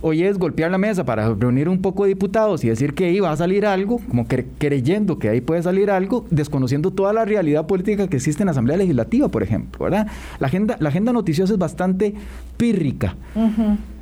hoy 0.00 0.22
es 0.22 0.38
golpear 0.38 0.70
la 0.70 0.78
mesa 0.78 1.04
para 1.04 1.34
reunir 1.34 1.68
un 1.68 1.82
poco 1.82 2.04
de 2.04 2.10
diputados 2.10 2.64
y 2.64 2.68
decir 2.68 2.94
que 2.94 3.06
ahí 3.06 3.20
va 3.20 3.32
a 3.32 3.36
salir 3.36 3.66
algo, 3.66 4.00
como 4.08 4.26
creyendo 4.26 5.18
que 5.18 5.28
ahí 5.28 5.40
puede 5.40 5.62
salir 5.62 5.90
algo, 5.90 6.24
desconociendo 6.30 6.90
toda 6.92 7.12
la 7.12 7.24
realidad 7.24 7.66
política 7.66 8.08
que 8.08 8.16
existe 8.16 8.42
en 8.42 8.46
la 8.46 8.52
Asamblea 8.52 8.76
Legislativa, 8.76 9.28
por 9.28 9.42
ejemplo, 9.42 9.84
¿verdad? 9.84 10.06
La 10.38 10.46
agenda, 10.46 10.76
la 10.80 10.88
agenda 10.88 11.12
noticiosa 11.12 11.52
es 11.52 11.58
bastante 11.58 12.14
pírrica. 12.56 13.16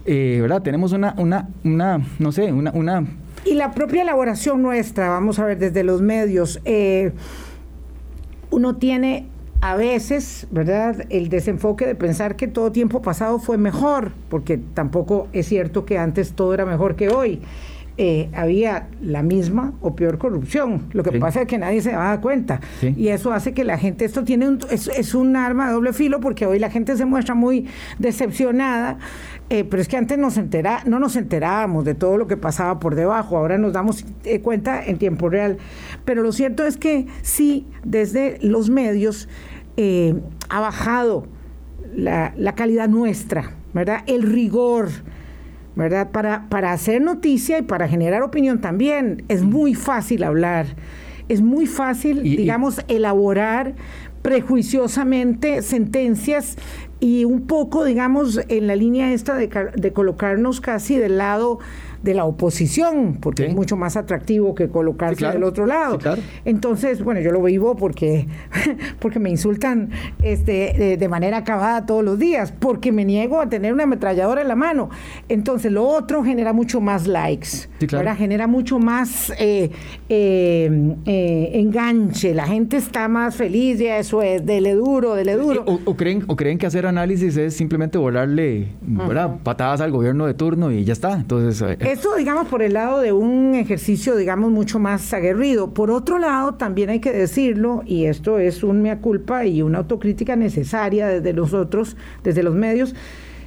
Eh, 0.07 0.39
¿Verdad? 0.41 0.63
Tenemos 0.63 0.93
una, 0.93 1.15
una, 1.19 1.49
una, 1.65 2.01
no 2.19 2.33
sé, 2.33 2.53
una, 2.53 2.71
una... 2.73 3.05
Y 3.45 3.55
la 3.55 3.73
propia 3.73 4.03
elaboración 4.03 4.63
nuestra, 4.63 5.09
vamos 5.09 5.39
a 5.39 5.45
ver, 5.45 5.59
desde 5.59 5.83
los 5.83 6.03
medios, 6.03 6.61
eh, 6.65 7.13
uno 8.51 8.77
tiene 8.77 9.27
a 9.61 9.77
veces, 9.77 10.47
¿verdad?, 10.51 11.05
el 11.11 11.29
desenfoque 11.29 11.87
de 11.87 11.95
pensar 11.95 12.37
que 12.37 12.49
todo 12.49 12.73
tiempo 12.73 13.03
pasado 13.03 13.39
fue 13.39 13.59
mejor, 13.59 14.13
porque 14.29 14.59
tampoco 14.59 15.29
es 15.33 15.47
cierto 15.47 15.85
que 15.85 15.99
antes 15.99 16.33
todo 16.33 16.55
era 16.55 16.65
mejor 16.65 16.97
que 16.97 17.11
hoy. 17.11 17.41
Eh, 18.03 18.31
había 18.33 18.89
la 19.03 19.23
misma 19.23 19.75
o 19.83 19.95
peor 19.95 20.17
corrupción. 20.17 20.89
Lo 20.93 21.03
que 21.03 21.19
pasa 21.19 21.43
es 21.43 21.47
que 21.47 21.59
nadie 21.59 21.83
se 21.83 21.91
da 21.91 22.19
cuenta. 22.23 22.61
Y 22.97 23.09
eso 23.09 23.31
hace 23.31 23.53
que 23.53 23.63
la 23.63 23.77
gente, 23.77 24.07
esto 24.07 24.25
tiene 24.25 24.49
un, 24.49 24.59
es, 24.71 25.15
un 25.15 25.37
arma 25.37 25.67
de 25.67 25.75
doble 25.75 25.93
filo 25.93 26.19
porque 26.19 26.47
hoy 26.47 26.59
la 26.59 26.71
gente 26.71 26.97
se 26.97 27.05
muestra 27.05 27.35
muy 27.35 27.67
decepcionada, 27.99 28.97
eh, 29.51 29.65
pero 29.65 29.83
es 29.83 29.89
que 29.89 29.99
antes 29.99 30.17
nos 30.17 30.39
entera, 30.39 30.83
no 30.87 30.99
nos 30.99 31.15
enterábamos 31.15 31.85
de 31.85 31.95
todo 31.95 32.17
lo 32.17 32.27
que 32.27 32.39
pasaba 32.39 32.81
por 32.81 32.95
debajo, 32.95 33.37
ahora 33.37 33.59
nos 33.59 33.75
damos 33.75 34.07
eh, 34.25 34.41
cuenta 34.41 34.83
en 34.83 34.97
tiempo 34.97 35.29
real. 35.29 35.59
Pero 36.07 36.23
lo 36.23 36.33
cierto 36.33 36.65
es 36.65 36.79
que 36.79 37.07
sí, 37.21 37.67
desde 37.85 38.39
los 38.41 38.71
medios 38.71 39.29
ha 40.49 40.61
bajado 40.61 41.27
la, 41.95 42.35
la 42.37 42.55
calidad 42.55 42.89
nuestra, 42.89 43.53
¿verdad? 43.73 44.03
El 44.07 44.23
rigor 44.23 44.91
¿verdad? 45.77 46.11
Para, 46.11 46.49
para 46.49 46.73
hacer 46.73 47.01
noticia 47.01 47.59
y 47.59 47.63
para 47.63 47.89
generar 47.89 48.23
opinión 48.23 48.61
también 48.61 49.25
es 49.29 49.43
muy 49.43 49.75
fácil 49.75 50.25
hablar, 50.25 50.67
es 51.29 51.41
muy 51.41 51.67
fácil, 51.67 52.23
digamos, 52.23 52.83
elaborar 52.89 53.75
prejuiciosamente 54.23 55.63
sentencias 55.63 56.57
y 57.01 57.25
un 57.25 57.47
poco, 57.47 57.85
digamos, 57.85 58.41
en 58.49 58.67
la 58.67 58.77
línea 58.77 59.13
esta 59.13 59.35
de, 59.35 59.49
de 59.75 59.93
colocarnos 59.93 60.61
casi 60.61 60.97
del 60.97 61.19
lado 61.19 61.59
de 62.03 62.15
la 62.15 62.25
oposición, 62.25 63.19
porque 63.21 63.47
es 63.47 63.55
mucho 63.55 63.77
más 63.77 63.97
atractivo 63.97 64.55
que 64.55 64.69
colocarse 64.69 65.27
del 65.27 65.43
otro 65.43 65.67
lado. 65.67 65.99
Entonces, 66.45 67.05
bueno, 67.05 67.21
yo 67.21 67.31
lo 67.31 67.43
vivo 67.43 67.77
porque, 67.77 68.27
porque 69.01 69.19
me 69.19 69.29
insultan 69.29 69.91
este, 70.23 70.97
de, 70.99 71.09
manera 71.09 71.39
acabada 71.39 71.85
todos 71.85 72.03
los 72.05 72.19
días, 72.19 72.53
porque 72.59 72.93
me 72.93 73.05
niego 73.05 73.41
a 73.41 73.49
tener 73.49 73.73
una 73.73 73.83
ametralladora 73.83 74.41
en 74.41 74.49
la 74.49 74.57
mano. 74.57 74.89
Entonces, 75.29 75.73
lo 75.73 75.87
otro 75.87 76.25
genera 76.25 76.53
mucho 76.53 76.81
más 76.81 77.07
likes, 77.07 77.69
genera 78.17 78.47
mucho 78.47 78.79
más 78.79 79.31
eh, 79.39 79.71
eh, 80.09 80.97
eh, 81.05 81.51
enganche, 81.55 82.33
la 82.33 82.47
gente 82.47 82.79
está 82.79 83.09
más 83.09 83.37
feliz, 83.37 83.79
ya 83.79 83.99
eso 83.99 84.23
es, 84.23 84.47
dele 84.47 84.73
duro, 84.75 85.15
dele 85.15 85.35
duro. 85.35 85.65
O, 85.85 85.97
creen, 85.97 86.25
o 86.29 86.37
creen 86.37 86.57
que 86.57 86.67
hacer 86.67 86.87
análisis 86.91 87.37
es 87.37 87.55
simplemente 87.55 87.99
volarle 87.99 88.69
patadas 89.43 89.81
al 89.81 89.91
gobierno 89.91 90.27
de 90.27 90.35
turno 90.35 90.71
y 90.71 90.85
ya 90.85 90.93
está. 90.93 91.15
Entonces, 91.15 91.79
eso, 91.81 92.15
digamos, 92.17 92.49
por 92.49 92.63
el 92.63 92.75
lado 92.75 93.01
de 93.01 93.13
un 93.13 93.55
ejercicio, 93.55 94.17
digamos, 94.17 94.51
mucho 94.51 94.79
más 94.79 95.13
aguerrido. 95.15 95.73
Por 95.73 95.91
otro 95.91 96.19
lado, 96.19 96.55
también 96.55 96.91
hay 96.91 97.01
que 97.01 97.13
decirlo, 97.13 97.83
y 97.87 98.05
esto 98.05 98.39
es 98.39 98.63
un 98.63 98.83
mea 98.83 98.99
culpa 99.01 99.47
y 99.47 99.63
una 99.63 99.79
autocrítica 99.79 100.37
necesaria 100.37 101.09
desde 101.09 101.33
nosotros, 101.33 101.97
desde 102.23 102.43
los 102.43 102.55
medios, 102.55 102.95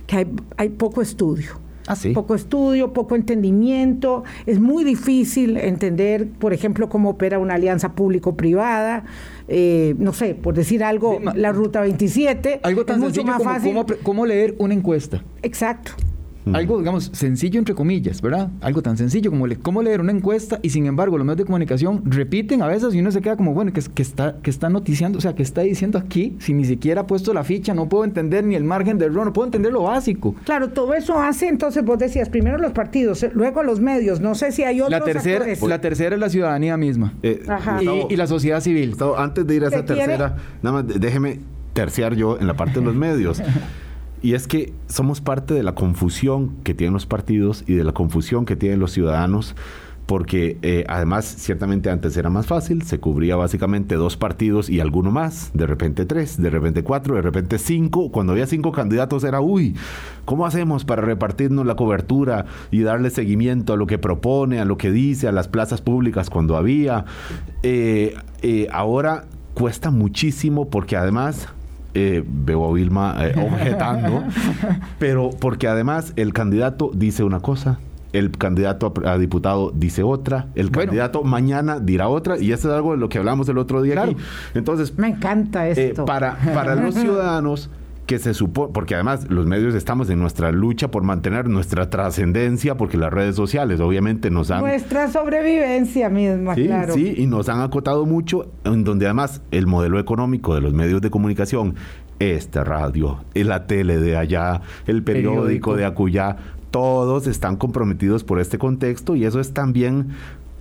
que 0.08 0.18
hay, 0.18 0.28
hay 0.58 0.70
poco 0.70 1.02
estudio. 1.02 1.63
Ah, 1.88 1.96
poco 2.14 2.36
estudio, 2.36 2.94
poco 2.94 3.16
entendimiento. 3.16 4.24
Es 4.46 4.60
muy 4.60 4.84
difícil 4.84 5.58
entender, 5.58 6.28
por 6.28 6.54
ejemplo, 6.54 6.90
cómo 6.90 7.10
opera 7.12 7.40
una 7.40 7.56
alianza 7.56 7.94
público-privada. 7.94 9.04
Eh, 9.48 9.96
no 9.98 10.14
sé, 10.14 10.36
por 10.36 10.54
decir 10.54 10.84
algo, 10.84 11.20
la 11.36 11.52
ruta 11.52 11.82
27. 11.82 12.62
Algo 12.64 12.86
tan 12.86 13.00
mucho 13.00 13.24
más 13.24 13.44
fácil. 13.44 13.76
cómo 14.04 14.26
leer 14.26 14.56
una 14.60 14.74
encuesta. 14.74 15.24
Exacto. 15.42 15.92
Algo, 16.52 16.80
digamos, 16.80 17.10
sencillo 17.14 17.60
entre 17.60 17.74
comillas, 17.74 18.22
¿verdad? 18.22 18.50
Algo 18.62 18.82
tan 18.82 18.98
sencillo 18.98 19.30
como 19.32 19.48
le, 19.48 19.58
cómo 19.58 19.82
leer 19.82 20.02
una 20.02 20.12
encuesta 20.12 20.60
y 20.62 20.70
sin 20.70 20.86
embargo 20.86 21.18
los 21.18 21.26
medios 21.26 21.38
de 21.38 21.46
comunicación 21.46 22.02
repiten 22.06 22.62
a 22.62 22.68
veces 22.68 22.94
y 22.94 23.00
uno 23.00 23.12
se 23.12 23.22
queda 23.22 23.38
como, 23.38 23.54
bueno, 23.54 23.72
que, 23.72 23.82
que, 23.82 24.02
está, 24.02 24.38
que 24.42 24.50
está 24.50 24.70
noticiando, 24.70 25.18
o 25.18 25.22
sea, 25.22 25.36
que 25.36 25.44
está 25.44 25.62
diciendo 25.62 25.98
aquí, 25.98 26.36
si 26.40 26.54
ni 26.54 26.66
siquiera 26.66 27.02
ha 27.02 27.08
puesto 27.08 27.34
la 27.34 27.44
ficha, 27.44 27.74
no 27.74 27.88
puedo 27.88 28.04
entender 28.04 28.44
ni 28.44 28.56
el 28.56 28.64
margen 28.64 28.98
de 28.98 29.06
error, 29.06 29.26
no 29.26 29.34
puedo 29.34 29.46
entender 29.46 29.72
lo 29.72 29.84
básico. 29.84 30.36
Claro, 30.46 30.70
todo 30.70 30.94
eso 30.94 31.20
hace, 31.20 31.48
entonces 31.48 31.84
vos 31.84 31.98
decías, 31.98 32.30
primero 32.30 32.58
los 32.58 32.72
partidos, 32.72 33.26
luego 33.34 33.64
los 33.64 33.80
medios, 33.80 34.20
no 34.20 34.36
sé 34.36 34.52
si 34.52 34.64
hay 34.64 34.82
otros 34.82 35.00
La 35.00 35.06
tercera, 35.06 35.46
la 35.68 35.82
tercera 35.82 36.16
es 36.16 36.20
la 36.20 36.30
ciudadanía 36.30 36.78
misma 36.78 37.14
eh, 37.24 37.44
y, 38.10 38.16
la 38.16 38.28
sociedad 38.28 38.62
civil. 38.62 38.96
antes 39.18 39.48
de 39.48 39.56
ir 39.56 39.64
a 39.64 39.68
esa 39.68 39.86
tercera, 39.86 40.36
nada 40.62 40.84
más 40.84 41.00
déjeme 41.00 41.40
terciar 41.74 42.16
yo 42.16 42.40
en 42.40 42.48
la 42.48 42.56
parte 42.56 42.80
de 42.80 42.86
los 42.86 42.96
medios. 42.96 43.42
Y 44.24 44.34
es 44.34 44.48
que 44.48 44.74
somos 44.88 45.22
parte 45.22 45.54
de 45.54 45.62
la 45.64 45.76
confusión 45.76 46.56
que 46.64 46.74
tienen 46.74 46.94
los 46.94 47.06
partidos 47.06 47.64
y 47.68 47.76
de 47.76 47.84
la 47.84 47.92
confusión 47.92 48.46
que 48.46 48.56
tienen 48.56 48.80
los 48.80 48.94
ciudadanos 48.94 49.56
porque 50.06 50.58
eh, 50.62 50.84
además 50.88 51.26
ciertamente 51.26 51.90
antes 51.90 52.18
era 52.18 52.30
más 52.30 52.46
fácil, 52.46 52.82
se 52.84 53.00
cubría 53.00 53.36
básicamente 53.36 53.96
dos 53.96 54.18
partidos 54.18 54.70
y 54.70 54.80
alguno 54.80 55.12
más, 55.12 55.52
de 55.54 55.66
repente 55.66 56.06
tres, 56.06 56.42
de 56.42 56.50
repente 56.50 56.84
cuatro, 56.84 57.16
de 57.16 57.22
repente 57.22 57.58
cinco, 57.58 58.12
cuando 58.12 58.34
había 58.34 58.46
cinco 58.46 58.72
candidatos 58.72 59.24
era, 59.24 59.40
uy, 59.40 59.76
¿cómo 60.26 60.46
hacemos 60.46 60.84
para 60.84 61.02
repartirnos 61.02 61.66
la 61.66 61.76
cobertura 61.76 62.46
y 62.70 62.82
darle 62.82 63.10
seguimiento 63.10 63.74
a 63.74 63.78
lo 63.78 63.88
que 63.88 63.98
propone, 63.98 64.60
a 64.60 64.66
lo 64.66 64.78
que 64.78 64.92
dice, 64.92 65.28
a 65.28 65.32
las 65.32 65.48
plazas 65.48 65.82
públicas 65.82 66.30
cuando 66.30 66.58
había? 66.58 67.06
Eh, 67.62 68.16
eh, 68.42 68.68
ahora 68.72 69.26
cuesta 69.54 69.90
muchísimo 69.90 70.70
porque 70.70 70.98
además 70.98 71.48
eh, 71.94 72.24
veo 72.26 72.66
a 72.66 72.74
Vilma 72.74 73.16
eh, 73.20 73.34
objetando, 73.52 74.24
pero 75.00 75.30
porque 75.40 75.68
además 75.68 76.14
el 76.16 76.34
candidato 76.34 76.92
dice 76.94 77.24
una 77.24 77.40
cosa, 77.40 77.80
el 78.14 78.32
candidato 78.32 78.94
a, 79.06 79.18
diputado 79.18 79.72
dice 79.76 80.04
otra, 80.04 80.48
el 80.56 80.72
candidato 80.72 81.24
mañana 81.24 81.80
dirá 81.80 82.08
otra, 82.08 82.38
y 82.38 82.52
eso 82.52 82.70
es 82.70 82.76
algo 82.76 82.92
de 82.92 82.98
lo 82.98 83.10
que 83.10 83.18
hablamos 83.18 83.50
el 83.50 83.58
otro 83.58 83.82
día 83.82 84.02
aquí. 84.04 84.16
Entonces, 84.54 84.98
me 84.98 85.10
encanta 85.10 85.68
eh, 85.68 85.74
esto. 85.90 86.06
para, 86.06 86.38
para 86.54 86.76
los 86.76 86.96
ciudadanos 86.96 87.70
que 88.06 88.20
se 88.20 88.34
supone, 88.34 88.74
porque 88.74 88.96
además 88.96 89.30
los 89.30 89.46
medios 89.46 89.76
estamos 89.76 90.10
en 90.10 90.20
nuestra 90.20 90.52
lucha 90.52 90.90
por 90.90 91.04
mantener 91.04 91.48
nuestra 91.48 91.90
trascendencia, 91.90 92.76
porque 92.76 92.98
las 92.98 93.14
redes 93.14 93.36
sociales 93.36 93.80
obviamente 93.80 94.30
nos 94.30 94.52
han... 94.52 94.62
Nuestra 94.62 95.10
sobrevivencia 95.10 96.10
misma, 96.10 96.56
sí, 96.56 96.66
claro. 96.66 96.94
Sí, 96.94 97.16
y 97.18 97.28
nos 97.28 97.48
han 97.50 97.62
acotado 97.62 98.06
mucho, 98.06 98.52
en 98.66 98.84
donde 98.84 99.06
además 99.06 99.42
el 99.52 99.68
modelo 99.68 100.00
económico 100.00 100.54
de 100.54 100.62
los 100.62 100.74
medios 100.74 101.02
de 101.02 101.10
comunicación, 101.10 101.76
esta 102.20 102.64
radio, 102.64 103.24
la 103.34 103.68
tele 103.68 103.98
de 103.98 104.18
allá, 104.18 104.62
el 104.86 105.04
periódico, 105.04 105.76
de 105.76 105.86
acullá, 105.86 106.38
todos 106.72 107.28
están 107.28 107.56
comprometidos 107.56 108.24
por 108.24 108.40
este 108.40 108.58
contexto 108.58 109.16
y 109.16 109.26
eso 109.26 109.40
es 109.40 109.54
también 109.54 110.10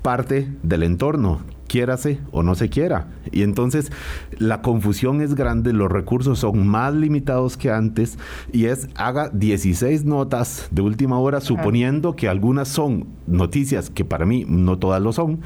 parte 0.02 0.48
del 0.62 0.82
entorno 0.82 1.40
quiérase 1.72 2.18
o 2.32 2.42
no 2.42 2.54
se 2.54 2.68
quiera. 2.68 3.06
Y 3.30 3.42
entonces 3.42 3.90
la 4.36 4.60
confusión 4.60 5.22
es 5.22 5.34
grande, 5.34 5.72
los 5.72 5.90
recursos 5.90 6.40
son 6.40 6.66
más 6.66 6.92
limitados 6.92 7.56
que 7.56 7.70
antes 7.70 8.18
y 8.52 8.66
es 8.66 8.90
haga 8.94 9.30
16 9.30 10.04
notas 10.04 10.68
de 10.70 10.82
última 10.82 11.18
hora 11.18 11.40
suponiendo 11.40 12.14
que 12.14 12.28
algunas 12.28 12.68
son 12.68 13.06
noticias 13.26 13.88
que 13.88 14.04
para 14.04 14.26
mí 14.26 14.44
no 14.46 14.78
todas 14.78 15.00
lo 15.00 15.14
son. 15.14 15.40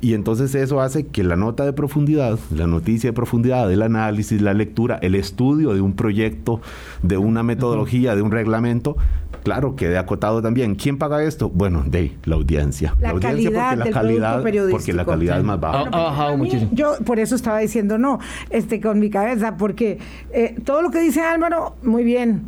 Y 0.00 0.14
entonces 0.14 0.54
eso 0.54 0.80
hace 0.80 1.06
que 1.06 1.24
la 1.24 1.34
nota 1.34 1.64
de 1.64 1.72
profundidad, 1.72 2.38
la 2.54 2.68
noticia 2.68 3.10
de 3.10 3.14
profundidad, 3.14 3.72
el 3.72 3.82
análisis, 3.82 4.40
la 4.40 4.54
lectura, 4.54 4.98
el 5.02 5.16
estudio 5.16 5.74
de 5.74 5.80
un 5.80 5.94
proyecto, 5.94 6.60
de 7.02 7.16
una 7.16 7.42
metodología, 7.42 8.14
de 8.14 8.22
un 8.22 8.30
reglamento, 8.30 8.96
claro, 9.44 9.76
quede 9.76 9.96
acotado 9.98 10.42
también. 10.42 10.74
¿Quién 10.74 10.98
paga 10.98 11.22
esto? 11.22 11.48
Bueno, 11.50 11.84
de 11.86 12.16
la 12.24 12.34
audiencia. 12.34 12.96
La, 12.98 13.10
audiencia 13.10 13.50
calidad 13.50 13.76
porque 13.76 13.90
la 13.90 13.94
calidad, 13.94 14.70
porque 14.70 14.92
la 14.92 15.04
calidad 15.04 15.38
es 15.38 15.44
más 15.44 15.60
Ha, 15.64 15.84
bajado 15.90 16.36
muchísimo. 16.36 16.70
Yo 16.72 16.96
por 17.04 17.18
eso 17.18 17.34
estaba 17.34 17.58
diciendo 17.58 17.98
no, 17.98 18.18
este 18.50 18.80
con 18.80 18.98
mi 18.98 19.10
cabeza, 19.10 19.56
porque 19.56 19.98
eh, 20.32 20.56
todo 20.64 20.82
lo 20.82 20.90
que 20.90 21.00
dice 21.00 21.20
Álvaro, 21.20 21.76
muy 21.82 22.04
bien, 22.04 22.42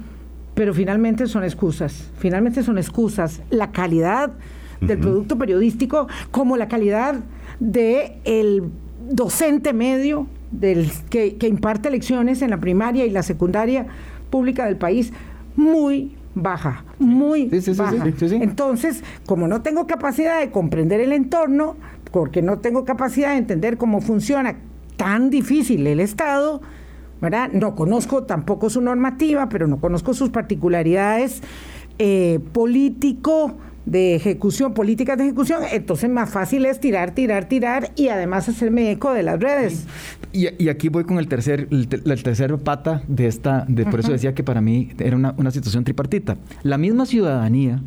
pero 0.55 0.74
finalmente 0.74 1.26
son 1.26 1.44
excusas. 1.44 2.11
Finalmente 2.18 2.62
son 2.62 2.79
excusas. 2.79 3.42
La 3.50 3.72
calidad 3.72 4.33
del 4.81 4.98
producto 4.98 5.38
periodístico, 5.38 6.07
como 6.31 6.57
la 6.57 6.68
calidad 6.68 7.16
de 7.61 8.18
el 8.24 8.64
docente 9.09 9.72
medio 9.72 10.26
del 10.50 10.90
que, 11.11 11.37
que 11.37 11.48
imparte 11.48 11.90
lecciones 11.90 12.42
en 12.42 12.50
la 12.50 12.59
primaria 12.59 13.07
y 13.07 13.11
la 13.11 13.22
secundaria 13.22 13.87
pública 14.31 14.66
del 14.66 14.76
país, 14.76 15.12
muy 15.57 16.16
baja, 16.37 16.85
muy 16.98 17.50
baja. 17.76 18.05
Entonces, 18.31 19.02
como 19.24 19.48
no 19.48 19.62
tengo 19.62 19.87
capacidad 19.87 20.40
de 20.40 20.50
comprender 20.50 21.00
el 21.00 21.12
entorno, 21.12 21.76
porque 22.11 22.42
no 22.42 22.59
tengo 22.59 22.85
capacidad 22.85 23.31
de 23.31 23.38
entender 23.38 23.77
cómo 23.77 24.01
funciona 24.01 24.57
tan 24.97 25.31
difícil 25.31 25.87
el 25.87 26.01
Estado, 26.01 26.61
¿verdad? 27.21 27.51
No 27.53 27.75
conozco 27.75 28.25
tampoco 28.25 28.71
su 28.71 28.81
normativa, 28.81 29.49
pero 29.49 29.66
no 29.66 29.79
conozco 29.79 30.14
sus 30.14 30.31
particularidades 30.31 31.42
eh, 31.99 32.40
político 32.53 33.57
de 33.87 34.16
ejecución, 34.16 34.75
políticas 34.75 35.16
de 35.16 35.25
ejecución, 35.25 35.62
entonces 35.73 36.11
más 36.11 36.29
fácil 36.29 36.66
es 36.66 36.81
tirar, 36.81 37.12
tirar, 37.12 37.49
tirar 37.49 37.92
y 37.95 38.09
además 38.09 38.49
hacerme 38.49 38.90
eco 38.90 39.12
de 39.12 39.23
las 39.23 39.38
redes. 39.38 39.87
Y, 40.33 40.69
aquí 40.69 40.88
voy 40.88 41.05
con 41.05 41.19
el 41.19 41.29
tercer, 41.29 41.69
el, 41.71 41.88
tercer 41.88 42.55
pata 42.59 43.03
de 43.07 43.29
esta, 43.29 43.64
de, 43.69 43.87
por 43.87 44.01
eso 44.01 44.12
decía 44.12 44.35
que 44.35 44.42
para 44.42 44.61
mí 44.61 44.90
era 44.99 45.16
una, 45.16 45.35
una 45.38 45.51
situación 45.53 45.85
tripartita. 45.85 46.37
La 46.62 46.79
misma 46.79 47.07
ciudadanía, 47.07 47.81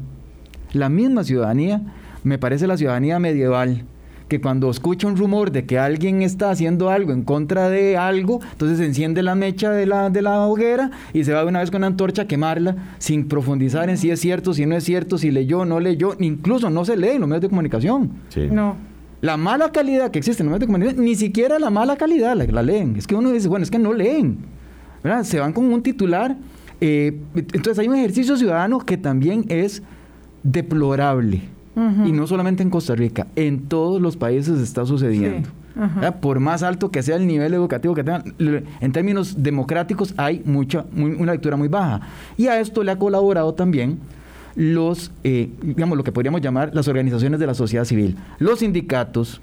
la 0.71 0.89
misma 0.89 1.23
ciudadanía, 1.23 1.81
me 2.23 2.37
parece 2.39 2.65
la 2.65 2.77
ciudadanía 2.77 3.19
medieval, 3.19 3.83
que 4.29 4.39
cuando 4.39 4.69
escucha 4.69 5.07
un 5.07 5.17
rumor 5.17 5.51
de 5.51 5.65
que 5.65 5.77
alguien 5.77 6.21
está 6.21 6.51
haciendo 6.51 6.89
algo 6.89 7.11
en 7.11 7.23
contra 7.23 7.69
de 7.69 7.97
algo, 7.97 8.39
entonces 8.51 8.79
enciende 8.79 9.23
la 9.23 9.35
mecha 9.35 9.71
de 9.71 9.85
la, 9.85 10.09
de 10.09 10.21
la 10.21 10.45
hoguera 10.45 10.91
y 11.13 11.23
se 11.23 11.33
va 11.33 11.41
de 11.41 11.47
una 11.47 11.59
vez 11.59 11.71
con 11.71 11.79
una 11.79 11.87
antorcha 11.87 12.21
a 12.21 12.27
quemarla 12.27 12.75
sin 12.99 13.27
profundizar 13.27 13.89
en 13.89 13.97
si 13.97 14.11
es 14.11 14.19
cierto, 14.21 14.53
si 14.53 14.65
no 14.65 14.77
es 14.77 14.83
cierto, 14.83 15.17
si 15.17 15.31
leyó, 15.31 15.65
no 15.65 15.79
leyó, 15.79 16.15
incluso 16.19 16.69
no 16.69 16.85
se 16.85 16.95
lee 16.95 17.09
en 17.15 17.21
los 17.21 17.27
medios 17.27 17.41
de 17.41 17.49
comunicación. 17.49 18.11
No. 18.51 18.77
La 19.21 19.35
mala 19.35 19.71
calidad 19.71 20.11
que 20.11 20.19
existe 20.19 20.43
en 20.43 20.47
los 20.47 20.51
medios 20.51 20.61
de 20.61 20.65
comunicación, 20.67 21.03
ni 21.03 21.15
siquiera 21.15 21.59
la 21.59 21.71
mala 21.71 21.97
calidad 21.97 22.37
la, 22.37 22.45
la 22.45 22.63
leen. 22.63 22.95
Es 22.95 23.07
que 23.07 23.15
uno 23.15 23.31
dice, 23.31 23.49
bueno, 23.49 23.63
es 23.63 23.71
que 23.71 23.79
no 23.79 23.93
leen. 23.93 24.37
Se 25.23 25.39
van 25.39 25.53
con 25.53 25.65
un 25.65 25.81
titular. 25.81 26.37
Eh, 26.79 27.19
entonces 27.35 27.79
hay 27.79 27.87
un 27.87 27.95
ejercicio 27.95 28.37
ciudadano 28.37 28.79
que 28.79 28.95
también 28.95 29.45
es 29.49 29.81
deplorable. 30.43 31.41
Y 32.05 32.11
no 32.11 32.27
solamente 32.27 32.61
en 32.61 32.69
Costa 32.69 32.93
Rica, 32.95 33.27
en 33.35 33.67
todos 33.67 34.01
los 34.01 34.17
países 34.17 34.59
está 34.59 34.85
sucediendo. 34.85 35.47
Por 36.19 36.39
más 36.39 36.61
alto 36.61 36.91
que 36.91 37.01
sea 37.01 37.15
el 37.15 37.25
nivel 37.25 37.53
educativo 37.53 37.95
que 37.95 38.03
tengan, 38.03 38.35
en 38.37 38.91
términos 38.91 39.41
democráticos 39.41 40.13
hay 40.17 40.41
mucha, 40.45 40.85
una 40.93 41.31
lectura 41.31 41.55
muy 41.55 41.69
baja. 41.69 42.01
Y 42.37 42.47
a 42.47 42.59
esto 42.59 42.83
le 42.83 42.91
ha 42.91 42.97
colaborado 42.97 43.53
también 43.53 43.99
los, 44.55 45.11
eh, 45.23 45.49
digamos, 45.61 45.97
lo 45.97 46.03
que 46.03 46.11
podríamos 46.11 46.41
llamar 46.41 46.71
las 46.73 46.87
organizaciones 46.87 47.39
de 47.39 47.47
la 47.47 47.53
sociedad 47.53 47.85
civil, 47.85 48.17
los 48.39 48.59
sindicatos, 48.59 49.41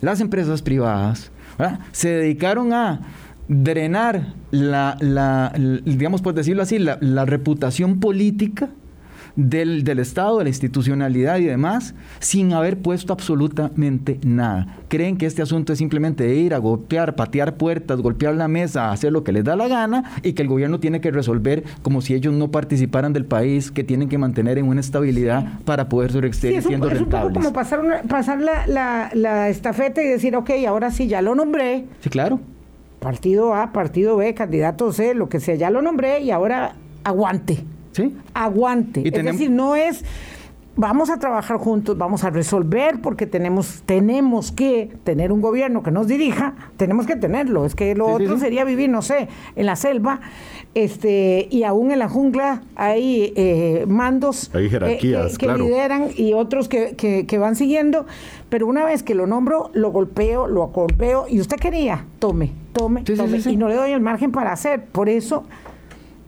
las 0.00 0.20
empresas 0.20 0.62
privadas, 0.62 1.30
se 1.92 2.08
dedicaron 2.08 2.72
a 2.72 3.00
drenar 3.46 4.34
la, 4.50 4.96
la, 5.00 5.52
digamos 5.84 6.22
por 6.22 6.34
decirlo 6.34 6.62
así, 6.62 6.78
la, 6.78 6.98
la 7.00 7.24
reputación 7.24 8.00
política 8.00 8.70
del, 9.48 9.84
del, 9.84 9.98
Estado, 9.98 10.38
de 10.38 10.44
la 10.44 10.50
institucionalidad 10.50 11.38
y 11.38 11.44
demás, 11.44 11.94
sin 12.18 12.52
haber 12.52 12.78
puesto 12.78 13.12
absolutamente 13.12 14.18
nada. 14.22 14.78
Creen 14.88 15.16
que 15.16 15.26
este 15.26 15.42
asunto 15.42 15.72
es 15.72 15.78
simplemente 15.78 16.24
de 16.24 16.34
ir 16.34 16.54
a 16.54 16.58
golpear, 16.58 17.16
patear 17.16 17.54
puertas, 17.54 18.00
golpear 18.00 18.34
la 18.34 18.48
mesa, 18.48 18.90
hacer 18.90 19.12
lo 19.12 19.24
que 19.24 19.32
les 19.32 19.44
da 19.44 19.56
la 19.56 19.68
gana 19.68 20.04
y 20.22 20.32
que 20.32 20.42
el 20.42 20.48
gobierno 20.48 20.80
tiene 20.80 21.00
que 21.00 21.10
resolver 21.10 21.64
como 21.82 22.00
si 22.00 22.14
ellos 22.14 22.34
no 22.34 22.50
participaran 22.50 23.12
del 23.12 23.24
país, 23.24 23.70
que 23.70 23.84
tienen 23.84 24.08
que 24.08 24.18
mantener 24.18 24.58
en 24.58 24.66
una 24.66 24.80
estabilidad 24.80 25.60
para 25.64 25.88
poder 25.88 26.10
seguir 26.34 26.62
sí, 26.62 26.68
siendo 26.68 26.90
es 26.90 27.00
un 27.00 27.08
poco 27.08 27.32
como 27.32 27.52
pasar, 27.52 28.02
pasar 28.08 28.40
la, 28.40 28.66
la, 28.66 29.10
la 29.14 29.48
estafeta 29.48 30.02
y 30.02 30.06
decir, 30.06 30.36
ok, 30.36 30.50
ahora 30.66 30.90
sí, 30.90 31.06
ya 31.06 31.22
lo 31.22 31.34
nombré. 31.34 31.86
Sí, 32.00 32.10
claro. 32.10 32.40
Partido 32.98 33.54
A, 33.54 33.72
partido 33.72 34.16
B, 34.16 34.34
candidato 34.34 34.92
C, 34.92 35.14
lo 35.14 35.28
que 35.28 35.40
sea, 35.40 35.54
ya 35.54 35.70
lo 35.70 35.80
nombré 35.80 36.20
y 36.20 36.30
ahora 36.30 36.74
aguante. 37.04 37.64
¿Sí? 37.92 38.16
Aguante. 38.34 39.02
Es 39.06 39.24
decir, 39.24 39.50
no 39.50 39.74
es 39.76 40.04
vamos 40.76 41.10
a 41.10 41.18
trabajar 41.18 41.58
juntos, 41.58 41.98
vamos 41.98 42.24
a 42.24 42.30
resolver 42.30 43.00
porque 43.02 43.26
tenemos 43.26 43.82
tenemos 43.84 44.50
que 44.52 44.90
tener 45.04 45.32
un 45.32 45.40
gobierno 45.40 45.82
que 45.82 45.90
nos 45.90 46.06
dirija, 46.06 46.54
tenemos 46.76 47.06
que 47.06 47.16
tenerlo, 47.16 47.66
es 47.66 47.74
que 47.74 47.94
lo 47.94 48.06
otro 48.06 48.38
sería 48.38 48.64
vivir, 48.64 48.88
no 48.88 49.02
sé, 49.02 49.28
en 49.56 49.66
la 49.66 49.76
selva, 49.76 50.20
este 50.74 51.48
y 51.50 51.64
aún 51.64 51.90
en 51.90 51.98
la 51.98 52.08
jungla 52.08 52.62
hay 52.76 53.32
eh, 53.36 53.84
mandos 53.88 54.50
hay 54.54 54.70
jerarquías, 54.70 55.34
eh, 55.34 55.36
que, 55.38 55.48
lideran 55.48 56.08
y 56.16 56.32
otros 56.32 56.68
que, 56.68 56.94
que, 56.96 57.38
van 57.38 57.56
siguiendo, 57.56 58.06
pero 58.48 58.66
una 58.66 58.84
vez 58.84 59.02
que 59.02 59.14
lo 59.14 59.26
nombro, 59.26 59.70
lo 59.74 59.90
golpeo, 59.90 60.46
lo 60.46 60.68
golpeo 60.68 61.26
y 61.28 61.40
usted 61.40 61.58
quería, 61.58 62.06
tome, 62.18 62.52
tome, 62.72 63.02
tome. 63.02 63.40
y 63.44 63.56
no 63.56 63.68
le 63.68 63.74
doy 63.74 63.90
el 63.92 64.00
margen 64.00 64.32
para 64.32 64.52
hacer, 64.52 64.84
por 64.84 65.10
eso 65.10 65.44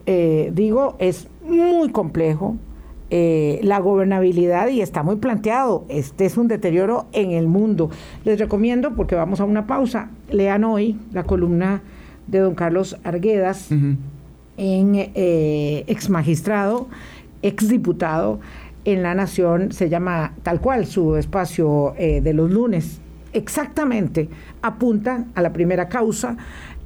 eh, 0.05 0.51
digo, 0.53 0.95
es 0.99 1.27
muy 1.43 1.89
complejo. 1.89 2.57
Eh, 3.09 3.59
la 3.61 3.79
gobernabilidad 3.79 4.69
y 4.69 4.81
está 4.81 5.03
muy 5.03 5.17
planteado. 5.17 5.85
Este 5.87 6.25
es 6.25 6.35
un 6.35 6.47
deterioro 6.47 7.05
en 7.11 7.31
el 7.31 7.47
mundo. 7.47 7.91
Les 8.25 8.39
recomiendo, 8.39 8.95
porque 8.95 9.13
vamos 9.13 9.39
a 9.39 9.45
una 9.45 9.67
pausa, 9.67 10.09
lean 10.31 10.63
hoy 10.63 10.97
la 11.11 11.23
columna 11.23 11.83
de 12.25 12.39
don 12.39 12.55
Carlos 12.55 12.97
Arguedas, 13.03 13.69
en 13.69 14.95
eh, 14.95 15.83
ex 15.85 16.09
magistrado, 16.09 16.87
ex 17.43 17.67
diputado 17.67 18.39
en 18.83 19.03
La 19.03 19.13
Nación, 19.13 19.71
se 19.73 19.89
llama 19.89 20.33
tal 20.41 20.59
cual 20.59 20.87
su 20.87 21.15
espacio 21.15 21.93
de 21.97 22.33
los 22.33 22.49
lunes. 22.49 22.99
Exactamente, 23.33 24.29
apunta 24.61 25.25
a 25.35 25.41
la 25.41 25.53
primera 25.53 25.89
causa 25.89 26.37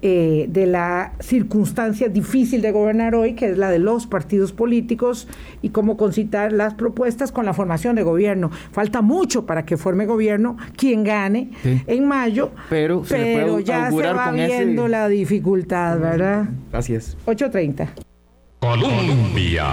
eh, 0.01 0.45
de 0.49 0.67
la 0.67 1.13
circunstancia 1.19 2.07
difícil 2.07 2.61
de 2.61 2.71
gobernar 2.71 3.15
hoy, 3.15 3.33
que 3.33 3.49
es 3.49 3.57
la 3.57 3.71
de 3.71 3.79
los 3.79 4.05
partidos 4.05 4.53
políticos 4.53 5.27
y 5.61 5.69
cómo 5.69 5.97
concitar 5.97 6.53
las 6.53 6.75
propuestas 6.75 7.31
con 7.31 7.45
la 7.45 7.53
formación 7.53 7.95
de 7.95 8.03
gobierno. 8.03 8.51
Falta 8.71 9.01
mucho 9.01 9.45
para 9.45 9.65
que 9.65 9.75
forme 9.75 10.05
gobierno 10.05 10.57
quien 10.75 11.03
gane 11.03 11.49
en 11.63 12.05
mayo, 12.07 12.51
pero, 12.69 13.03
ya 13.59 13.89
se 13.89 14.13
va 14.13 14.31
viendo 14.31 14.87
la 14.87 15.07
dificultad, 15.07 15.99
¿verdad? 15.99 16.49
Así 16.71 16.93
es. 16.93 17.17
8.30. 17.25 17.89
Colombia. 18.59 19.65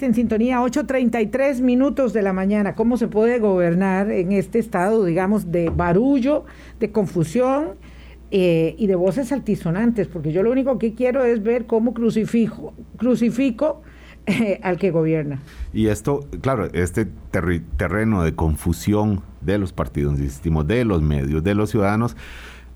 En 0.00 0.14
sintonía, 0.14 0.60
8.33 0.60 1.60
minutos 1.60 2.12
de 2.12 2.22
la 2.22 2.32
mañana. 2.32 2.74
¿Cómo 2.74 2.96
se 2.96 3.06
puede 3.06 3.38
gobernar 3.38 4.10
en 4.10 4.32
este 4.32 4.58
estado, 4.58 5.04
digamos, 5.04 5.52
de 5.52 5.68
barullo, 5.68 6.44
de 6.78 6.90
confusión? 6.90 7.74
Eh, 8.32 8.76
y 8.78 8.86
de 8.86 8.94
voces 8.94 9.32
altisonantes, 9.32 10.06
porque 10.06 10.30
yo 10.30 10.44
lo 10.44 10.52
único 10.52 10.78
que 10.78 10.94
quiero 10.94 11.24
es 11.24 11.42
ver 11.42 11.66
cómo 11.66 11.92
crucifijo, 11.92 12.74
crucifico 12.96 13.82
eh, 14.26 14.60
al 14.62 14.78
que 14.78 14.92
gobierna. 14.92 15.40
Y 15.72 15.88
esto, 15.88 16.28
claro, 16.40 16.68
este 16.72 17.08
terreno 17.76 18.22
de 18.22 18.34
confusión 18.36 19.22
de 19.40 19.58
los 19.58 19.72
partidos, 19.72 20.18
insistimos, 20.20 20.66
de 20.66 20.84
los 20.84 21.02
medios, 21.02 21.42
de 21.42 21.54
los 21.56 21.70
ciudadanos, 21.70 22.16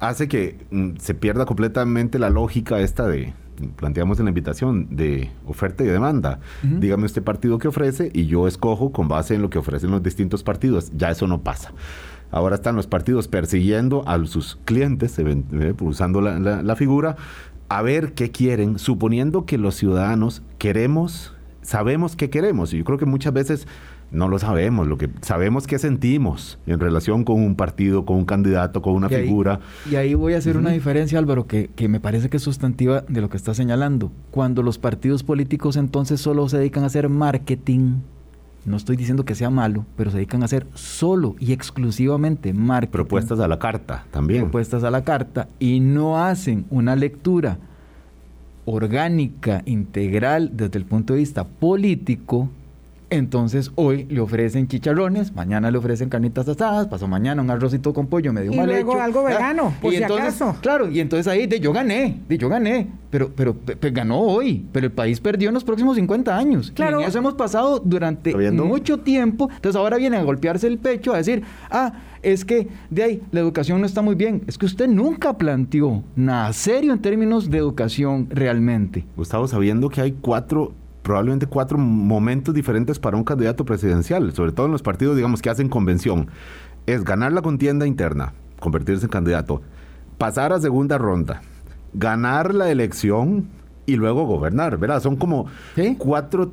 hace 0.00 0.26
que 0.26 0.56
mm, 0.70 0.96
se 0.98 1.14
pierda 1.14 1.44
completamente 1.46 2.18
la 2.18 2.30
lógica 2.30 2.80
esta 2.80 3.06
de, 3.06 3.32
planteamos 3.76 4.18
en 4.18 4.24
la 4.24 4.30
invitación, 4.30 4.88
de 4.96 5.30
oferta 5.46 5.84
y 5.84 5.86
demanda. 5.86 6.40
Dígame 6.62 7.06
usted 7.06 7.22
partido 7.22 7.58
que 7.58 7.68
ofrece 7.68 8.10
y 8.12 8.26
yo 8.26 8.48
escojo 8.48 8.92
con 8.92 9.08
base 9.08 9.34
en 9.34 9.42
lo 9.42 9.50
que 9.50 9.58
ofrecen 9.58 9.90
los 9.90 10.02
distintos 10.02 10.42
partidos. 10.42 10.90
Ya 10.96 11.10
eso 11.10 11.26
no 11.26 11.42
pasa. 11.42 11.72
Ahora 12.34 12.56
están 12.56 12.74
los 12.74 12.88
partidos 12.88 13.28
persiguiendo 13.28 14.02
a 14.08 14.26
sus 14.26 14.58
clientes, 14.64 15.16
eh, 15.20 15.74
usando 15.80 16.20
la, 16.20 16.74
figura, 16.74 17.14
a 17.68 17.80
ver 17.80 18.12
qué 18.14 18.32
quieren, 18.32 18.80
suponiendo 18.80 19.46
que 19.46 19.56
los 19.56 19.76
ciudadanos 19.76 20.42
queremos, 20.58 21.32
sabemos 21.62 22.16
qué 22.16 22.30
queremos. 22.30 22.74
Y 22.74 22.78
yo 22.78 22.84
creo 22.84 22.98
que 22.98 23.06
muchas 23.06 23.32
veces 23.32 23.68
no 24.10 24.28
lo 24.28 24.40
sabemos, 24.40 24.88
lo 24.88 24.98
que 24.98 25.10
sabemos 25.20 25.68
qué 25.68 25.78
sentimos 25.78 26.58
en 26.66 26.80
relación 26.80 27.22
con 27.22 27.36
un 27.40 27.54
partido, 27.54 28.04
con 28.04 28.16
un 28.16 28.24
candidato, 28.24 28.82
con 28.82 28.94
una 28.94 29.08
figura. 29.08 29.60
y 29.88 29.94
ahí 29.94 30.14
voy 30.14 30.34
a 30.34 30.38
hacer 30.38 30.56
una 30.56 30.70
diferencia, 30.70 31.20
Álvaro, 31.20 31.46
que, 31.46 31.70
que, 31.76 31.86
me 31.86 32.00
parece 32.00 32.30
que 32.30 32.38
es 32.38 32.42
sustantiva 32.42 33.02
de 33.02 33.20
lo 33.20 33.30
que 33.30 33.36
está 33.36 33.54
señalando. 33.54 34.10
Cuando 34.32 34.64
los 34.64 34.78
partidos 34.78 35.22
políticos 35.22 35.76
entonces 35.76 36.20
solo 36.20 36.48
se 36.48 36.58
dedican 36.58 36.82
a 36.82 36.86
hacer 36.86 37.08
marketing, 37.08 38.00
no 38.64 38.76
estoy 38.76 38.96
diciendo 38.96 39.24
que 39.24 39.34
sea 39.34 39.50
malo, 39.50 39.84
pero 39.96 40.10
se 40.10 40.16
dedican 40.16 40.42
a 40.42 40.46
hacer 40.46 40.66
solo 40.74 41.36
y 41.38 41.52
exclusivamente 41.52 42.52
marketing. 42.52 42.92
Propuestas 42.92 43.40
a 43.40 43.48
la 43.48 43.58
carta 43.58 44.06
también. 44.10 44.42
Propuestas 44.42 44.84
a 44.84 44.90
la 44.90 45.04
carta 45.04 45.48
y 45.58 45.80
no 45.80 46.22
hacen 46.22 46.66
una 46.70 46.96
lectura 46.96 47.58
orgánica, 48.64 49.62
integral 49.66 50.50
desde 50.54 50.78
el 50.78 50.86
punto 50.86 51.12
de 51.12 51.20
vista 51.20 51.44
político 51.44 52.48
entonces 53.14 53.70
hoy 53.76 54.04
le 54.04 54.20
ofrecen 54.20 54.68
chicharrones, 54.68 55.34
mañana 55.34 55.70
le 55.70 55.78
ofrecen 55.78 56.08
carnitas 56.08 56.48
asadas, 56.48 56.86
pasó 56.88 57.08
mañana 57.08 57.42
un 57.42 57.50
arrocito 57.50 57.92
con 57.92 58.06
pollo 58.06 58.32
medio 58.32 58.52
y 58.52 58.56
mal 58.56 58.66
luego 58.66 59.00
algo 59.00 59.24
vegano, 59.24 59.74
por 59.80 59.92
y 59.92 59.96
si 59.96 60.02
entonces, 60.02 60.40
acaso. 60.40 60.60
Claro, 60.60 60.90
y 60.90 61.00
entonces 61.00 61.26
ahí 61.26 61.46
de 61.46 61.60
yo 61.60 61.72
gané, 61.72 62.20
de 62.28 62.38
yo 62.38 62.48
gané, 62.48 62.88
pero, 63.10 63.30
pero, 63.34 63.54
ganó 63.92 64.20
hoy, 64.20 64.66
pero 64.72 64.86
el 64.86 64.92
país 64.92 65.20
perdió 65.20 65.48
en 65.48 65.54
los 65.54 65.62
próximos 65.62 65.94
50 65.96 66.36
años. 66.36 66.72
Claro. 66.74 67.00
Y 67.00 67.04
eso 67.04 67.18
hemos 67.18 67.34
pasado 67.34 67.78
durante 67.78 68.34
mucho 68.50 68.98
tiempo. 68.98 69.48
Entonces 69.54 69.76
ahora 69.76 69.98
viene 69.98 70.16
a 70.16 70.22
golpearse 70.24 70.66
el 70.66 70.78
pecho 70.78 71.14
a 71.14 71.18
decir, 71.18 71.44
ah, 71.70 71.92
es 72.22 72.44
que 72.44 72.66
de 72.90 73.02
ahí 73.02 73.22
la 73.30 73.40
educación 73.40 73.80
no 73.80 73.86
está 73.86 74.02
muy 74.02 74.16
bien. 74.16 74.42
Es 74.46 74.58
que 74.58 74.66
usted 74.66 74.88
nunca 74.88 75.36
planteó 75.38 76.02
nada 76.16 76.52
serio 76.52 76.92
en 76.92 77.00
términos 77.00 77.50
de 77.50 77.58
educación 77.58 78.26
realmente. 78.30 79.06
Gustavo, 79.16 79.46
sabiendo 79.46 79.88
que 79.90 80.00
hay 80.00 80.12
cuatro 80.12 80.72
probablemente 81.04 81.46
cuatro 81.46 81.78
momentos 81.78 82.52
diferentes 82.54 82.98
para 82.98 83.16
un 83.16 83.22
candidato 83.24 83.64
presidencial, 83.64 84.32
sobre 84.32 84.50
todo 84.50 84.66
en 84.66 84.72
los 84.72 84.82
partidos, 84.82 85.14
digamos, 85.14 85.40
que 85.42 85.50
hacen 85.50 85.68
convención. 85.68 86.28
Es 86.86 87.04
ganar 87.04 87.32
la 87.32 87.42
contienda 87.42 87.86
interna, 87.86 88.32
convertirse 88.58 89.04
en 89.04 89.10
candidato, 89.10 89.62
pasar 90.18 90.52
a 90.52 90.58
segunda 90.60 90.98
ronda, 90.98 91.42
ganar 91.92 92.54
la 92.54 92.70
elección 92.70 93.46
y 93.86 93.96
luego 93.96 94.24
gobernar, 94.24 94.78
¿verdad? 94.78 95.00
Son 95.00 95.14
como 95.16 95.46
Sí. 95.76 95.94
cuatro 95.98 96.50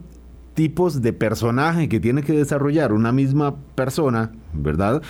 tipos 0.53 1.01
de 1.01 1.13
personaje 1.13 1.87
que 1.87 2.01
tiene 2.01 2.21
que 2.21 2.33
desarrollar 2.33 2.91
una 2.91 3.13
misma 3.13 3.55
persona, 3.73 4.31
¿verdad? 4.53 5.01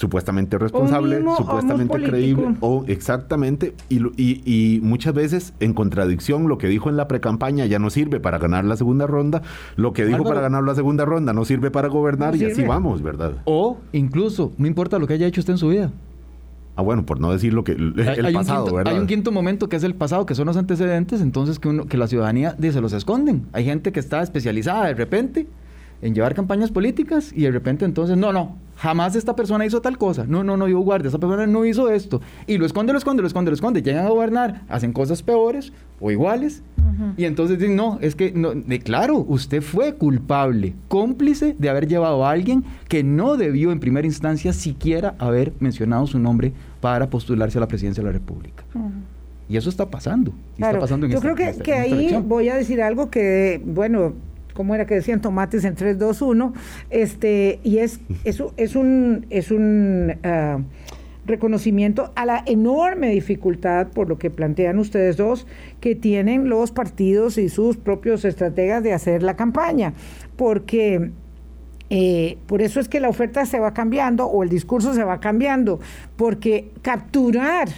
Supuestamente 0.00 0.56
responsable, 0.56 1.16
mismo 1.16 1.36
supuestamente 1.36 2.02
creíble, 2.02 2.54
o 2.60 2.84
exactamente, 2.86 3.74
y, 3.90 3.98
lo- 3.98 4.12
y- 4.16 4.40
y 4.46 4.80
muchas 4.80 5.12
veces 5.12 5.52
en 5.60 5.74
contradicción 5.74 6.48
lo 6.48 6.56
que 6.56 6.68
dijo 6.68 6.88
en 6.88 6.96
la 6.96 7.06
precampaña 7.06 7.66
ya 7.66 7.78
no 7.78 7.90
sirve 7.90 8.18
para 8.18 8.38
ganar 8.38 8.64
la 8.64 8.78
segunda 8.78 9.06
ronda, 9.06 9.42
lo 9.76 9.92
que 9.92 10.06
dijo 10.06 10.16
Álvaro. 10.16 10.30
para 10.30 10.40
ganar 10.40 10.62
la 10.64 10.74
segunda 10.74 11.04
ronda 11.04 11.34
no 11.34 11.44
sirve 11.44 11.70
para 11.70 11.88
gobernar 11.88 12.34
No 12.34 12.40
y 12.42 12.46
así 12.50 12.62
vamos, 12.62 13.02
¿verdad? 13.02 13.32
O 13.44 13.76
incluso, 13.92 14.52
no 14.56 14.66
importa 14.66 14.98
lo 14.98 15.06
que 15.06 15.12
haya 15.12 15.26
hecho 15.26 15.42
usted 15.42 15.52
en 15.52 15.58
su 15.58 15.68
vida. 15.68 15.90
Ah, 16.76 16.82
bueno, 16.82 17.04
por 17.04 17.20
no 17.20 17.30
decir 17.30 17.52
lo 17.52 17.62
que 17.62 17.72
el, 17.72 17.92
Hay- 18.24 18.32
pasado, 18.32 18.64
quinto- 18.64 18.76
¿verdad? 18.76 18.94
Hay 18.94 19.00
un 19.00 19.06
quinto 19.06 19.30
momento 19.32 19.68
que 19.68 19.76
es 19.76 19.84
el 19.84 19.94
pasado, 19.94 20.24
que 20.24 20.34
son 20.34 20.46
los 20.46 20.56
antecedentes, 20.56 21.20
entonces 21.20 21.58
que, 21.58 21.68
uno, 21.68 21.84
que 21.84 21.98
la 21.98 22.06
ciudadanía 22.06 22.54
dice, 22.56 22.80
los 22.80 22.94
esconden. 22.94 23.42
Hay 23.52 23.66
gente 23.66 23.92
que 23.92 24.00
está 24.00 24.22
especializada 24.22 24.86
de 24.86 24.94
repente 24.94 25.46
en 26.02 26.14
llevar 26.14 26.34
campañas 26.34 26.70
políticas 26.70 27.32
y 27.34 27.42
de 27.42 27.50
repente 27.50 27.84
entonces, 27.84 28.16
no, 28.16 28.32
no, 28.32 28.56
jamás 28.76 29.14
esta 29.16 29.36
persona 29.36 29.66
hizo 29.66 29.80
tal 29.82 29.98
cosa. 29.98 30.24
No, 30.26 30.42
no, 30.42 30.56
no, 30.56 30.66
yo 30.68 30.78
guardia, 30.80 31.08
esta 31.08 31.18
persona 31.18 31.46
no 31.46 31.64
hizo 31.66 31.90
esto. 31.90 32.20
Y 32.46 32.56
lo 32.56 32.64
esconde, 32.66 32.92
lo 32.92 32.98
esconde, 32.98 33.20
lo 33.22 33.26
esconde, 33.28 33.50
lo 33.50 33.54
esconde. 33.54 33.82
Llegan 33.82 34.06
a 34.06 34.08
gobernar, 34.08 34.62
hacen 34.68 34.92
cosas 34.94 35.22
peores 35.22 35.72
o 36.00 36.10
iguales. 36.10 36.62
Y 37.16 37.24
entonces 37.24 37.58
dicen, 37.58 37.76
no, 37.76 37.98
es 38.02 38.14
que, 38.14 38.32
no, 38.32 38.52
de, 38.52 38.78
claro, 38.80 39.18
usted 39.28 39.62
fue 39.62 39.94
culpable, 39.94 40.74
cómplice 40.88 41.54
de 41.58 41.68
haber 41.70 41.86
llevado 41.86 42.26
a 42.26 42.30
alguien 42.30 42.64
que 42.88 43.02
no 43.04 43.36
debió 43.36 43.70
en 43.72 43.80
primera 43.80 44.06
instancia 44.06 44.52
siquiera 44.52 45.14
haber 45.18 45.52
mencionado 45.60 46.06
su 46.06 46.18
nombre 46.18 46.52
para 46.80 47.08
postularse 47.08 47.58
a 47.58 47.60
la 47.60 47.68
presidencia 47.68 48.02
de 48.02 48.06
la 48.08 48.12
República. 48.12 48.64
Y 49.48 49.56
eso 49.56 49.68
está 49.70 49.88
pasando. 49.90 50.32
y 50.54 50.58
Claro, 50.58 50.78
está 50.78 50.80
pasando 50.80 51.06
en 51.06 51.12
yo 51.12 51.18
esta- 51.18 51.26
creo 51.32 51.36
que, 51.36 51.48
esta- 51.50 51.62
que 51.64 51.72
esta 51.82 52.16
ahí 52.18 52.22
voy 52.26 52.48
a 52.48 52.54
decir 52.56 52.80
algo 52.82 53.10
que, 53.10 53.60
bueno, 53.64 54.12
¿cómo 54.60 54.74
era 54.74 54.84
que 54.84 54.94
decían 54.94 55.22
tomates 55.22 55.64
en 55.64 55.74
3, 55.74 55.98
2, 55.98 56.20
1? 56.20 56.52
Este, 56.90 57.60
y 57.64 57.78
es, 57.78 57.98
eso 58.24 58.52
es 58.58 58.76
un, 58.76 59.24
es 59.30 59.50
un 59.50 60.18
ah, 60.22 60.58
reconocimiento 61.24 62.12
a 62.14 62.26
la 62.26 62.42
enorme 62.44 63.08
dificultad, 63.08 63.86
por 63.86 64.10
lo 64.10 64.18
que 64.18 64.28
plantean 64.28 64.78
ustedes 64.78 65.16
dos, 65.16 65.46
que 65.80 65.94
tienen 65.94 66.50
los 66.50 66.72
partidos 66.72 67.38
y 67.38 67.48
sus 67.48 67.78
propios 67.78 68.26
estrategas 68.26 68.82
de 68.82 68.92
hacer 68.92 69.22
la 69.22 69.34
campaña. 69.34 69.94
Porque 70.36 71.10
eh, 71.88 72.36
por 72.46 72.60
eso 72.60 72.80
es 72.80 72.88
que 72.90 73.00
la 73.00 73.08
oferta 73.08 73.46
se 73.46 73.60
va 73.60 73.72
cambiando 73.72 74.26
o 74.26 74.42
el 74.42 74.50
discurso 74.50 74.92
se 74.92 75.04
va 75.04 75.20
cambiando, 75.20 75.80
porque 76.18 76.70
capturar 76.82 77.70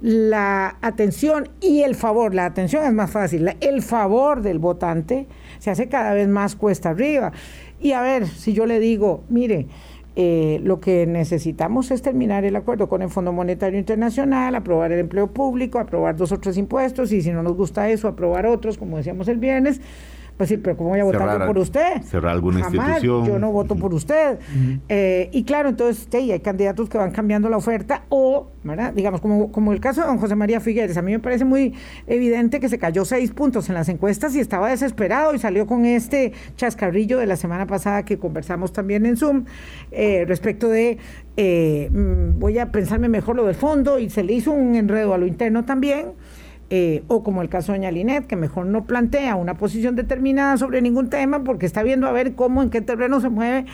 la 0.00 0.76
atención 0.82 1.48
y 1.60 1.80
el 1.80 1.96
favor, 1.96 2.32
la 2.32 2.44
atención 2.44 2.84
es 2.84 2.92
más 2.92 3.10
fácil, 3.10 3.56
el 3.60 3.82
favor 3.82 4.42
del 4.42 4.60
votante 4.60 5.26
se 5.66 5.72
hace 5.72 5.88
cada 5.88 6.14
vez 6.14 6.28
más 6.28 6.54
cuesta 6.54 6.90
arriba. 6.90 7.32
Y 7.80 7.90
a 7.90 8.00
ver, 8.00 8.28
si 8.28 8.52
yo 8.52 8.66
le 8.66 8.78
digo, 8.78 9.24
mire, 9.28 9.66
eh, 10.14 10.60
lo 10.62 10.78
que 10.78 11.08
necesitamos 11.08 11.90
es 11.90 12.02
terminar 12.02 12.44
el 12.44 12.54
acuerdo 12.54 12.88
con 12.88 13.02
el 13.02 13.10
Fondo 13.10 13.32
Monetario 13.32 13.76
Internacional, 13.76 14.54
aprobar 14.54 14.92
el 14.92 15.00
empleo 15.00 15.26
público, 15.26 15.80
aprobar 15.80 16.14
dos 16.14 16.30
o 16.30 16.38
tres 16.38 16.56
impuestos 16.56 17.10
y 17.10 17.20
si 17.20 17.32
no 17.32 17.42
nos 17.42 17.56
gusta 17.56 17.90
eso, 17.90 18.06
aprobar 18.06 18.46
otros, 18.46 18.78
como 18.78 18.98
decíamos 18.98 19.26
el 19.26 19.38
viernes. 19.38 19.80
Pues 20.36 20.50
sí, 20.50 20.58
pero 20.58 20.76
¿cómo 20.76 20.90
voy 20.90 21.00
a 21.00 21.04
votar 21.04 21.22
yo 21.22 21.26
Cerrar- 21.28 21.46
por 21.46 21.58
usted? 21.58 22.02
cerrar 22.02 22.32
alguna 22.32 22.60
Jamás, 22.64 22.74
institución. 23.02 23.26
Yo 23.26 23.38
no 23.38 23.52
voto 23.52 23.74
por 23.74 23.94
usted. 23.94 24.38
Eh, 24.88 25.30
y 25.32 25.44
claro, 25.44 25.70
entonces 25.70 26.06
sí, 26.10 26.30
hay 26.30 26.40
candidatos 26.40 26.90
que 26.90 26.98
van 26.98 27.10
cambiando 27.10 27.48
la 27.48 27.56
oferta 27.56 28.02
o, 28.10 28.48
¿verdad? 28.62 28.92
digamos, 28.92 29.22
como, 29.22 29.50
como 29.50 29.72
el 29.72 29.80
caso 29.80 30.02
de 30.02 30.08
don 30.08 30.18
José 30.18 30.34
María 30.36 30.60
Figueres. 30.60 30.98
A 30.98 31.02
mí 31.02 31.12
me 31.12 31.20
parece 31.20 31.46
muy 31.46 31.72
evidente 32.06 32.60
que 32.60 32.68
se 32.68 32.78
cayó 32.78 33.06
seis 33.06 33.30
puntos 33.30 33.70
en 33.70 33.74
las 33.76 33.88
encuestas 33.88 34.34
y 34.36 34.40
estaba 34.40 34.68
desesperado 34.68 35.34
y 35.34 35.38
salió 35.38 35.66
con 35.66 35.86
este 35.86 36.32
chascarrillo 36.56 37.18
de 37.18 37.24
la 37.26 37.36
semana 37.36 37.66
pasada 37.66 38.04
que 38.04 38.18
conversamos 38.18 38.74
también 38.74 39.06
en 39.06 39.16
Zoom 39.16 39.44
eh, 39.90 40.24
respecto 40.28 40.68
de 40.68 40.98
eh, 41.38 41.88
mm, 41.90 42.38
voy 42.38 42.58
a 42.58 42.70
pensarme 42.72 43.08
mejor 43.08 43.36
lo 43.36 43.46
del 43.46 43.54
fondo 43.54 43.98
y 43.98 44.10
se 44.10 44.22
le 44.22 44.34
hizo 44.34 44.52
un 44.52 44.74
enredo 44.74 45.14
a 45.14 45.18
lo 45.18 45.26
interno 45.26 45.64
también. 45.64 46.08
Eh, 46.68 47.04
o 47.06 47.22
como 47.22 47.42
el 47.42 47.48
caso 47.48 47.70
de 47.70 47.78
doña 47.78 47.92
Linet, 47.92 48.26
que 48.26 48.34
mejor 48.34 48.66
no 48.66 48.86
plantea 48.86 49.36
una 49.36 49.54
posición 49.54 49.94
determinada 49.94 50.56
sobre 50.56 50.82
ningún 50.82 51.08
tema 51.10 51.44
porque 51.44 51.64
está 51.64 51.84
viendo 51.84 52.08
a 52.08 52.12
ver 52.12 52.34
cómo, 52.34 52.60
en 52.60 52.70
qué 52.70 52.80
terreno 52.80 53.20
se 53.20 53.28
mueve 53.28 53.66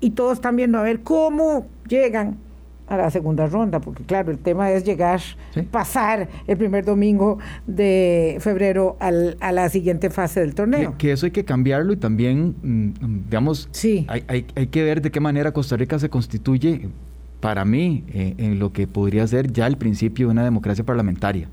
y 0.00 0.10
todos 0.10 0.32
están 0.34 0.56
viendo 0.56 0.78
a 0.78 0.82
ver 0.82 1.00
cómo 1.00 1.66
llegan 1.88 2.38
a 2.86 2.96
la 2.96 3.10
segunda 3.10 3.46
ronda, 3.48 3.80
porque 3.80 4.02
claro, 4.02 4.30
el 4.30 4.38
tema 4.38 4.72
es 4.72 4.82
llegar, 4.82 5.20
Sí. 5.52 5.60
pasar 5.60 6.26
el 6.46 6.56
primer 6.56 6.86
domingo 6.86 7.36
de 7.66 8.38
febrero 8.40 8.96
al- 8.98 9.36
a 9.40 9.52
la 9.52 9.68
siguiente 9.68 10.08
fase 10.08 10.40
del 10.40 10.50
Que, 10.50 10.56
torneo. 10.56 10.94
que 10.96 11.12
eso 11.12 11.26
hay 11.26 11.32
que 11.32 11.44
cambiarlo 11.44 11.92
y 11.92 11.96
también, 11.96 12.54
mm, 12.62 13.24
digamos, 13.26 13.68
Sí. 13.72 14.06
hay, 14.08 14.24
hay- 14.26 14.46
hay 14.56 14.66
que 14.68 14.82
ver 14.84 15.02
de 15.02 15.10
qué 15.10 15.20
manera 15.20 15.52
Costa 15.52 15.76
Rica 15.76 15.98
se 15.98 16.08
constituye, 16.08 16.88
para 17.40 17.66
mí, 17.66 18.04
eh, 18.08 18.34
en 18.38 18.58
lo 18.58 18.72
que 18.72 18.86
podría 18.86 19.26
ser 19.26 19.52
ya 19.52 19.66
el 19.66 19.76
principio 19.76 20.28
de 20.28 20.32
una 20.32 20.44
democracia 20.44 20.82
parlamentaria. 20.82 21.50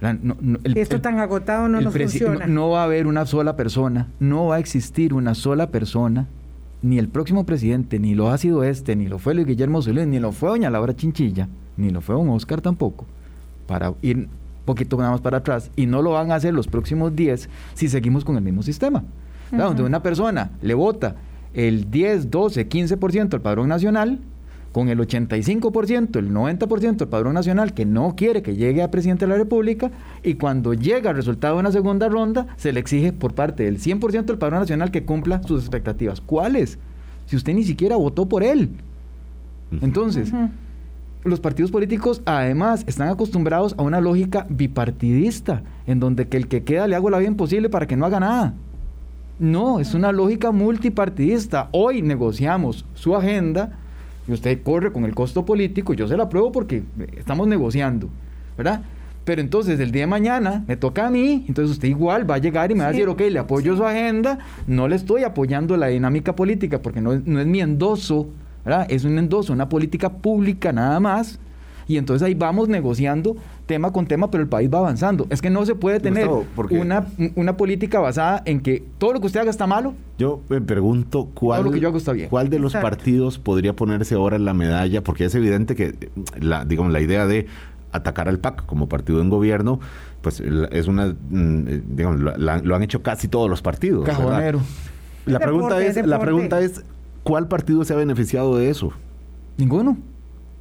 ¿Verdad? 0.00 0.18
No- 0.22 0.36
no- 0.40 0.58
el- 0.64 0.74
Si 0.74 0.80
esto 0.80 1.00
tan 1.00 1.18
agotado 1.20 1.68
no 1.68 1.80
nos 1.80 1.92
funciona. 1.94 2.46
No, 2.46 2.54
no 2.54 2.70
va 2.70 2.82
a 2.82 2.84
haber 2.84 3.06
una 3.06 3.24
sola 3.26 3.56
persona, 3.56 4.08
no 4.20 4.46
va 4.46 4.56
a 4.56 4.58
existir 4.58 5.14
una 5.14 5.34
sola 5.34 5.70
persona, 5.70 6.26
ni 6.82 6.98
el 6.98 7.08
próximo 7.08 7.44
presidente, 7.46 7.98
ni 7.98 8.14
lo 8.14 8.28
ha 8.30 8.38
sido 8.38 8.62
este, 8.62 8.94
ni 8.96 9.06
lo 9.08 9.18
fue 9.18 9.34
Luis 9.34 9.46
Guillermo 9.46 9.80
Solís, 9.82 10.06
ni 10.06 10.18
lo 10.20 10.32
fue 10.32 10.50
doña 10.50 10.68
Laura 10.70 10.94
Chinchilla, 10.94 11.48
ni 11.76 11.90
lo 11.90 12.00
fue 12.02 12.14
don 12.14 12.28
Oscar 12.28 12.60
tampoco, 12.60 13.06
para 13.66 13.94
ir 14.02 14.16
un 14.18 14.28
poquito 14.66 14.96
nada 14.98 15.10
más 15.12 15.20
para 15.22 15.38
atrás, 15.38 15.70
y 15.76 15.86
no 15.86 16.02
lo 16.02 16.10
van 16.12 16.30
a 16.30 16.34
hacer 16.34 16.52
los 16.52 16.66
próximos 16.68 17.16
10 17.16 17.48
si 17.74 17.88
seguimos 17.88 18.24
con 18.24 18.36
el 18.36 18.42
mismo 18.42 18.62
sistema. 18.62 19.02
¿verdad? 19.50 19.68
Donde 19.68 19.82
una 19.84 20.02
persona 20.02 20.50
le 20.60 20.74
vota 20.74 21.14
el 21.54 21.90
10, 21.90 22.30
12, 22.30 22.68
15% 22.68 23.34
al 23.34 23.40
padrón 23.40 23.68
nacional, 23.68 24.20
con 24.72 24.88
el 24.88 24.98
85%, 24.98 26.16
el 26.16 26.30
90% 26.30 26.96
del 26.96 27.08
padrón 27.08 27.34
nacional 27.34 27.72
que 27.72 27.86
no 27.86 28.14
quiere 28.14 28.42
que 28.42 28.56
llegue 28.56 28.82
a 28.82 28.90
presidente 28.90 29.24
de 29.24 29.30
la 29.30 29.38
República 29.38 29.90
y 30.22 30.34
cuando 30.34 30.74
llega 30.74 31.10
el 31.10 31.16
resultado 31.16 31.54
de 31.54 31.60
una 31.60 31.72
segunda 31.72 32.08
ronda 32.08 32.46
se 32.56 32.72
le 32.72 32.80
exige 32.80 33.12
por 33.12 33.34
parte 33.34 33.64
del 33.64 33.78
100% 33.80 34.24
del 34.24 34.38
padrón 34.38 34.60
nacional 34.60 34.90
que 34.90 35.04
cumpla 35.04 35.42
sus 35.42 35.62
expectativas. 35.62 36.20
¿Cuáles? 36.20 36.78
Si 37.26 37.36
usted 37.36 37.54
ni 37.54 37.64
siquiera 37.64 37.96
votó 37.96 38.28
por 38.28 38.42
él. 38.42 38.70
Entonces, 39.80 40.32
los 41.24 41.40
partidos 41.40 41.70
políticos 41.70 42.22
además 42.24 42.84
están 42.86 43.08
acostumbrados 43.08 43.74
a 43.78 43.82
una 43.82 44.00
lógica 44.00 44.46
bipartidista, 44.48 45.62
en 45.86 45.98
donde 45.98 46.28
que 46.28 46.36
el 46.36 46.48
que 46.48 46.62
queda 46.62 46.86
le 46.86 46.94
hago 46.94 47.10
la 47.10 47.18
vida 47.18 47.30
imposible 47.30 47.68
para 47.68 47.86
que 47.86 47.96
no 47.96 48.06
haga 48.06 48.20
nada. 48.20 48.54
No, 49.38 49.80
es 49.80 49.92
una 49.92 50.12
lógica 50.12 50.50
multipartidista. 50.52 51.68
Hoy 51.72 52.00
negociamos 52.00 52.86
su 52.94 53.16
agenda 53.16 53.78
y 54.28 54.32
usted 54.32 54.62
corre 54.62 54.92
con 54.92 55.04
el 55.04 55.14
costo 55.14 55.44
político, 55.44 55.94
yo 55.94 56.08
se 56.08 56.16
la 56.16 56.24
apruebo 56.24 56.52
porque 56.52 56.82
estamos 57.16 57.46
negociando, 57.48 58.08
¿verdad? 58.56 58.82
Pero 59.24 59.40
entonces 59.40 59.80
el 59.80 59.90
día 59.90 60.02
de 60.02 60.06
mañana 60.06 60.64
me 60.68 60.76
toca 60.76 61.06
a 61.08 61.10
mí, 61.10 61.44
entonces 61.48 61.72
usted 61.72 61.88
igual 61.88 62.28
va 62.30 62.36
a 62.36 62.38
llegar 62.38 62.70
y 62.70 62.74
me 62.74 62.80
va 62.80 62.88
a 62.88 62.92
decir, 62.92 63.08
ok, 63.08 63.20
le 63.30 63.38
apoyo 63.40 63.76
su 63.76 63.84
agenda, 63.84 64.38
no 64.68 64.86
le 64.88 64.94
estoy 64.96 65.24
apoyando 65.24 65.76
la 65.76 65.88
dinámica 65.88 66.36
política 66.36 66.80
porque 66.80 67.00
no, 67.00 67.12
es- 67.12 67.26
no 67.26 67.40
es 67.40 67.46
mi 67.46 67.60
endoso, 67.60 68.28
¿verdad? 68.64 68.86
Es 68.88 69.04
un 69.04 69.18
endoso, 69.18 69.52
una 69.52 69.68
política 69.68 70.10
pública 70.10 70.72
nada 70.72 71.00
más. 71.00 71.40
Y 71.88 71.98
entonces 71.98 72.26
ahí 72.26 72.34
vamos 72.34 72.68
negociando 72.68 73.36
tema 73.66 73.92
con 73.92 74.06
tema, 74.06 74.30
pero 74.30 74.42
el 74.42 74.48
país 74.48 74.70
va 74.72 74.78
avanzando. 74.78 75.26
Es 75.30 75.42
que 75.42 75.50
no 75.50 75.66
se 75.66 75.74
puede 75.74 76.00
tener 76.00 76.28
Gustavo, 76.28 76.68
una, 76.80 77.06
una 77.34 77.56
política 77.56 77.98
basada 78.00 78.42
en 78.46 78.60
que 78.60 78.84
todo 78.98 79.12
lo 79.12 79.20
que 79.20 79.26
usted 79.26 79.40
haga 79.40 79.50
está 79.50 79.66
malo. 79.66 79.94
Yo 80.18 80.40
me 80.48 80.60
pregunto 80.60 81.28
cuál, 81.34 81.58
Todo 81.60 81.70
lo 81.70 81.74
que 81.74 81.80
yo 81.80 81.88
hago 81.88 81.98
está 81.98 82.12
bien. 82.12 82.28
cuál 82.28 82.48
de 82.48 82.58
los 82.58 82.74
Exacto. 82.74 82.88
partidos 82.96 83.38
podría 83.38 83.74
ponerse 83.74 84.14
ahora 84.14 84.36
en 84.36 84.44
la 84.44 84.54
medalla, 84.54 85.02
porque 85.02 85.24
es 85.24 85.34
evidente 85.34 85.74
que 85.74 86.10
la, 86.40 86.64
digamos, 86.64 86.92
la 86.92 87.00
idea 87.00 87.26
de 87.26 87.46
atacar 87.92 88.28
al 88.28 88.38
PAC 88.38 88.66
como 88.66 88.88
partido 88.88 89.20
en 89.20 89.30
gobierno, 89.30 89.80
pues 90.22 90.40
es 90.40 90.86
una, 90.86 91.06
mm, 91.06 91.68
eh, 91.68 91.82
digamos, 91.88 92.20
lo 92.20 92.74
han 92.74 92.82
hecho 92.82 93.02
casi 93.02 93.28
todos 93.28 93.50
los 93.50 93.62
partidos. 93.62 94.04
Cajonero. 94.04 94.60
La 95.24 95.40
pregunta 95.40 95.76
deporte, 95.76 96.00
es, 96.00 96.06
la 96.06 96.20
pregunta 96.20 96.60
es, 96.60 96.84
¿cuál 97.24 97.48
partido 97.48 97.84
se 97.84 97.92
ha 97.94 97.96
beneficiado 97.96 98.56
de 98.56 98.70
eso? 98.70 98.92
Ninguno. 99.56 99.98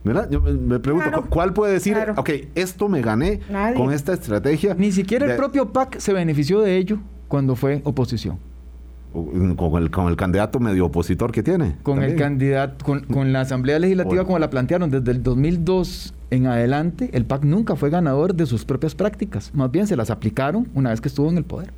¿Verdad? 0.05 0.29
Yo 0.29 0.39
me, 0.39 0.79
pregunto, 0.79 1.09
Claro, 1.09 1.25
¿cuál 1.29 1.51
puede 1.53 1.73
decir, 1.73 1.93
claro. 1.95 2.13
ok, 2.15 2.29
esto 2.53 2.87
me 2.87 3.01
gané 3.01 3.39
Nadie. 3.49 3.75
con 3.75 3.91
esta 3.91 4.13
estrategia? 4.13 4.75
Ni 4.75 4.91
siquiera 4.91 5.25
el 5.25 5.35
propio 5.35 5.73
PAC 5.73 5.97
se 5.97 6.13
benefició 6.13 6.61
de 6.61 6.77
ello 6.77 6.99
cuando 7.27 7.55
fue 7.55 7.81
oposición. 7.83 8.37
Con 9.11 9.81
el, 9.81 9.89
con 9.91 10.07
el 10.09 10.15
candidato 10.17 10.59
medio 10.59 10.85
opositor 10.87 11.31
que 11.31 11.41
tiene. 11.41 11.77
Con 11.83 12.03
el 12.03 12.15
candidato, 12.17 12.85
con, 12.85 12.99
con 13.01 13.31
la 13.33 13.41
Asamblea 13.41 13.79
Legislativa 13.79 14.13
Bueno. 14.13 14.25
como 14.27 14.39
la 14.39 14.49
plantearon 14.49 14.91
desde 14.91 15.09
el 15.11 15.23
2002 15.23 16.13
en 16.31 16.47
adelante, 16.47 17.09
el 17.13 17.25
PAC 17.25 17.43
nunca 17.43 17.75
fue 17.75 17.89
ganador 17.89 18.35
de 18.35 18.45
sus 18.45 18.65
propias 18.65 18.93
prácticas. 18.93 19.51
Más 19.55 19.71
bien 19.71 19.87
se 19.87 19.95
las 19.95 20.09
aplicaron 20.09 20.67
una 20.75 20.89
vez 20.89 20.99
que 21.01 21.07
estuvo 21.07 21.29
en 21.29 21.37
el 21.37 21.45
poder. 21.45 21.71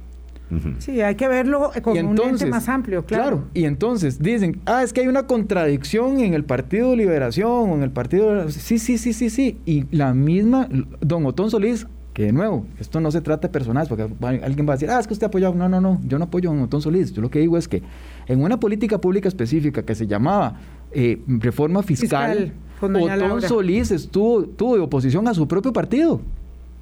Sí, 0.79 1.01
hay 1.01 1.15
que 1.15 1.27
verlo 1.27 1.71
con 1.81 1.97
un 1.97 2.15
lente 2.15 2.45
más 2.45 2.69
amplio, 2.69 3.05
claro. 3.05 3.43
Y 3.53 3.65
entonces 3.65 4.19
dicen, 4.19 4.61
ah, 4.65 4.83
es 4.83 4.93
que 4.93 5.01
hay 5.01 5.07
una 5.07 5.27
contradicción 5.27 6.19
en 6.19 6.33
el 6.33 6.43
Partido 6.43 6.91
de 6.91 6.97
Liberación 6.97 7.69
o 7.69 7.75
en 7.75 7.83
el 7.83 7.91
Partido... 7.91 8.49
Sí, 8.49 8.79
sí, 8.79 8.97
sí, 8.97 9.13
sí, 9.13 9.29
sí. 9.29 9.57
Y 9.65 9.85
la 9.95 10.13
misma, 10.13 10.67
don 11.01 11.25
Otón 11.25 11.51
Solís, 11.51 11.87
que 12.13 12.23
de 12.23 12.31
nuevo, 12.31 12.65
esto 12.79 12.99
no 12.99 13.11
se 13.11 13.21
trata 13.21 13.47
de 13.47 13.51
personas, 13.51 13.87
porque 13.87 14.03
alguien 14.43 14.67
va 14.67 14.73
a 14.73 14.75
decir, 14.75 14.89
ah, 14.89 14.99
es 14.99 15.05
que 15.05 15.13
usted 15.13 15.27
apoyado. 15.27 15.53
No, 15.53 15.69
no, 15.69 15.79
no, 15.79 16.01
yo 16.03 16.17
no 16.17 16.25
apoyo 16.25 16.51
a 16.51 16.63
Otón 16.63 16.81
Solís. 16.81 17.13
Yo 17.13 17.21
lo 17.21 17.29
que 17.29 17.39
digo 17.39 17.57
es 17.57 17.67
que 17.67 17.83
en 18.25 18.41
una 18.41 18.59
política 18.59 18.99
pública 18.99 19.27
específica 19.27 19.83
que 19.83 19.93
se 19.93 20.07
llamaba 20.07 20.55
eh, 20.91 21.21
reforma 21.27 21.83
fiscal, 21.83 22.53
Otón 22.81 23.41
Solís 23.43 23.91
estuvo, 23.91 24.43
tuvo 24.45 24.75
de 24.75 24.81
oposición 24.81 25.27
a 25.27 25.33
su 25.33 25.47
propio 25.47 25.71
partido. 25.73 26.21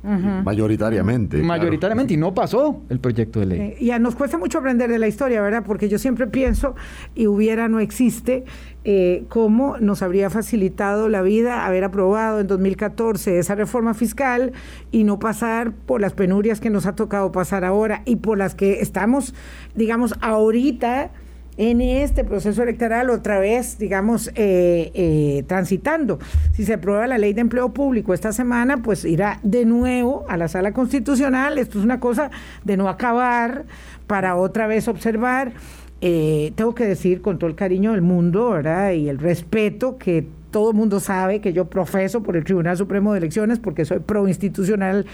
Mayoritariamente. 0.05 1.41
Mayoritariamente, 1.41 2.13
y 2.13 2.17
no 2.17 2.33
pasó 2.33 2.83
el 2.89 2.99
proyecto 2.99 3.39
de 3.39 3.45
ley. 3.45 3.59
Eh, 3.59 3.77
y 3.79 3.99
nos 3.99 4.15
cuesta 4.15 4.37
mucho 4.37 4.59
aprender 4.59 4.89
de 4.89 4.99
la 4.99 5.07
historia, 5.07 5.41
¿verdad? 5.41 5.63
Porque 5.65 5.89
yo 5.89 5.97
siempre 5.97 6.27
pienso, 6.27 6.75
y 7.15 7.27
hubiera 7.27 7.67
no 7.67 7.79
existe, 7.79 8.45
eh, 8.83 9.25
cómo 9.29 9.77
nos 9.79 10.03
habría 10.03 10.29
facilitado 10.29 11.09
la 11.09 11.23
vida 11.23 11.65
haber 11.65 11.83
aprobado 11.83 12.39
en 12.39 12.45
2014 12.45 13.39
esa 13.39 13.55
reforma 13.55 13.95
fiscal 13.95 14.53
y 14.91 15.05
no 15.05 15.17
pasar 15.17 15.71
por 15.71 16.01
las 16.01 16.13
penurias 16.13 16.59
que 16.59 16.69
nos 16.69 16.85
ha 16.85 16.95
tocado 16.95 17.31
pasar 17.31 17.65
ahora 17.65 18.03
y 18.05 18.17
por 18.17 18.37
las 18.37 18.53
que 18.53 18.81
estamos, 18.81 19.33
digamos, 19.73 20.13
ahorita 20.21 21.09
en 21.57 21.81
este 21.81 22.23
proceso 22.23 22.63
electoral 22.63 23.09
otra 23.09 23.39
vez, 23.39 23.77
digamos, 23.77 24.29
eh, 24.35 24.91
eh, 24.93 25.43
transitando. 25.47 26.19
Si 26.53 26.65
se 26.65 26.73
aprueba 26.73 27.07
la 27.07 27.17
ley 27.17 27.33
de 27.33 27.41
empleo 27.41 27.73
público 27.73 28.13
esta 28.13 28.33
semana, 28.33 28.77
pues 28.77 29.05
irá 29.05 29.39
de 29.43 29.65
nuevo 29.65 30.25
a 30.27 30.37
la 30.37 30.47
sala 30.47 30.73
constitucional. 30.73 31.57
Esto 31.57 31.79
es 31.79 31.85
una 31.85 31.99
cosa 31.99 32.29
de 32.63 32.77
no 32.77 32.89
acabar 32.89 33.65
para 34.07 34.35
otra 34.35 34.67
vez 34.67 34.87
observar. 34.87 35.53
Eh, 36.01 36.51
tengo 36.55 36.75
que 36.75 36.85
decir 36.85 37.21
con 37.21 37.39
todo 37.39 37.49
el 37.49 37.55
cariño 37.55 37.93
del 37.93 38.01
mundo, 38.01 38.49
¿verdad? 38.49 38.91
Y 38.91 39.07
el 39.07 39.17
respeto 39.17 39.97
que 39.97 40.27
todo 40.55 40.69
el 40.71 40.77
mundo 40.77 41.01
sabe 41.01 41.41
que 41.41 41.51
yo 41.51 41.65
profeso 41.65 42.23
por 42.23 42.37
el 42.37 42.45
Tribunal 42.45 42.77
Supremo 42.77 43.11
de 43.11 43.17
Elecciones 43.17 43.59
porque 43.59 43.83
soy 43.83 43.99
pro 43.99 44.25
institucional, 44.29 45.05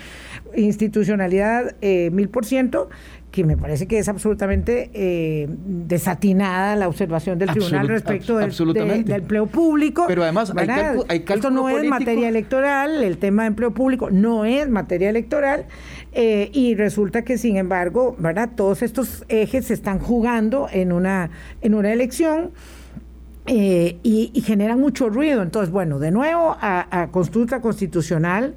institucionalidad 0.56 1.76
mil 1.82 2.30
por 2.30 2.46
ciento 2.46 2.90
que 3.32 3.44
me 3.46 3.58
parece 3.58 3.88
que 3.88 3.98
es 3.98 4.10
absolutamente 4.10 4.92
eh, 4.94 5.48
desatinada 5.50 6.76
la 6.76 6.88
observación 6.88 7.40
del 7.40 7.50
tribunal 7.50 7.88
respecto 7.88 8.38
del, 8.38 8.52
empleo 9.10 9.48
público. 9.48 10.04
Pero 10.08 10.24
además 10.24 10.54
hay, 10.56 11.22
cálculo 11.22 11.36
Esto 11.36 11.50
no 11.50 11.70
es 11.70 11.84
materia 11.86 12.28
electoral, 12.28 13.04
el 13.04 13.18
tema 13.18 13.44
de 13.44 13.48
empleo 13.48 13.72
público 13.72 14.12
no 14.12 14.44
es 14.46 14.70
materia 14.70 15.10
electoral 15.10 15.66
eh, 16.12 16.52
y 16.54 16.76
resulta 16.76 17.24
que 17.24 17.38
sin 17.38 17.56
embargo, 17.56 18.16
¿verdad? 18.20 18.50
Todos 18.56 18.82
estos 18.82 19.24
ejes 19.30 19.66
se 19.66 19.74
están 19.74 20.00
jugando 20.00 20.68
en 20.72 20.92
una, 20.92 21.32
en 21.62 21.74
una 21.74 21.92
elección. 21.94 22.52
Eh, 23.48 23.98
y, 24.04 24.32
generan 24.42 24.80
mucho 24.80 25.10
ruido. 25.10 25.42
Entonces, 25.42 25.72
bueno, 25.72 26.00
de 26.00 26.12
nuevo 26.12 26.56
a, 26.60 27.10
consulta 27.12 27.62
constitucional, 27.62 28.56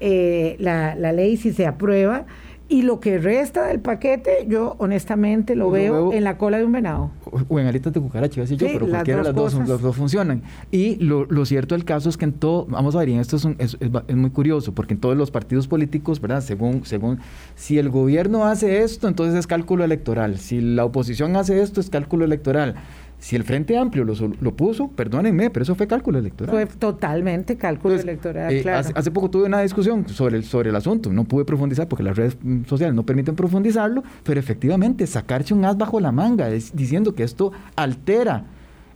la, 0.00 0.94
la 0.94 1.12
ley 1.12 1.36
si 1.36 1.52
se 1.52 1.66
aprueba, 1.66 2.26
y 2.72 2.80
lo 2.80 3.00
que 3.00 3.18
resta 3.18 3.66
del 3.66 3.80
paquete, 3.80 4.46
yo 4.48 4.76
honestamente 4.78 5.54
lo, 5.54 5.70
veo, 5.70 6.10
en 6.14 6.24
la 6.24 6.38
cola 6.38 6.56
de 6.56 6.64
un 6.64 6.72
venado. 6.72 7.10
O, 7.48 7.58
en 7.58 7.66
alitas 7.66 7.92
de 7.92 8.00
cucaracha, 8.00 8.40
iba 8.40 8.44
a 8.44 8.48
yo, 8.48 8.66
pero 8.66 8.88
cualquiera 8.88 9.18
de 9.18 9.24
las 9.24 9.34
dos, 9.34 9.54
los 9.68 9.82
dos 9.82 9.94
funcionan. 9.94 10.42
Y 10.70 10.96
lo, 10.96 11.26
lo, 11.26 11.44
cierto 11.44 11.74
del 11.74 11.84
caso 11.84 12.08
es 12.08 12.16
que 12.16 12.24
en 12.24 12.32
todo, 12.32 12.64
vamos 12.64 12.96
a 12.96 13.00
ver, 13.00 13.10
y 13.10 13.18
esto 13.18 13.36
es, 13.36 13.46
es, 13.58 13.76
es, 13.78 14.16
muy 14.16 14.30
curioso, 14.30 14.72
porque 14.72 14.94
en 14.94 15.00
todos 15.00 15.14
los 15.18 15.30
partidos 15.30 15.68
políticos, 15.68 16.18
¿verdad? 16.18 16.40
Según, 16.40 16.86
según, 16.86 17.18
si 17.56 17.76
el 17.76 17.90
gobierno 17.90 18.46
hace 18.46 18.82
esto, 18.82 19.06
entonces 19.06 19.38
es 19.38 19.46
cálculo 19.46 19.84
electoral. 19.84 20.38
Si 20.38 20.62
la 20.62 20.86
oposición 20.86 21.36
hace 21.36 21.60
esto, 21.60 21.78
es 21.78 21.90
cálculo 21.90 22.24
electoral. 22.24 22.76
Si 23.22 23.36
el 23.36 23.44
Frente 23.44 23.78
Amplio 23.78 24.02
lo, 24.02 24.14
lo, 24.40 24.56
puso, 24.56 24.88
perdónenme, 24.88 25.48
pero 25.48 25.62
eso 25.62 25.76
fue 25.76 25.86
cálculo 25.86 26.18
electoral. 26.18 26.50
Fue 26.50 26.66
totalmente 26.66 27.56
cálculo 27.56 27.94
electoral, 27.94 28.52
eh, 28.52 28.62
claro. 28.62 28.88
hace, 28.96 29.10
poco 29.12 29.30
tuve 29.30 29.44
una 29.44 29.60
discusión 29.60 30.08
sobre 30.08 30.38
el, 30.38 30.42
sobre 30.42 30.70
el 30.70 30.74
asunto, 30.74 31.12
no 31.12 31.22
pude 31.22 31.44
profundizar 31.44 31.86
porque 31.86 32.02
las 32.02 32.16
redes 32.16 32.36
sociales 32.66 32.96
no 32.96 33.06
permiten 33.06 33.36
profundizarlo, 33.36 34.02
pero 34.24 34.40
efectivamente 34.40 35.06
sacarse 35.06 35.54
un 35.54 35.64
as 35.64 35.78
bajo 35.78 36.00
la 36.00 36.10
manga 36.10 36.48
diciendo 36.48 37.14
que 37.14 37.22
esto 37.22 37.52
altera 37.76 38.44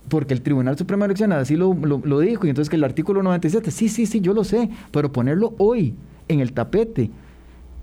porque 0.09 0.35
el 0.35 0.43
Tribunal 0.43 0.77
Supremo 0.77 1.05
de 1.05 1.07
Elecciones 1.07 1.39
así 1.39 1.55
lo, 1.55 1.73
lo, 1.75 2.19
dijo, 2.19 2.47
y 2.47 2.51
entonces 2.51 2.69
que 2.69 2.75
el 2.75 2.83
artículo 2.83 3.23
97, 3.23 3.71
sí, 3.71 3.89
sí, 3.89 4.07
sí, 4.07 4.21
yo 4.21 4.35
lo 4.35 4.43
sé, 4.43 4.69
pero 4.91 5.13
ponerlo 5.13 5.55
hoy 5.59 5.95
en 6.27 6.41
el 6.41 6.53
tapete 6.53 7.13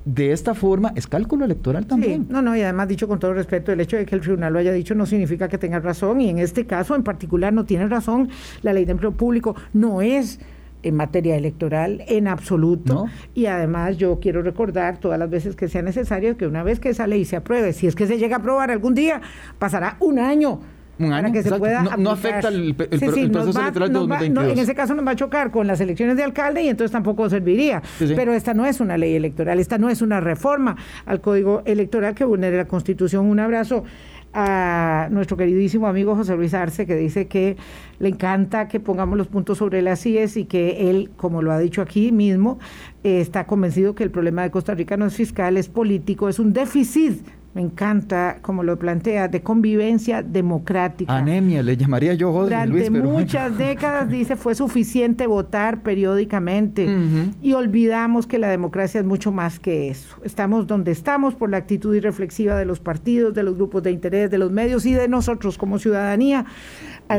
de 0.05 0.31
esta 0.31 0.53
forma 0.53 0.91
es 0.95 1.07
cálculo 1.07 1.45
electoral 1.45 1.85
también. 1.85 2.27
no, 2.29 2.41
no, 2.41 2.55
y 2.55 2.61
además 2.61 2.87
dicho 2.87 3.07
con 3.07 3.19
todo 3.19 3.33
respeto, 3.33 3.71
el 3.71 3.79
hecho 3.79 3.97
de 3.97 4.05
que 4.05 4.15
el 4.15 4.21
tribunal 4.21 4.53
lo 4.53 4.59
haya 4.59 4.73
dicho 4.73 4.95
no 4.95 5.05
significa 5.05 5.47
que 5.47 5.57
tenga 5.57 5.79
razón, 5.79 6.21
y 6.21 6.29
en 6.29 6.39
este 6.39 6.65
caso 6.65 6.95
en 6.95 7.03
particular 7.03 7.53
no 7.53 7.65
tiene 7.65 7.87
razón. 7.87 8.29
La 8.61 8.73
ley 8.73 8.85
de 8.85 8.91
empleo 8.91 9.11
público 9.11 9.55
no 9.73 10.01
es 10.01 10.39
en 10.83 10.95
materia 10.95 11.35
electoral 11.35 12.03
en 12.07 12.27
absoluto. 12.27 13.05
Y 13.33 13.45
además 13.47 13.97
yo 13.97 14.19
quiero 14.19 14.41
recordar 14.41 14.97
todas 14.97 15.17
las 15.17 15.29
veces 15.29 15.55
que 15.55 15.69
sea 15.69 15.81
necesario 15.81 16.37
que 16.37 16.45
una 16.45 16.61
vez 16.61 16.79
que 16.79 16.89
esa 16.89 17.07
ley 17.07 17.25
se 17.25 17.37
apruebe, 17.37 17.73
si 17.73 17.87
es 17.87 17.95
que 17.95 18.05
se 18.05 18.17
llega 18.17 18.35
a 18.35 18.39
aprobar 18.39 18.69
algún 18.69 18.93
día, 18.93 19.21
pasará 19.59 19.95
un 19.99 20.19
año 20.19 20.59
un 20.99 21.13
año. 21.13 21.33
que 21.33 21.43
se 21.43 21.51
pueda 21.57 21.83
no, 21.97 22.11
afecta 22.11 22.49
el, 22.49 22.75
proceso 22.75 23.15
electoral 23.15 23.91
de 23.91 23.99
2022. 23.99 24.51
en 24.53 24.59
ese 24.59 24.75
caso 24.75 24.93
nos 24.93 25.05
va 25.05 25.11
a 25.11 25.15
chocar 25.15 25.51
con 25.51 25.67
las 25.67 25.81
elecciones 25.81 26.17
de 26.17 26.23
alcalde 26.23 26.61
y 26.63 26.69
entonces 26.69 26.91
tampoco 26.91 27.29
serviría. 27.29 27.81
Pero 27.99 28.33
esta 28.33 28.53
no 28.53 28.65
es 28.65 28.79
una 28.79 28.97
ley 28.97 29.15
electoral, 29.15 29.59
esta 29.59 29.77
no 29.77 29.89
es 29.89 30.01
una 30.01 30.19
reforma 30.19 30.75
al 31.05 31.21
código 31.21 31.63
electoral 31.65 32.15
que 32.15 32.25
vulnere 32.25 32.57
la 32.57 32.65
Constitución. 32.65 33.25
Un 33.25 33.39
abrazo 33.39 33.83
a 34.33 35.07
nuestro 35.11 35.37
queridísimo 35.37 35.87
amigo 35.87 36.15
José 36.15 36.35
Luis 36.35 36.53
Arce, 36.53 36.87
que 36.87 36.95
dice 36.95 37.27
que 37.27 37.55
le 37.99 38.09
encanta 38.09 38.67
que 38.67 38.79
pongamos 38.79 39.17
los 39.17 39.27
puntos 39.27 39.59
sobre 39.59 39.81
las 39.81 40.05
IES 40.05 40.37
y 40.37 40.45
que 40.45 40.89
él, 40.89 41.11
como 41.15 41.41
lo 41.41 41.51
ha 41.51 41.59
dicho 41.59 41.81
aquí 41.81 42.11
mismo, 42.11 42.59
está 43.03 43.45
convencido 43.45 43.93
que 43.93 44.03
el 44.03 44.11
problema 44.11 44.41
de 44.41 44.51
Costa 44.51 44.73
Rica 44.73 44.97
no 44.97 45.05
es 45.05 45.15
fiscal, 45.15 45.57
es 45.57 45.69
político, 45.69 46.29
es 46.29 46.39
un 46.39 46.51
déficit 46.51 47.23
me 47.53 47.61
encanta 47.61 48.39
como 48.41 48.63
lo 48.63 48.79
plantea, 48.79 49.27
de 49.27 49.41
convivencia 49.41 50.23
democrática. 50.23 51.15
Anemia, 51.15 51.61
le 51.61 51.77
llamaría 51.77 52.15
yo, 52.15 52.31
Durante 52.31 52.89
muchas 52.89 53.57
décadas, 53.57 54.09
dice, 54.09 54.35
fue 54.35 54.55
suficiente 54.55 55.27
votar 55.27 55.81
periódicamente 55.81 56.87
y 57.41 57.53
olvidamos 57.53 58.25
que 58.25 58.39
la 58.39 58.49
democracia 58.49 58.99
es 58.99 59.05
mucho 59.05 59.31
más 59.31 59.59
que 59.59 59.89
eso. 59.89 60.17
Estamos 60.23 60.65
donde 60.65 60.91
estamos 60.91 61.35
por 61.35 61.49
la 61.49 61.57
actitud 61.57 61.95
irreflexiva 61.95 62.57
de 62.57 62.65
los 62.65 62.79
partidos, 62.79 63.33
de 63.33 63.43
los 63.43 63.55
grupos 63.55 63.83
de 63.83 63.91
interés, 63.91 64.31
de 64.31 64.39
los 64.39 64.51
medios 64.51 64.85
y 64.85 64.93
de 64.93 65.07
nosotros 65.07 65.57
como 65.57 65.77
ciudadanía. 65.77 66.45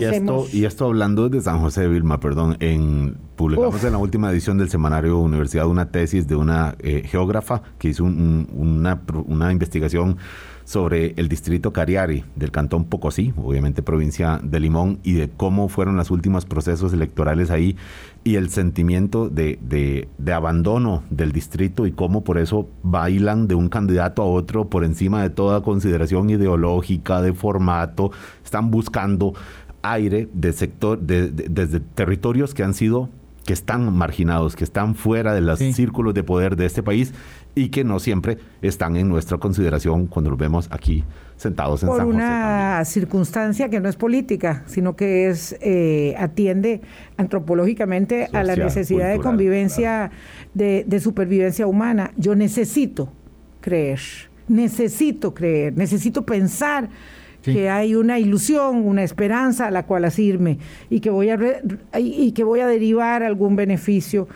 Y 0.00 0.04
esto, 0.04 0.46
y 0.52 0.64
esto 0.64 0.86
hablando 0.86 1.28
de 1.28 1.40
San 1.40 1.60
José 1.60 1.82
de 1.82 1.88
Vilma, 1.88 2.20
perdón, 2.20 2.56
en 2.60 3.16
publicamos 3.36 3.82
en 3.82 3.92
la 3.92 3.98
última 3.98 4.30
edición 4.30 4.58
del 4.58 4.70
semanario 4.70 5.18
Universidad 5.18 5.66
una 5.66 5.90
tesis 5.90 6.28
de 6.28 6.36
una 6.36 6.76
eh, 6.78 7.02
geógrafa 7.04 7.62
que 7.78 7.88
hizo 7.88 8.04
una, 8.04 9.02
una 9.26 9.52
investigación 9.52 10.18
sobre 10.64 11.12
el 11.16 11.28
distrito 11.28 11.72
Cariari 11.72 12.24
del 12.36 12.50
cantón 12.50 12.86
Pocosí, 12.86 13.34
obviamente 13.36 13.82
provincia 13.82 14.40
de 14.42 14.60
Limón, 14.60 14.98
y 15.02 15.12
de 15.12 15.28
cómo 15.28 15.68
fueron 15.68 15.96
los 15.96 16.10
últimos 16.10 16.46
procesos 16.46 16.92
electorales 16.92 17.50
ahí 17.50 17.76
y 18.24 18.36
el 18.36 18.48
sentimiento 18.48 19.28
de, 19.28 19.58
de, 19.60 20.08
de, 20.16 20.32
abandono 20.32 21.02
del 21.10 21.32
distrito 21.32 21.86
y 21.86 21.92
cómo 21.92 22.24
por 22.24 22.38
eso 22.38 22.66
bailan 22.82 23.46
de 23.46 23.54
un 23.54 23.68
candidato 23.68 24.22
a 24.22 24.26
otro 24.26 24.70
por 24.70 24.84
encima 24.84 25.22
de 25.22 25.28
toda 25.28 25.60
consideración 25.60 26.30
ideológica, 26.30 27.20
de 27.20 27.34
formato, 27.34 28.10
están 28.42 28.70
buscando 28.70 29.34
aire 29.84 30.28
de 30.32 30.52
sector, 30.52 30.98
de, 30.98 31.30
desde 31.30 31.78
territorios 31.78 32.54
que 32.54 32.64
han 32.64 32.74
sido, 32.74 33.10
que 33.44 33.52
están 33.52 33.92
marginados, 33.94 34.56
que 34.56 34.64
están 34.64 34.94
fuera 34.94 35.34
de 35.34 35.42
los 35.42 35.58
círculos 35.58 36.14
de 36.14 36.24
poder 36.24 36.56
de 36.56 36.64
este 36.64 36.82
país 36.82 37.12
y 37.54 37.68
que 37.68 37.84
no 37.84 38.00
siempre 38.00 38.38
están 38.62 38.96
en 38.96 39.08
nuestra 39.08 39.36
consideración 39.38 40.06
cuando 40.06 40.30
los 40.30 40.38
vemos 40.38 40.68
aquí 40.70 41.04
sentados 41.36 41.82
en 41.82 41.90
Por 41.90 41.98
San 41.98 42.06
José. 42.06 42.16
una 42.16 42.84
circunstancia 42.86 43.68
que 43.68 43.80
no 43.80 43.88
es 43.90 43.96
política, 43.96 44.62
sino 44.66 44.96
que 44.96 45.28
es 45.28 45.56
eh, 45.60 46.14
atiende 46.18 46.80
antropológicamente 47.18 48.28
a 48.32 48.42
la 48.42 48.56
necesidad 48.56 49.10
de 49.10 49.18
convivencia, 49.18 50.10
de, 50.54 50.84
de 50.86 51.00
supervivencia 51.00 51.66
humana. 51.66 52.12
Yo 52.16 52.34
necesito 52.34 53.12
creer, 53.60 54.00
necesito 54.48 55.34
creer, 55.34 55.76
necesito 55.76 56.24
pensar 56.24 56.88
que 57.44 57.70
hay 57.70 57.94
una 57.94 58.18
ilusión, 58.18 58.86
una 58.86 59.02
esperanza 59.02 59.66
a 59.66 59.70
la 59.70 59.84
cual 59.86 60.04
asirme 60.04 60.58
y 60.90 61.00
que 61.00 61.10
voy 61.10 61.30
a, 61.30 61.38
y 61.98 62.32
que 62.32 62.44
voy 62.44 62.60
a 62.60 62.66
derivar 62.66 63.22
algún 63.22 63.56
beneficio. 63.56 64.28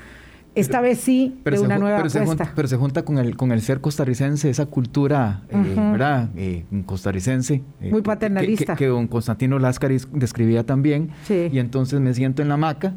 Esta 0.54 0.80
vez 0.80 0.98
sí, 0.98 1.38
de 1.44 1.60
una 1.60 1.78
nueva 1.78 1.98
pero 1.98 2.10
Se 2.10 2.24
junta, 2.24 2.52
pero 2.56 2.66
se 2.66 2.76
junta 2.76 3.04
con 3.04 3.18
el, 3.18 3.36
con 3.36 3.52
el 3.52 3.60
ser 3.62 3.80
costarricense, 3.80 4.50
esa 4.50 4.66
cultura, 4.66 5.42
eh, 5.50 5.74
¿verdad? 5.76 6.30
Eh, 6.36 6.64
costarricense. 6.84 7.62
Eh, 7.80 7.90
Muy 7.90 8.02
paternalista. 8.02 8.74
Que, 8.74 8.86
don 8.86 9.06
Constantino 9.06 9.60
Láscaris 9.60 10.08
describía 10.12 10.64
también. 10.64 11.10
Y 11.28 11.58
entonces 11.58 12.00
me 12.00 12.12
siento 12.12 12.42
en 12.42 12.48
la 12.48 12.54
hamaca 12.54 12.94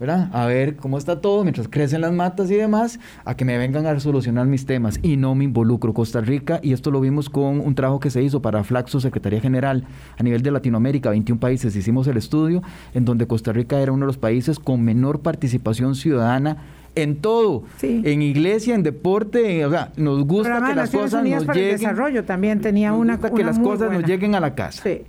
¿verdad? 0.00 0.28
A 0.32 0.46
ver 0.46 0.76
cómo 0.76 0.98
está 0.98 1.20
todo 1.20 1.42
mientras 1.42 1.68
crecen 1.68 2.00
las 2.00 2.12
matas 2.12 2.50
y 2.50 2.54
demás, 2.54 2.98
a 3.24 3.36
que 3.36 3.44
me 3.44 3.58
vengan 3.58 3.86
a 3.86 3.98
solucionar 4.00 4.46
mis 4.46 4.66
temas 4.66 4.98
y 5.02 5.16
no 5.16 5.34
me 5.34 5.44
involucro. 5.44 5.94
Costa 5.94 6.20
Rica, 6.20 6.60
y 6.62 6.72
esto 6.72 6.90
lo 6.90 7.00
vimos 7.00 7.30
con 7.30 7.60
un 7.60 7.74
trabajo 7.74 8.00
que 8.00 8.10
se 8.10 8.22
hizo 8.22 8.42
para 8.42 8.64
Flaxo, 8.64 9.00
Secretaría 9.00 9.40
General, 9.40 9.84
a 10.18 10.22
nivel 10.22 10.42
de 10.42 10.50
Latinoamérica, 10.50 11.10
21 11.10 11.40
países, 11.40 11.76
hicimos 11.76 12.06
el 12.06 12.16
estudio 12.16 12.62
en 12.94 13.04
donde 13.04 13.26
Costa 13.26 13.52
Rica 13.52 13.80
era 13.80 13.92
uno 13.92 14.06
de 14.06 14.08
los 14.08 14.18
países 14.18 14.58
con 14.58 14.82
menor 14.82 15.20
participación 15.20 15.94
ciudadana 15.94 16.56
en 16.94 17.16
todo, 17.16 17.64
en 17.82 18.22
iglesia, 18.22 18.74
en 18.74 18.82
deporte, 18.82 19.64
o 19.66 19.70
sea, 19.70 19.92
nos 19.96 20.24
gusta 20.24 20.64
que 20.64 20.74
las 20.74 20.90
cosas 20.90 21.24
nos 21.24 21.44
para 21.44 21.58
lleguen. 21.58 21.74
El 21.74 21.80
desarrollo 21.80 22.24
también 22.24 22.60
tenía 22.60 22.92
una, 22.92 23.18
que 23.18 23.44
las 23.44 23.58
cosas 23.58 23.90
nos 23.92 24.04
lleguen 24.04 24.34
a 24.34 24.40
la 24.40 24.54
casa. 24.54 24.82
Sí. 24.82 25.02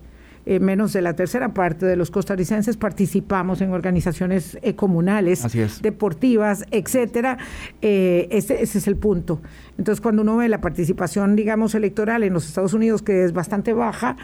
Eh, 0.47 0.59
menos 0.59 0.93
de 0.93 1.01
la 1.01 1.15
tercera 1.15 1.55
parte 1.55 1.87
de 1.87 1.95
los 1.95 2.11
costarricenses 2.11 2.77
participamos 2.77 3.61
en 3.61 3.71
organizaciones 3.71 4.59
eh, 4.61 4.75
comunales, 4.75 5.43
deportivas, 5.81 6.65
etcétera. 6.69 7.39
Eh, 7.81 8.27
ese, 8.29 8.61
es 8.61 8.87
el 8.87 8.95
punto. 8.95 9.41
Entonces, 9.79 10.01
cuando 10.01 10.21
uno 10.21 10.37
ve 10.37 10.47
la 10.47 10.61
participación, 10.61 11.35
digamos, 11.35 11.73
electoral 11.73 12.23
en 12.23 12.33
los 12.33 12.47
Estados 12.47 12.73
Unidos, 12.73 13.01
que 13.01 13.25
es 13.25 13.33
bastante 13.33 13.73
baja, 13.73 14.17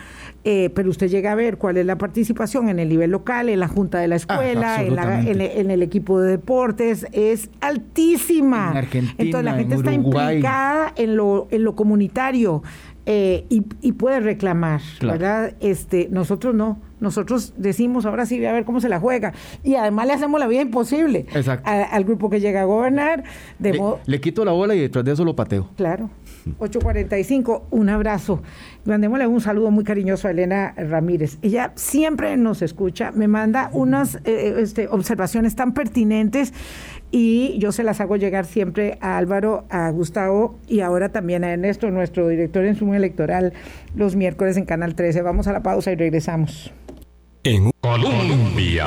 pero 0.44 0.90
usted 0.90 1.10
llega 1.10 1.32
a 1.32 1.36
ver 1.36 1.58
cuál 1.58 1.78
es 1.78 1.86
la 1.86 1.98
participación 1.98 2.70
en 2.70 2.80
el 2.80 2.90
nivel 2.90 3.12
local, 3.12 3.50
en 3.50 3.60
la 3.60 3.68
junta 3.68 4.00
de 4.00 4.08
la 4.08 4.16
ah, 4.16 4.18
escuela, 4.18 4.82
en, 4.82 5.72
el 5.72 5.82
equipo 5.82 6.22
de 6.22 6.32
deportes, 6.32 7.06
es 7.12 7.50
altísima. 7.60 8.70
En 8.72 8.78
Argentina, 8.78 9.16
Entonces, 9.18 9.46
la 9.46 9.56
gente 9.56 9.76
está 9.76 9.92
implicada 9.92 10.94
en 10.96 11.18
lo, 11.18 11.48
en 11.52 11.64
lo 11.64 11.76
comunitario. 11.76 12.64
Eh, 13.06 13.46
y, 13.50 13.92
puede 13.94 14.20
reclamar, 14.20 14.82
¿verdad? 15.02 15.56
Este, 15.60 16.08
nosotros 16.12 16.54
no, 16.54 16.80
nosotros 17.00 17.56
decimos 17.58 18.06
ahora 18.06 18.28
sí, 18.28 18.46
a 18.46 18.54
ver 18.54 18.64
cómo 18.64 18.80
se 18.80 18.90
la 18.90 19.00
juega. 19.00 19.34
Y 19.64 19.74
además 19.74 20.06
le 20.06 20.14
hacemos 20.14 20.40
la 20.40 20.48
vida 20.48 20.62
imposible 20.62 21.26
al 21.64 22.04
grupo 22.04 22.30
que 22.30 22.40
llega 22.40 22.62
a 22.62 22.66
gobernar. 22.66 23.24
le, 23.60 24.22
quito 24.22 24.46
la 24.46 24.52
bola 24.52 24.76
y 24.76 24.80
detrás 24.80 25.04
de 25.04 25.14
eso 25.14 25.26
lo 25.26 25.36
pateo. 25.36 25.70
Claro. 25.78 26.12
8.45, 26.60 27.64
un 27.72 27.90
abrazo. 27.90 28.42
Mandémosle 28.86 29.28
un 29.28 29.42
saludo 29.42 29.72
muy 29.72 29.84
cariñoso 29.84 30.28
a 30.28 30.32
Elena 30.32 30.74
Ramírez. 30.78 31.40
Ella 31.42 31.72
siempre 31.76 32.38
nos 32.38 32.62
escucha, 32.62 33.12
me 33.12 33.28
manda 33.28 33.70
unas 33.74 34.16
eh, 34.26 34.56
este, 34.60 34.88
observaciones 34.88 35.56
tan 35.56 35.74
pertinentes 35.74 36.54
y 37.12 37.58
yo 37.60 37.74
se 37.74 37.84
las 37.84 38.00
hago 38.00 38.16
llegar 38.16 38.46
siempre 38.46 38.98
a 39.02 39.18
Álvaro, 39.18 39.66
a 39.70 39.90
Gustavo 39.90 40.58
y 40.68 40.80
ahora 40.80 41.10
también 41.10 41.44
a 41.44 41.52
Ernesto, 41.52 41.92
nuestro 41.92 42.28
director 42.30 42.66
en 42.66 42.76
Sumo 42.76 42.96
Electoral, 42.96 43.54
los 43.96 44.16
miércoles 44.16 44.56
en 44.56 44.66
Canal 44.66 44.96
13. 44.96 45.22
Vamos 45.22 45.48
a 45.48 45.52
la 45.52 45.62
pausa 45.62 45.92
y 45.92 45.96
regresamos. 45.96 46.72
En 47.44 47.70
Colombia. 47.82 48.86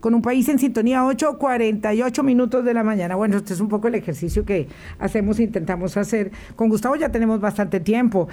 Con 0.00 0.14
un 0.14 0.22
país 0.22 0.48
en 0.48 0.58
sintonía, 0.58 1.02
8.48 1.04 2.24
minutos 2.24 2.64
de 2.64 2.74
la 2.74 2.82
mañana. 2.82 3.14
Bueno, 3.16 3.36
este 3.36 3.52
es 3.52 3.60
un 3.60 3.68
poco 3.68 3.88
el 3.88 3.94
ejercicio 3.94 4.44
que 4.44 4.66
hacemos, 4.98 5.38
intentamos 5.38 5.96
hacer. 5.98 6.32
Con 6.56 6.70
Gustavo 6.70 6.96
ya 6.96 7.10
tenemos 7.10 7.38
bastante 7.40 7.80
tiempo 7.80 8.26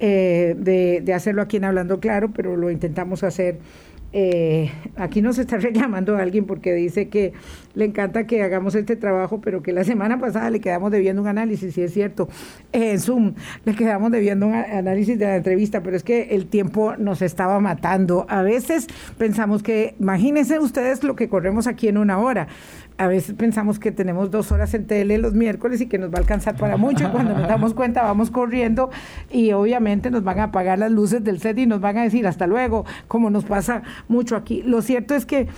eh, 0.00 0.56
de, 0.58 1.00
de 1.00 1.14
hacerlo 1.14 1.42
aquí 1.42 1.58
en 1.58 1.64
Hablando 1.64 2.00
Claro, 2.00 2.32
pero 2.34 2.56
lo 2.56 2.70
intentamos 2.70 3.22
hacer 3.22 3.60
eh, 4.12 4.70
aquí 4.96 5.22
nos 5.22 5.38
está 5.38 5.56
reclamando 5.58 6.16
alguien 6.16 6.44
porque 6.44 6.74
dice 6.74 7.08
que 7.08 7.32
le 7.74 7.86
encanta 7.86 8.26
que 8.26 8.42
hagamos 8.42 8.74
este 8.74 8.96
trabajo, 8.96 9.40
pero 9.40 9.62
que 9.62 9.72
la 9.72 9.84
semana 9.84 10.18
pasada 10.18 10.50
le 10.50 10.60
quedamos 10.60 10.90
debiendo 10.90 11.22
un 11.22 11.28
análisis, 11.28 11.74
si 11.74 11.82
es 11.82 11.92
cierto, 11.92 12.28
en 12.72 13.00
Zoom 13.00 13.34
le 13.64 13.74
quedamos 13.74 14.12
debiendo 14.12 14.46
un 14.46 14.54
análisis 14.54 15.18
de 15.18 15.24
la 15.24 15.36
entrevista, 15.36 15.82
pero 15.82 15.96
es 15.96 16.02
que 16.02 16.34
el 16.34 16.46
tiempo 16.46 16.96
nos 16.96 17.22
estaba 17.22 17.60
matando. 17.60 18.26
A 18.28 18.42
veces 18.42 18.86
pensamos 19.18 19.62
que, 19.62 19.94
imagínense 19.98 20.58
ustedes 20.58 21.02
lo 21.02 21.16
que 21.16 21.28
corremos 21.28 21.66
aquí 21.66 21.88
en 21.88 21.98
una 21.98 22.18
hora 22.18 22.48
a 22.98 23.06
veces 23.06 23.34
pensamos 23.34 23.78
que 23.78 23.92
tenemos 23.92 24.30
dos 24.30 24.52
horas 24.52 24.74
en 24.74 24.86
tele 24.86 25.18
los 25.18 25.34
miércoles 25.34 25.80
y 25.80 25.86
que 25.86 25.98
nos 25.98 26.10
va 26.10 26.16
a 26.16 26.20
alcanzar 26.20 26.56
para 26.56 26.76
mucho. 26.76 27.10
Cuando 27.10 27.34
nos 27.34 27.48
damos 27.48 27.74
cuenta, 27.74 28.02
vamos 28.02 28.30
corriendo 28.30 28.90
y 29.30 29.52
obviamente 29.52 30.10
nos 30.10 30.22
van 30.24 30.40
a 30.40 30.44
apagar 30.44 30.78
las 30.78 30.90
luces 30.90 31.24
del 31.24 31.40
set 31.40 31.58
y 31.58 31.66
nos 31.66 31.80
van 31.80 31.98
a 31.98 32.02
decir 32.02 32.26
hasta 32.26 32.46
luego, 32.46 32.84
como 33.08 33.30
nos 33.30 33.44
pasa 33.44 33.82
mucho 34.08 34.36
aquí. 34.36 34.62
Lo 34.62 34.82
cierto 34.82 35.14
es 35.14 35.26
que 35.26 35.48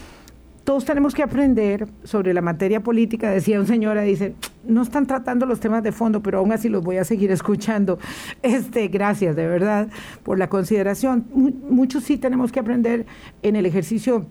todos 0.65 0.87
tenemos 0.87 1.15
que 1.15 1.23
aprender 1.23 1.87
sobre 2.05 2.33
la 2.33 2.41
materia 2.41 2.83
política. 2.83 3.31
Decía 3.31 3.61
un 3.61 3.67
señor, 3.67 4.01
dice, 4.01 4.35
no 4.67 4.83
están 4.83 5.07
tratando 5.07 5.45
los 5.45 5.61
temas 5.61 5.83
de 5.83 5.93
fondo, 5.93 6.23
pero 6.23 6.39
aún 6.39 6.53
así 6.53 6.71
los 6.71 6.83
voy 6.83 6.97
a 6.97 7.05
seguir 7.05 7.31
escuchando. 7.31 7.99
Este, 8.43 8.89
gracias, 8.89 9.37
de 9.37 9.47
verdad, 9.47 9.89
por 10.23 10.39
la 10.39 10.49
consideración. 10.49 11.27
Muchos 11.69 12.05
sí 12.05 12.17
tenemos 12.17 12.51
que 12.51 12.61
aprender 12.61 13.05
en 13.43 13.57
el 13.57 13.67
ejercicio 13.67 14.27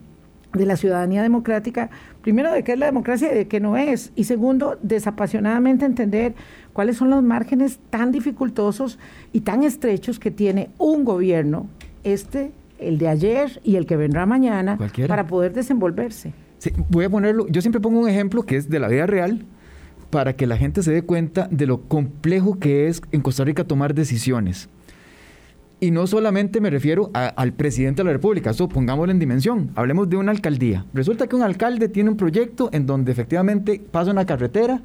de 0.54 0.66
la 0.66 0.78
ciudadanía 0.78 1.22
democrática, 1.22 1.90
primero 2.22 2.52
de 2.52 2.64
qué 2.64 2.74
es 2.74 2.80
la 2.80 2.86
democracia 2.86 3.32
y 3.32 3.36
de 3.36 3.48
qué 3.48 3.60
no 3.60 3.78
es, 3.78 4.12
y 4.16 4.26
segundo, 4.26 4.78
desapasionadamente 4.82 5.86
entender 5.86 6.36
cuáles 6.74 6.98
son 6.98 7.10
los 7.10 7.24
márgenes 7.24 7.80
tan 7.90 8.12
dificultosos 8.12 9.00
y 9.32 9.42
tan 9.42 9.64
estrechos 9.64 10.20
que 10.20 10.32
tiene 10.32 10.70
un 10.78 11.04
gobierno, 11.04 11.68
este, 12.04 12.52
el 12.80 12.98
de 12.98 13.08
ayer 13.08 13.62
y 13.64 13.76
el 13.76 13.86
que 13.86 13.96
vendrá 13.96 14.26
mañana, 14.26 14.78
para 15.08 15.28
poder 15.28 15.54
desenvolverse. 15.54 16.34
voy 16.90 17.06
a 17.06 17.10
ponerlo, 17.10 17.48
yo 17.48 17.62
siempre 17.62 17.82
pongo 17.82 18.00
un 18.00 18.10
ejemplo 18.10 18.44
que 18.44 18.58
es 18.58 18.70
de 18.70 18.80
la 18.80 18.88
vida 18.88 19.06
real, 19.08 19.46
para 20.10 20.36
que 20.36 20.46
la 20.46 20.58
gente 20.58 20.84
se 20.84 20.92
dé 20.92 21.02
cuenta 21.02 21.48
de 21.50 21.66
lo 21.66 21.82
complejo 21.82 22.60
que 22.60 22.88
es 22.88 23.02
en 23.12 23.22
Costa 23.22 23.44
Rica 23.44 23.64
tomar 23.64 23.96
decisiones. 23.96 24.70
Y 25.84 25.92
no 25.92 26.08
solamente 26.08 26.62
me 26.62 26.70
refiero 26.70 27.12
al 27.14 27.52
presidente 27.52 28.04
de 28.04 28.06
la 28.06 28.14
República, 28.14 28.52
eso 28.52 28.70
pongámoslo 28.70 29.12
en 29.12 29.20
dimensión. 29.20 29.72
Hablemos 29.76 30.10
de 30.10 30.16
una 30.16 30.32
alcaldía. 30.32 30.86
Resulta 30.94 31.28
que 31.28 31.36
un 31.36 31.42
alcalde 31.42 31.90
tiene 31.90 32.10
un 32.10 32.16
proyecto 32.16 32.70
en 32.72 32.86
donde 32.86 33.12
efectivamente 33.12 33.82
pasa 33.92 34.12
una 34.12 34.26
carretera 34.26 34.80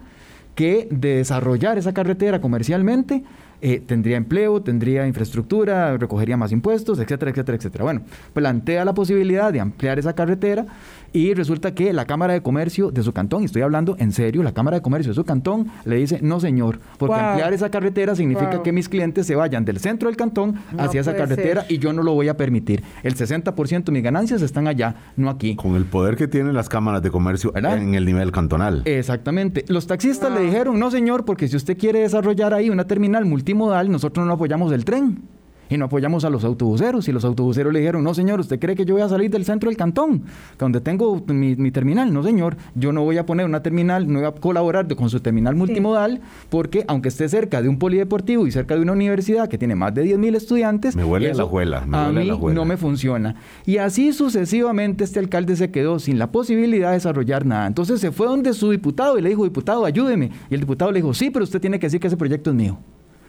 que 0.56 0.88
de 0.90 1.18
desarrollar 1.18 1.78
esa 1.78 1.94
carretera 1.94 2.40
comercialmente 2.40 3.22
eh, 3.60 3.80
tendría 3.86 4.16
empleo, 4.16 4.60
tendría 4.60 5.06
infraestructura, 5.06 5.96
recogería 5.96 6.36
más 6.36 6.50
impuestos, 6.50 6.98
etcétera, 6.98 7.30
etcétera, 7.30 7.56
etcétera. 7.58 7.84
Bueno, 7.84 8.02
plantea 8.34 8.84
la 8.84 8.92
posibilidad 8.92 9.52
de 9.52 9.60
ampliar 9.60 10.00
esa 10.00 10.14
carretera 10.14 10.66
y 11.12 11.34
resulta 11.34 11.74
que 11.74 11.92
la 11.92 12.04
Cámara 12.04 12.32
de 12.34 12.42
Comercio 12.42 12.90
de 12.90 13.02
su 13.02 13.12
cantón, 13.12 13.42
y 13.42 13.46
estoy 13.46 13.62
hablando 13.62 13.96
en 13.98 14.12
serio, 14.12 14.42
la 14.42 14.52
Cámara 14.52 14.76
de 14.76 14.82
Comercio 14.82 15.10
de 15.10 15.14
su 15.14 15.24
cantón 15.24 15.68
le 15.84 15.96
dice, 15.96 16.20
no 16.22 16.40
señor, 16.40 16.80
porque 16.98 17.16
ampliar 17.16 17.52
esa 17.52 17.70
carretera 17.70 18.14
significa 18.14 18.62
que 18.62 18.72
mis 18.72 18.88
clientes 18.88 19.26
se 19.26 19.34
vayan 19.34 19.64
del 19.64 19.78
centro 19.78 20.08
del 20.08 20.16
cantón 20.16 20.56
hacia 20.76 21.00
esa 21.00 21.16
carretera 21.16 21.64
y 21.68 21.78
yo 21.78 21.92
no 21.92 22.02
lo 22.02 22.14
voy 22.14 22.28
a 22.28 22.36
permitir. 22.36 22.82
El 23.02 23.14
60% 23.14 23.84
de 23.84 23.92
mis 23.92 24.02
ganancias 24.02 24.42
están 24.42 24.68
allá, 24.68 24.94
no 25.16 25.30
aquí. 25.30 25.56
Con 25.56 25.76
el 25.76 25.84
poder 25.84 26.16
que 26.16 26.28
tienen 26.28 26.54
las 26.54 26.68
cámaras 26.68 27.02
de 27.02 27.10
comercio 27.10 27.52
en 27.54 27.94
el 27.94 28.04
nivel 28.04 28.32
cantonal. 28.32 28.82
Exactamente. 28.84 29.64
Los 29.68 29.86
taxistas 29.86 30.32
le 30.32 30.40
dijeron, 30.40 30.78
no 30.78 30.90
señor, 30.90 31.24
porque 31.24 31.48
si 31.48 31.56
usted 31.56 31.76
quiere 31.76 32.00
desarrollar 32.00 32.54
ahí 32.54 32.70
una 32.70 32.86
terminal 32.86 33.24
multimodal, 33.24 33.90
nosotros 33.90 34.26
no 34.26 34.34
apoyamos 34.34 34.72
el 34.72 34.84
tren 34.84 35.37
y 35.68 35.76
no 35.76 35.86
apoyamos 35.86 36.24
a 36.24 36.30
los 36.30 36.44
autobuseros. 36.44 37.08
Y 37.08 37.12
los 37.12 37.24
autobuseros 37.24 37.72
le 37.72 37.80
dijeron, 37.80 38.02
no 38.04 38.14
señor, 38.14 38.40
¿usted 38.40 38.58
cree 38.58 38.76
que 38.76 38.84
yo 38.84 38.94
voy 38.94 39.02
a 39.02 39.08
salir 39.08 39.30
del 39.30 39.44
centro 39.44 39.70
del 39.70 39.76
cantón, 39.76 40.24
donde 40.58 40.80
tengo 40.80 41.22
mi, 41.26 41.70
terminal? 41.70 42.12
No 42.12 42.22
señor, 42.22 42.56
yo 42.74 42.92
no 42.92 43.04
voy 43.04 43.18
a 43.18 43.26
poner 43.26 43.46
una 43.46 43.62
terminal, 43.62 44.10
no 44.10 44.20
voy 44.20 44.28
a 44.28 44.32
colaborar 44.32 44.94
con 44.94 45.10
su 45.10 45.20
terminal 45.20 45.54
multimodal, 45.54 46.20
porque 46.48 46.84
aunque 46.88 47.08
esté 47.08 47.28
cerca 47.28 47.62
de 47.62 47.68
un 47.68 47.78
polideportivo 47.78 48.46
y 48.46 48.50
cerca 48.50 48.74
de 48.74 48.82
una 48.82 48.92
universidad 48.92 49.48
que 49.48 49.58
tiene 49.58 49.74
más 49.74 49.94
de 49.94 50.02
10 50.02 50.18
mil 50.18 50.34
estudiantes, 50.34 50.96
me 50.96 51.04
huele 51.04 51.34
la 51.34 51.44
juela, 51.44 51.86
a 51.92 52.10
mí 52.10 52.30
no 52.52 52.64
me 52.64 52.76
funciona. 52.76 53.36
Y 53.66 53.78
así 53.78 54.12
sucesivamente 54.12 55.04
este 55.04 55.18
alcalde 55.18 55.56
se 55.56 55.70
quedó 55.70 55.98
sin 55.98 56.18
la 56.18 56.30
posibilidad 56.30 56.88
de 56.88 56.94
desarrollar 56.94 57.46
nada. 57.46 57.66
Entonces 57.66 58.00
se 58.00 58.12
fue 58.12 58.26
donde 58.26 58.52
su 58.52 58.70
diputado 58.70 59.18
y 59.18 59.22
le 59.22 59.28
dijo, 59.28 59.44
diputado, 59.44 59.84
ayúdeme. 59.84 60.30
Y 60.50 60.54
el 60.54 60.60
diputado 60.60 60.90
le 60.90 60.98
dijo, 60.98 61.14
sí, 61.14 61.30
pero 61.30 61.44
usted 61.44 61.60
tiene 61.60 61.78
que 61.78 61.86
decir 61.86 62.00
que 62.00 62.06
ese 62.06 62.16
proyecto 62.16 62.50
es 62.50 62.56
mío. 62.56 62.78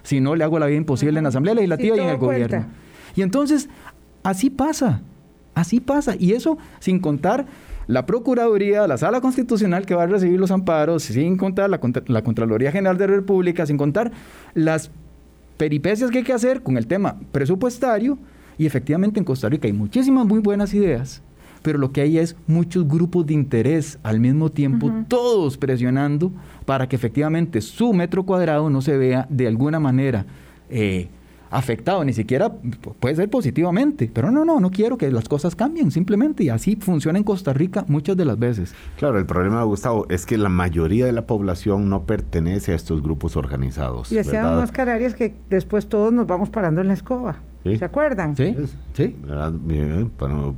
Si 0.03 0.19
no, 0.19 0.35
le 0.35 0.43
hago 0.43 0.59
la 0.59 0.67
vida 0.67 0.77
imposible 0.77 1.19
en 1.19 1.23
la 1.23 1.29
Asamblea 1.29 1.55
Legislativa 1.55 1.97
y 1.97 1.99
en 1.99 2.09
el 2.09 2.17
gobierno. 2.17 2.65
Y 3.15 3.21
entonces, 3.21 3.69
así 4.23 4.49
pasa, 4.49 5.01
así 5.55 5.79
pasa. 5.79 6.15
Y 6.17 6.33
eso 6.33 6.57
sin 6.79 6.99
contar 6.99 7.45
la 7.87 8.05
Procuraduría, 8.05 8.87
la 8.87 8.97
Sala 8.97 9.19
Constitucional 9.21 9.85
que 9.85 9.95
va 9.95 10.03
a 10.03 10.07
recibir 10.07 10.39
los 10.39 10.51
amparos, 10.51 11.03
sin 11.03 11.37
contar 11.37 11.69
la, 11.69 11.79
la 12.07 12.23
Contraloría 12.23 12.71
General 12.71 12.97
de 12.97 13.07
la 13.07 13.15
República, 13.15 13.65
sin 13.65 13.77
contar 13.77 14.11
las 14.53 14.91
peripecias 15.57 16.11
que 16.11 16.19
hay 16.19 16.23
que 16.23 16.33
hacer 16.33 16.61
con 16.61 16.77
el 16.77 16.87
tema 16.87 17.19
presupuestario. 17.31 18.17
Y 18.57 18.65
efectivamente 18.65 19.19
en 19.19 19.25
Costa 19.25 19.49
Rica 19.49 19.67
hay 19.67 19.73
muchísimas 19.73 20.25
muy 20.25 20.39
buenas 20.39 20.73
ideas 20.73 21.23
pero 21.61 21.77
lo 21.77 21.91
que 21.91 22.01
hay 22.01 22.17
es 22.17 22.35
muchos 22.47 22.87
grupos 22.87 23.25
de 23.25 23.33
interés 23.33 23.99
al 24.03 24.19
mismo 24.19 24.51
tiempo, 24.51 24.91
todos 25.07 25.57
presionando 25.57 26.31
para 26.65 26.87
que 26.87 26.95
efectivamente 26.95 27.61
su 27.61 27.93
metro 27.93 28.23
cuadrado 28.23 28.69
no 28.69 28.81
se 28.81 28.97
vea 28.97 29.27
de 29.29 29.47
alguna 29.47 29.79
manera 29.79 30.25
eh, 30.69 31.09
afectado, 31.51 32.03
ni 32.03 32.13
siquiera 32.13 32.51
puede 32.99 33.15
ser 33.15 33.29
positivamente, 33.29 34.09
pero 34.13 34.31
no, 34.31 34.45
no, 34.45 34.59
no 34.59 34.69
quiero 34.69 34.97
que 34.97 35.11
las 35.11 35.27
cosas 35.27 35.55
cambien, 35.55 35.91
simplemente, 35.91 36.43
y 36.43 36.49
así 36.49 36.75
funciona 36.75 37.17
en 37.17 37.23
Costa 37.23 37.53
Rica 37.53 37.85
muchas 37.87 38.15
de 38.17 38.25
las 38.25 38.37
veces. 38.37 38.73
Claro, 38.97 39.17
el 39.17 39.25
problema, 39.25 39.63
Gustavo, 39.63 40.05
es 40.09 40.25
que 40.25 40.37
la 40.37 40.49
mayoría 40.49 41.05
de 41.05 41.11
la 41.11 41.25
población 41.25 41.89
no 41.89 42.03
pertenece 42.03 42.73
a 42.73 42.75
estos 42.75 43.01
grupos 43.01 43.35
organizados. 43.35 44.11
Y 44.11 44.19
hacían 44.19 44.55
más 44.55 44.71
cararias 44.71 45.15
que 45.15 45.33
después 45.49 45.87
todos 45.87 46.13
nos 46.13 46.27
vamos 46.27 46.49
parando 46.49 46.81
en 46.81 46.87
la 46.87 46.93
escoba. 46.93 47.37
¿Se 47.63 47.83
acuerdan? 47.83 48.35
Sí, 48.37 48.55
sí. 48.93 49.15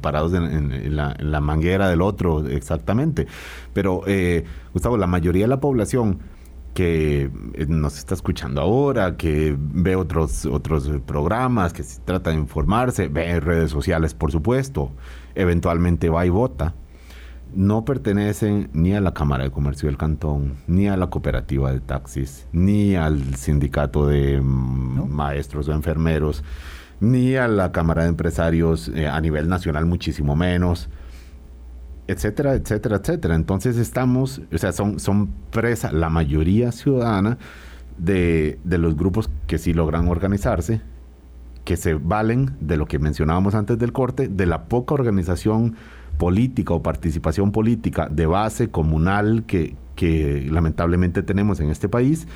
parados 0.02 0.34
en, 0.34 0.96
la, 0.96 1.42
manguera 1.42 1.90
del 1.90 2.02
otro, 2.02 2.48
exactamente. 2.48 3.28
Pero, 3.74 4.04
eh, 4.06 4.44
Gustavo, 4.74 4.98
la 4.98 5.08
mayoría 5.08 5.46
de 5.46 5.50
la 5.50 5.60
población 5.60 6.20
que 6.74 7.30
eh, 7.54 7.66
nos 7.68 7.98
está 7.98 8.14
escuchando 8.14 8.62
ahora, 8.62 9.18
que 9.18 9.56
ve 9.58 9.96
otros, 9.96 10.46
otros 10.46 10.90
programas, 11.06 11.74
que 11.74 11.84
se 11.84 12.00
trata 12.02 12.30
de 12.30 12.38
informarse, 12.38 13.08
ve 13.08 13.40
redes 13.40 13.72
sociales, 13.72 14.14
por 14.14 14.32
supuesto, 14.32 14.92
eventualmente 15.36 16.10
va 16.10 16.26
y 16.26 16.30
vota. 16.30 16.76
no 17.54 17.84
pertenecen 17.84 18.70
ni 18.72 18.94
a 18.94 19.02
la 19.02 19.14
Cámara 19.14 19.44
de 19.44 19.52
Comercio 19.52 19.88
del 19.88 19.98
Cantón, 19.98 20.56
ni 20.68 20.88
a 20.88 20.96
la 20.96 21.08
cooperativa 21.08 21.74
de 21.74 21.82
taxis, 21.82 22.48
ni 22.54 22.96
al 22.96 23.36
sindicato 23.36 24.08
de 24.08 24.40
maestros 24.42 25.68
o 25.68 25.74
enfermeros, 25.74 26.46
ni 27.02 27.36
a 27.36 27.48
la 27.48 27.72
Cámara 27.72 28.04
de 28.04 28.10
Empresarios 28.10 28.90
eh, 28.96 29.08
a 29.08 29.20
nivel 29.20 29.50
nacional, 29.50 29.86
muchísimo 29.86 30.36
menos, 30.36 30.88
etcétera, 32.08 32.54
etcétera, 32.54 32.98
etcétera. 32.98 33.36
Entonces 33.36 33.78
estamos, 33.78 34.42
o 34.54 34.58
sea, 34.58 34.72
son, 34.72 35.00
son 35.00 35.28
presa 35.52 35.92
la 35.92 36.10
mayoría 36.10 36.72
ciudadana 36.72 37.38
de, 37.98 38.60
de 38.64 38.78
los 38.78 38.96
grupos 38.96 39.30
que 39.48 39.58
sí 39.58 39.74
logran 39.74 40.08
organizarse, 40.08 40.82
que 41.66 41.76
se 41.76 41.96
valen 41.96 42.56
de 42.60 42.78
lo 42.78 42.86
que 42.86 43.00
mencionábamos 43.00 43.56
antes 43.56 43.78
del 43.78 43.92
corte, 43.92 44.28
de 44.28 44.46
la 44.46 44.66
poca 44.66 44.94
organización 44.94 45.76
política 46.18 46.74
o 46.74 46.84
participación 46.84 47.52
política 47.52 48.08
de 48.12 48.28
base 48.28 48.70
comunal 48.70 49.44
que, 49.48 49.76
que 49.96 50.48
lamentablemente 50.52 51.24
tenemos 51.24 51.60
en 51.60 51.72
este 51.72 51.90
país. 51.90 52.28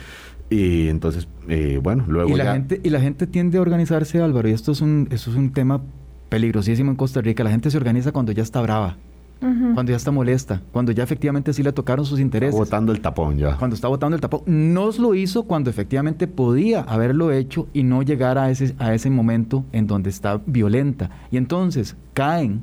Y 0.49 0.87
entonces, 0.89 1.27
eh, 1.47 1.79
bueno, 1.81 2.05
luego 2.07 2.29
y 2.29 2.35
la 2.35 2.53
Gente, 2.53 2.79
y 2.83 2.89
la 2.89 2.99
gente 2.99 3.27
tiende 3.27 3.57
a 3.57 3.61
organizarse, 3.61 4.21
Álvaro, 4.21 4.47
y 4.47 4.51
esto 4.51 4.71
es, 4.71 4.81
un, 4.81 5.07
esto 5.11 5.31
es 5.31 5.35
un 5.35 5.51
tema 5.51 5.81
peligrosísimo 6.29 6.91
en 6.91 6.97
Costa 6.97 7.21
Rica. 7.21 7.43
La 7.43 7.49
gente 7.49 7.71
se 7.71 7.77
organiza 7.77 8.11
cuando 8.11 8.31
ya 8.31 8.43
está 8.43 8.61
brava. 8.61 8.97
Cuando 9.39 9.91
ya 9.91 9.97
está 9.97 10.11
molesta, 10.11 10.61
cuando 10.71 10.91
ya 10.91 11.03
efectivamente 11.03 11.53
sí 11.53 11.61
le 11.61 11.71
tocaron 11.71 12.03
sus 12.05 12.19
intereses. 12.19 12.55
Está 12.55 12.65
botando 12.65 12.91
el 12.93 13.01
tapón 13.01 13.37
ya. 13.37 13.57
Cuando 13.57 13.75
está 13.75 13.87
botando 13.87 14.15
el 14.15 14.21
tapón. 14.21 14.41
No 14.47 14.89
lo 14.97 15.13
hizo 15.13 15.43
cuando 15.43 15.69
efectivamente 15.69 16.25
podía 16.25 16.81
haberlo 16.81 17.31
hecho 17.31 17.67
y 17.71 17.83
no 17.83 18.01
llegar 18.01 18.39
a 18.39 18.49
ese, 18.49 18.73
a 18.79 18.95
ese 18.95 19.09
momento 19.09 19.63
en 19.71 19.85
donde 19.85 20.09
está 20.09 20.41
violenta. 20.47 21.11
Y 21.31 21.37
entonces 21.37 21.95
caen 22.13 22.61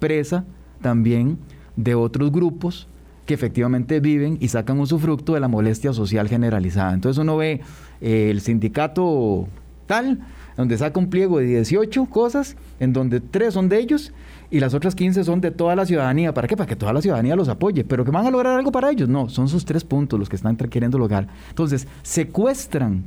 presa 0.00 0.44
también 0.80 1.38
de 1.76 1.94
otros 1.94 2.32
grupos 2.32 2.88
que 3.26 3.34
efectivamente 3.34 4.00
viven 4.00 4.36
y 4.40 4.48
sacan 4.48 4.80
usufructo 4.80 5.34
de 5.34 5.40
la 5.40 5.48
molestia 5.48 5.92
social 5.92 6.28
generalizada. 6.28 6.92
Entonces 6.92 7.20
uno 7.20 7.36
ve 7.36 7.60
eh, 8.00 8.28
el 8.30 8.40
sindicato 8.40 9.48
tal, 9.86 10.20
donde 10.56 10.78
saca 10.78 10.98
un 11.00 11.08
pliego 11.08 11.38
de 11.38 11.46
18 11.46 12.06
cosas, 12.06 12.56
en 12.80 12.92
donde 12.92 13.20
tres 13.20 13.54
son 13.54 13.68
de 13.68 13.78
ellos 13.78 14.12
y 14.50 14.60
las 14.60 14.74
otras 14.74 14.94
15 14.94 15.24
son 15.24 15.40
de 15.40 15.50
toda 15.50 15.74
la 15.74 15.86
ciudadanía. 15.86 16.32
¿Para 16.32 16.46
qué? 16.46 16.56
Para 16.56 16.68
que 16.68 16.76
toda 16.76 16.92
la 16.92 17.02
ciudadanía 17.02 17.34
los 17.34 17.48
apoye. 17.48 17.82
Pero 17.84 18.04
que 18.04 18.10
van 18.10 18.26
a 18.26 18.30
lograr 18.30 18.56
algo 18.56 18.70
para 18.70 18.90
ellos. 18.90 19.08
No, 19.08 19.28
son 19.28 19.48
sus 19.48 19.64
tres 19.64 19.84
puntos 19.84 20.18
los 20.18 20.28
que 20.28 20.36
están 20.36 20.56
queriendo 20.56 20.98
lograr. 20.98 21.26
Entonces, 21.48 21.88
secuestran 22.02 23.04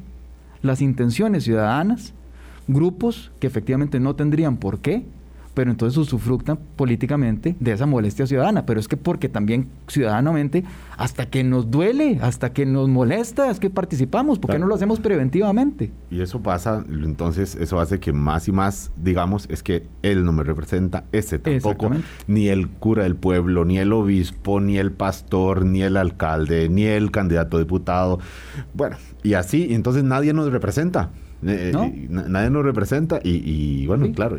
las 0.61 0.81
intenciones 0.81 1.43
ciudadanas, 1.43 2.13
grupos 2.67 3.31
que 3.39 3.47
efectivamente 3.47 3.99
no 3.99 4.15
tendrían 4.15 4.57
por 4.57 4.79
qué, 4.79 5.05
pero 5.57 5.71
entonces 5.71 5.97
usufructan 5.97 6.59
políticamente 6.75 7.55
de 7.59 7.71
esa 7.71 7.87
molestia 7.87 8.27
ciudadana. 8.27 8.67
Pero 8.67 8.79
es 8.79 8.87
que 8.87 8.95
porque 8.95 9.27
también 9.27 9.69
ciudadanamente, 9.87 10.63
hasta 10.97 11.31
que 11.31 11.43
nos 11.43 11.71
duele, 11.71 12.19
hasta 12.21 12.53
que 12.53 12.67
nos 12.67 12.87
molesta, 12.89 13.49
es 13.49 13.59
que 13.59 13.71
participamos, 13.71 14.37
porque 14.37 14.59
no 14.59 14.67
lo 14.67 14.75
hacemos 14.75 14.99
preventivamente. 14.99 15.91
Y 16.11 16.21
eso 16.21 16.43
pasa, 16.43 16.85
entonces 16.87 17.55
eso 17.55 17.79
hace 17.79 17.99
que 17.99 18.13
más 18.13 18.47
y 18.47 18.51
más 18.51 18.91
digamos, 18.97 19.47
es 19.49 19.63
que 19.63 19.87
él 20.03 20.25
no 20.25 20.31
me 20.31 20.43
representa, 20.43 21.05
ese 21.11 21.39
tampoco, 21.39 21.89
ni 22.27 22.49
el 22.49 22.69
cura 22.69 23.01
del 23.01 23.15
pueblo, 23.15 23.65
ni 23.65 23.79
el 23.79 23.93
obispo, 23.93 24.59
ni 24.59 24.77
el 24.77 24.91
pastor, 24.91 25.65
ni 25.65 25.81
el 25.81 25.97
alcalde, 25.97 26.69
ni 26.69 26.83
el 26.83 27.09
candidato 27.09 27.57
a 27.57 27.61
diputado. 27.61 28.19
Bueno, 28.75 28.97
y 29.23 29.33
así, 29.33 29.73
entonces 29.73 30.03
nadie 30.03 30.33
nos 30.33 30.51
representa. 30.51 31.09
Eh, 31.45 31.71
eh, 31.71 32.07
nadie 32.09 32.49
nos 32.49 32.63
representa 32.63 33.19
y, 33.23 33.85
bueno, 33.85 34.11
claro, 34.11 34.37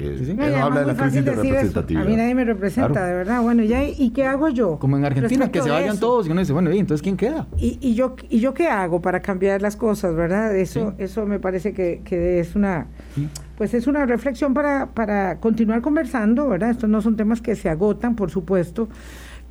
habla 0.61 0.81
de 0.81 0.87
la 0.87 0.97
crisis 0.97 1.25
de 1.25 1.33
representatividad. 1.33 2.07
A 2.07 2.09
mí 2.09 2.17
nadie 2.17 2.35
me 2.35 2.45
representa, 2.45 3.07
de 3.07 3.15
verdad. 3.15 3.41
Bueno, 3.41 3.63
¿y, 3.63 3.73
¿y 3.97 4.11
qué 4.11 4.25
hago 4.25 4.49
yo? 4.49 4.79
Como 4.79 4.97
en 4.97 5.05
Argentina, 5.05 5.51
que 5.51 5.63
se 5.63 5.71
vayan 5.71 5.99
todos 6.01 6.27
y 6.27 6.31
uno 6.31 6.41
dice, 6.41 6.53
bueno, 6.53 6.73
¿y 6.73 6.79
entonces 6.79 7.03
quién 7.03 7.17
queda? 7.17 7.47
¿Y, 7.57 7.79
y, 7.81 7.95
yo, 7.95 8.17
¿Y 8.29 8.41
yo 8.41 8.53
qué 8.53 8.69
hago 8.69 9.01
para 9.01 9.21
cambiar 9.21 9.63
las 9.63 9.77
cosas, 9.77 10.15
verdad? 10.15 10.57
Eso, 10.57 10.95
eso 10.99 11.25
me 11.27 11.39
parece 11.39 11.73
que, 11.73 12.03
que 12.05 12.41
es 12.41 12.57
una... 12.57 12.87
Pues 13.57 13.75
es 13.75 13.89
una 13.89 14.07
reflexión 14.07 14.55
para, 14.55 14.87
para 14.95 15.41
continuar 15.41 15.83
conversando, 15.83 16.49
¿verdad? 16.49 16.71
Estos 16.71 16.89
no 16.89 17.03
son 17.03 17.17
temas 17.17 17.41
que 17.41 17.57
se 17.57 17.69
agotan, 17.69 18.15
por 18.15 18.31
supuesto. 18.31 18.89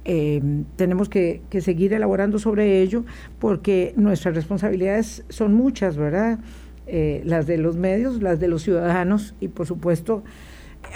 Eh, 0.05 0.41
tenemos 0.77 1.09
que, 1.09 1.41
que, 1.49 1.59
seguir 1.59 1.93
elaborando 1.93 2.39
sobre 2.39 2.81
ello 2.81 3.03
porque 3.39 3.93
nuestras 3.97 4.33
responsabilidades 4.33 5.25
son 5.27 5.53
muchas, 5.53 5.97
¿verdad? 5.97 6.39
Eh, 6.87 7.21
las 7.25 7.47
de 7.47 7.57
los 7.57 7.75
medios, 7.75 8.21
las 8.21 8.39
de 8.39 8.47
los 8.47 8.61
ciudadanos 8.61 9.35
y 9.41 9.49
por 9.49 9.65
supuesto 9.65 10.23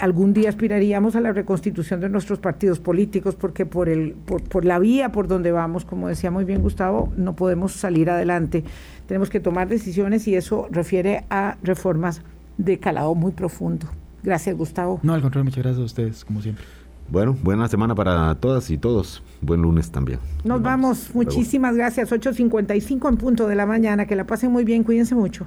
algún 0.00 0.32
día 0.32 0.48
aspiraríamos 0.48 1.16
a 1.16 1.20
la 1.20 1.32
reconstitución 1.32 2.00
de 2.00 2.08
nuestros 2.08 2.38
partidos 2.38 2.78
políticos 2.78 3.34
porque 3.34 3.66
por, 3.66 3.88
el, 3.88 4.12
por, 4.12 4.64
la 4.64 4.78
vía 4.78 5.12
por 5.12 5.28
donde 5.28 5.52
vamos, 5.52 5.84
como 5.84 6.08
decía 6.08 6.30
muy 6.30 6.44
bien 6.44 6.62
Gustavo, 6.62 7.12
no 7.16 7.36
podemos 7.36 7.72
salir 7.72 8.10
adelante. 8.10 8.64
Tenemos 9.06 9.30
que 9.30 9.40
tomar 9.40 9.68
decisiones 9.68 10.26
y 10.28 10.34
eso 10.34 10.66
refiere 10.70 11.24
a 11.30 11.58
reformas 11.62 12.22
de 12.58 12.78
calado 12.78 13.14
muy 13.14 13.32
profundo. 13.32 13.86
Gracias, 14.22 14.56
Gustavo. 14.56 15.00
No, 15.02 15.14
al 15.14 15.20
contrario, 15.20 15.44
muchas 15.44 15.62
gracias 15.62 15.82
a 15.82 15.84
ustedes, 15.84 16.24
como 16.24 16.40
siempre. 16.40 16.64
Bueno, 17.10 17.36
buena 17.42 17.68
semana 17.68 17.94
para 17.94 18.34
todas 18.36 18.70
y 18.70 18.78
todos. 18.78 19.22
Buen 19.40 19.60
lunes 19.60 19.90
también. 19.90 20.20
Nos, 20.44 20.62
vamos. 20.62 21.10
Muchísimas 21.12 21.76
gracias. 21.76 22.10
8.55 22.12 23.08
en 23.08 23.16
punto 23.16 23.48
de 23.48 23.56
la 23.56 23.66
mañana. 23.66 24.06
Que 24.06 24.16
la 24.16 24.24
pasen 24.24 24.52
muy 24.52 24.64
bien. 24.64 24.84
Cuídense 24.84 25.14
mucho. 25.14 25.46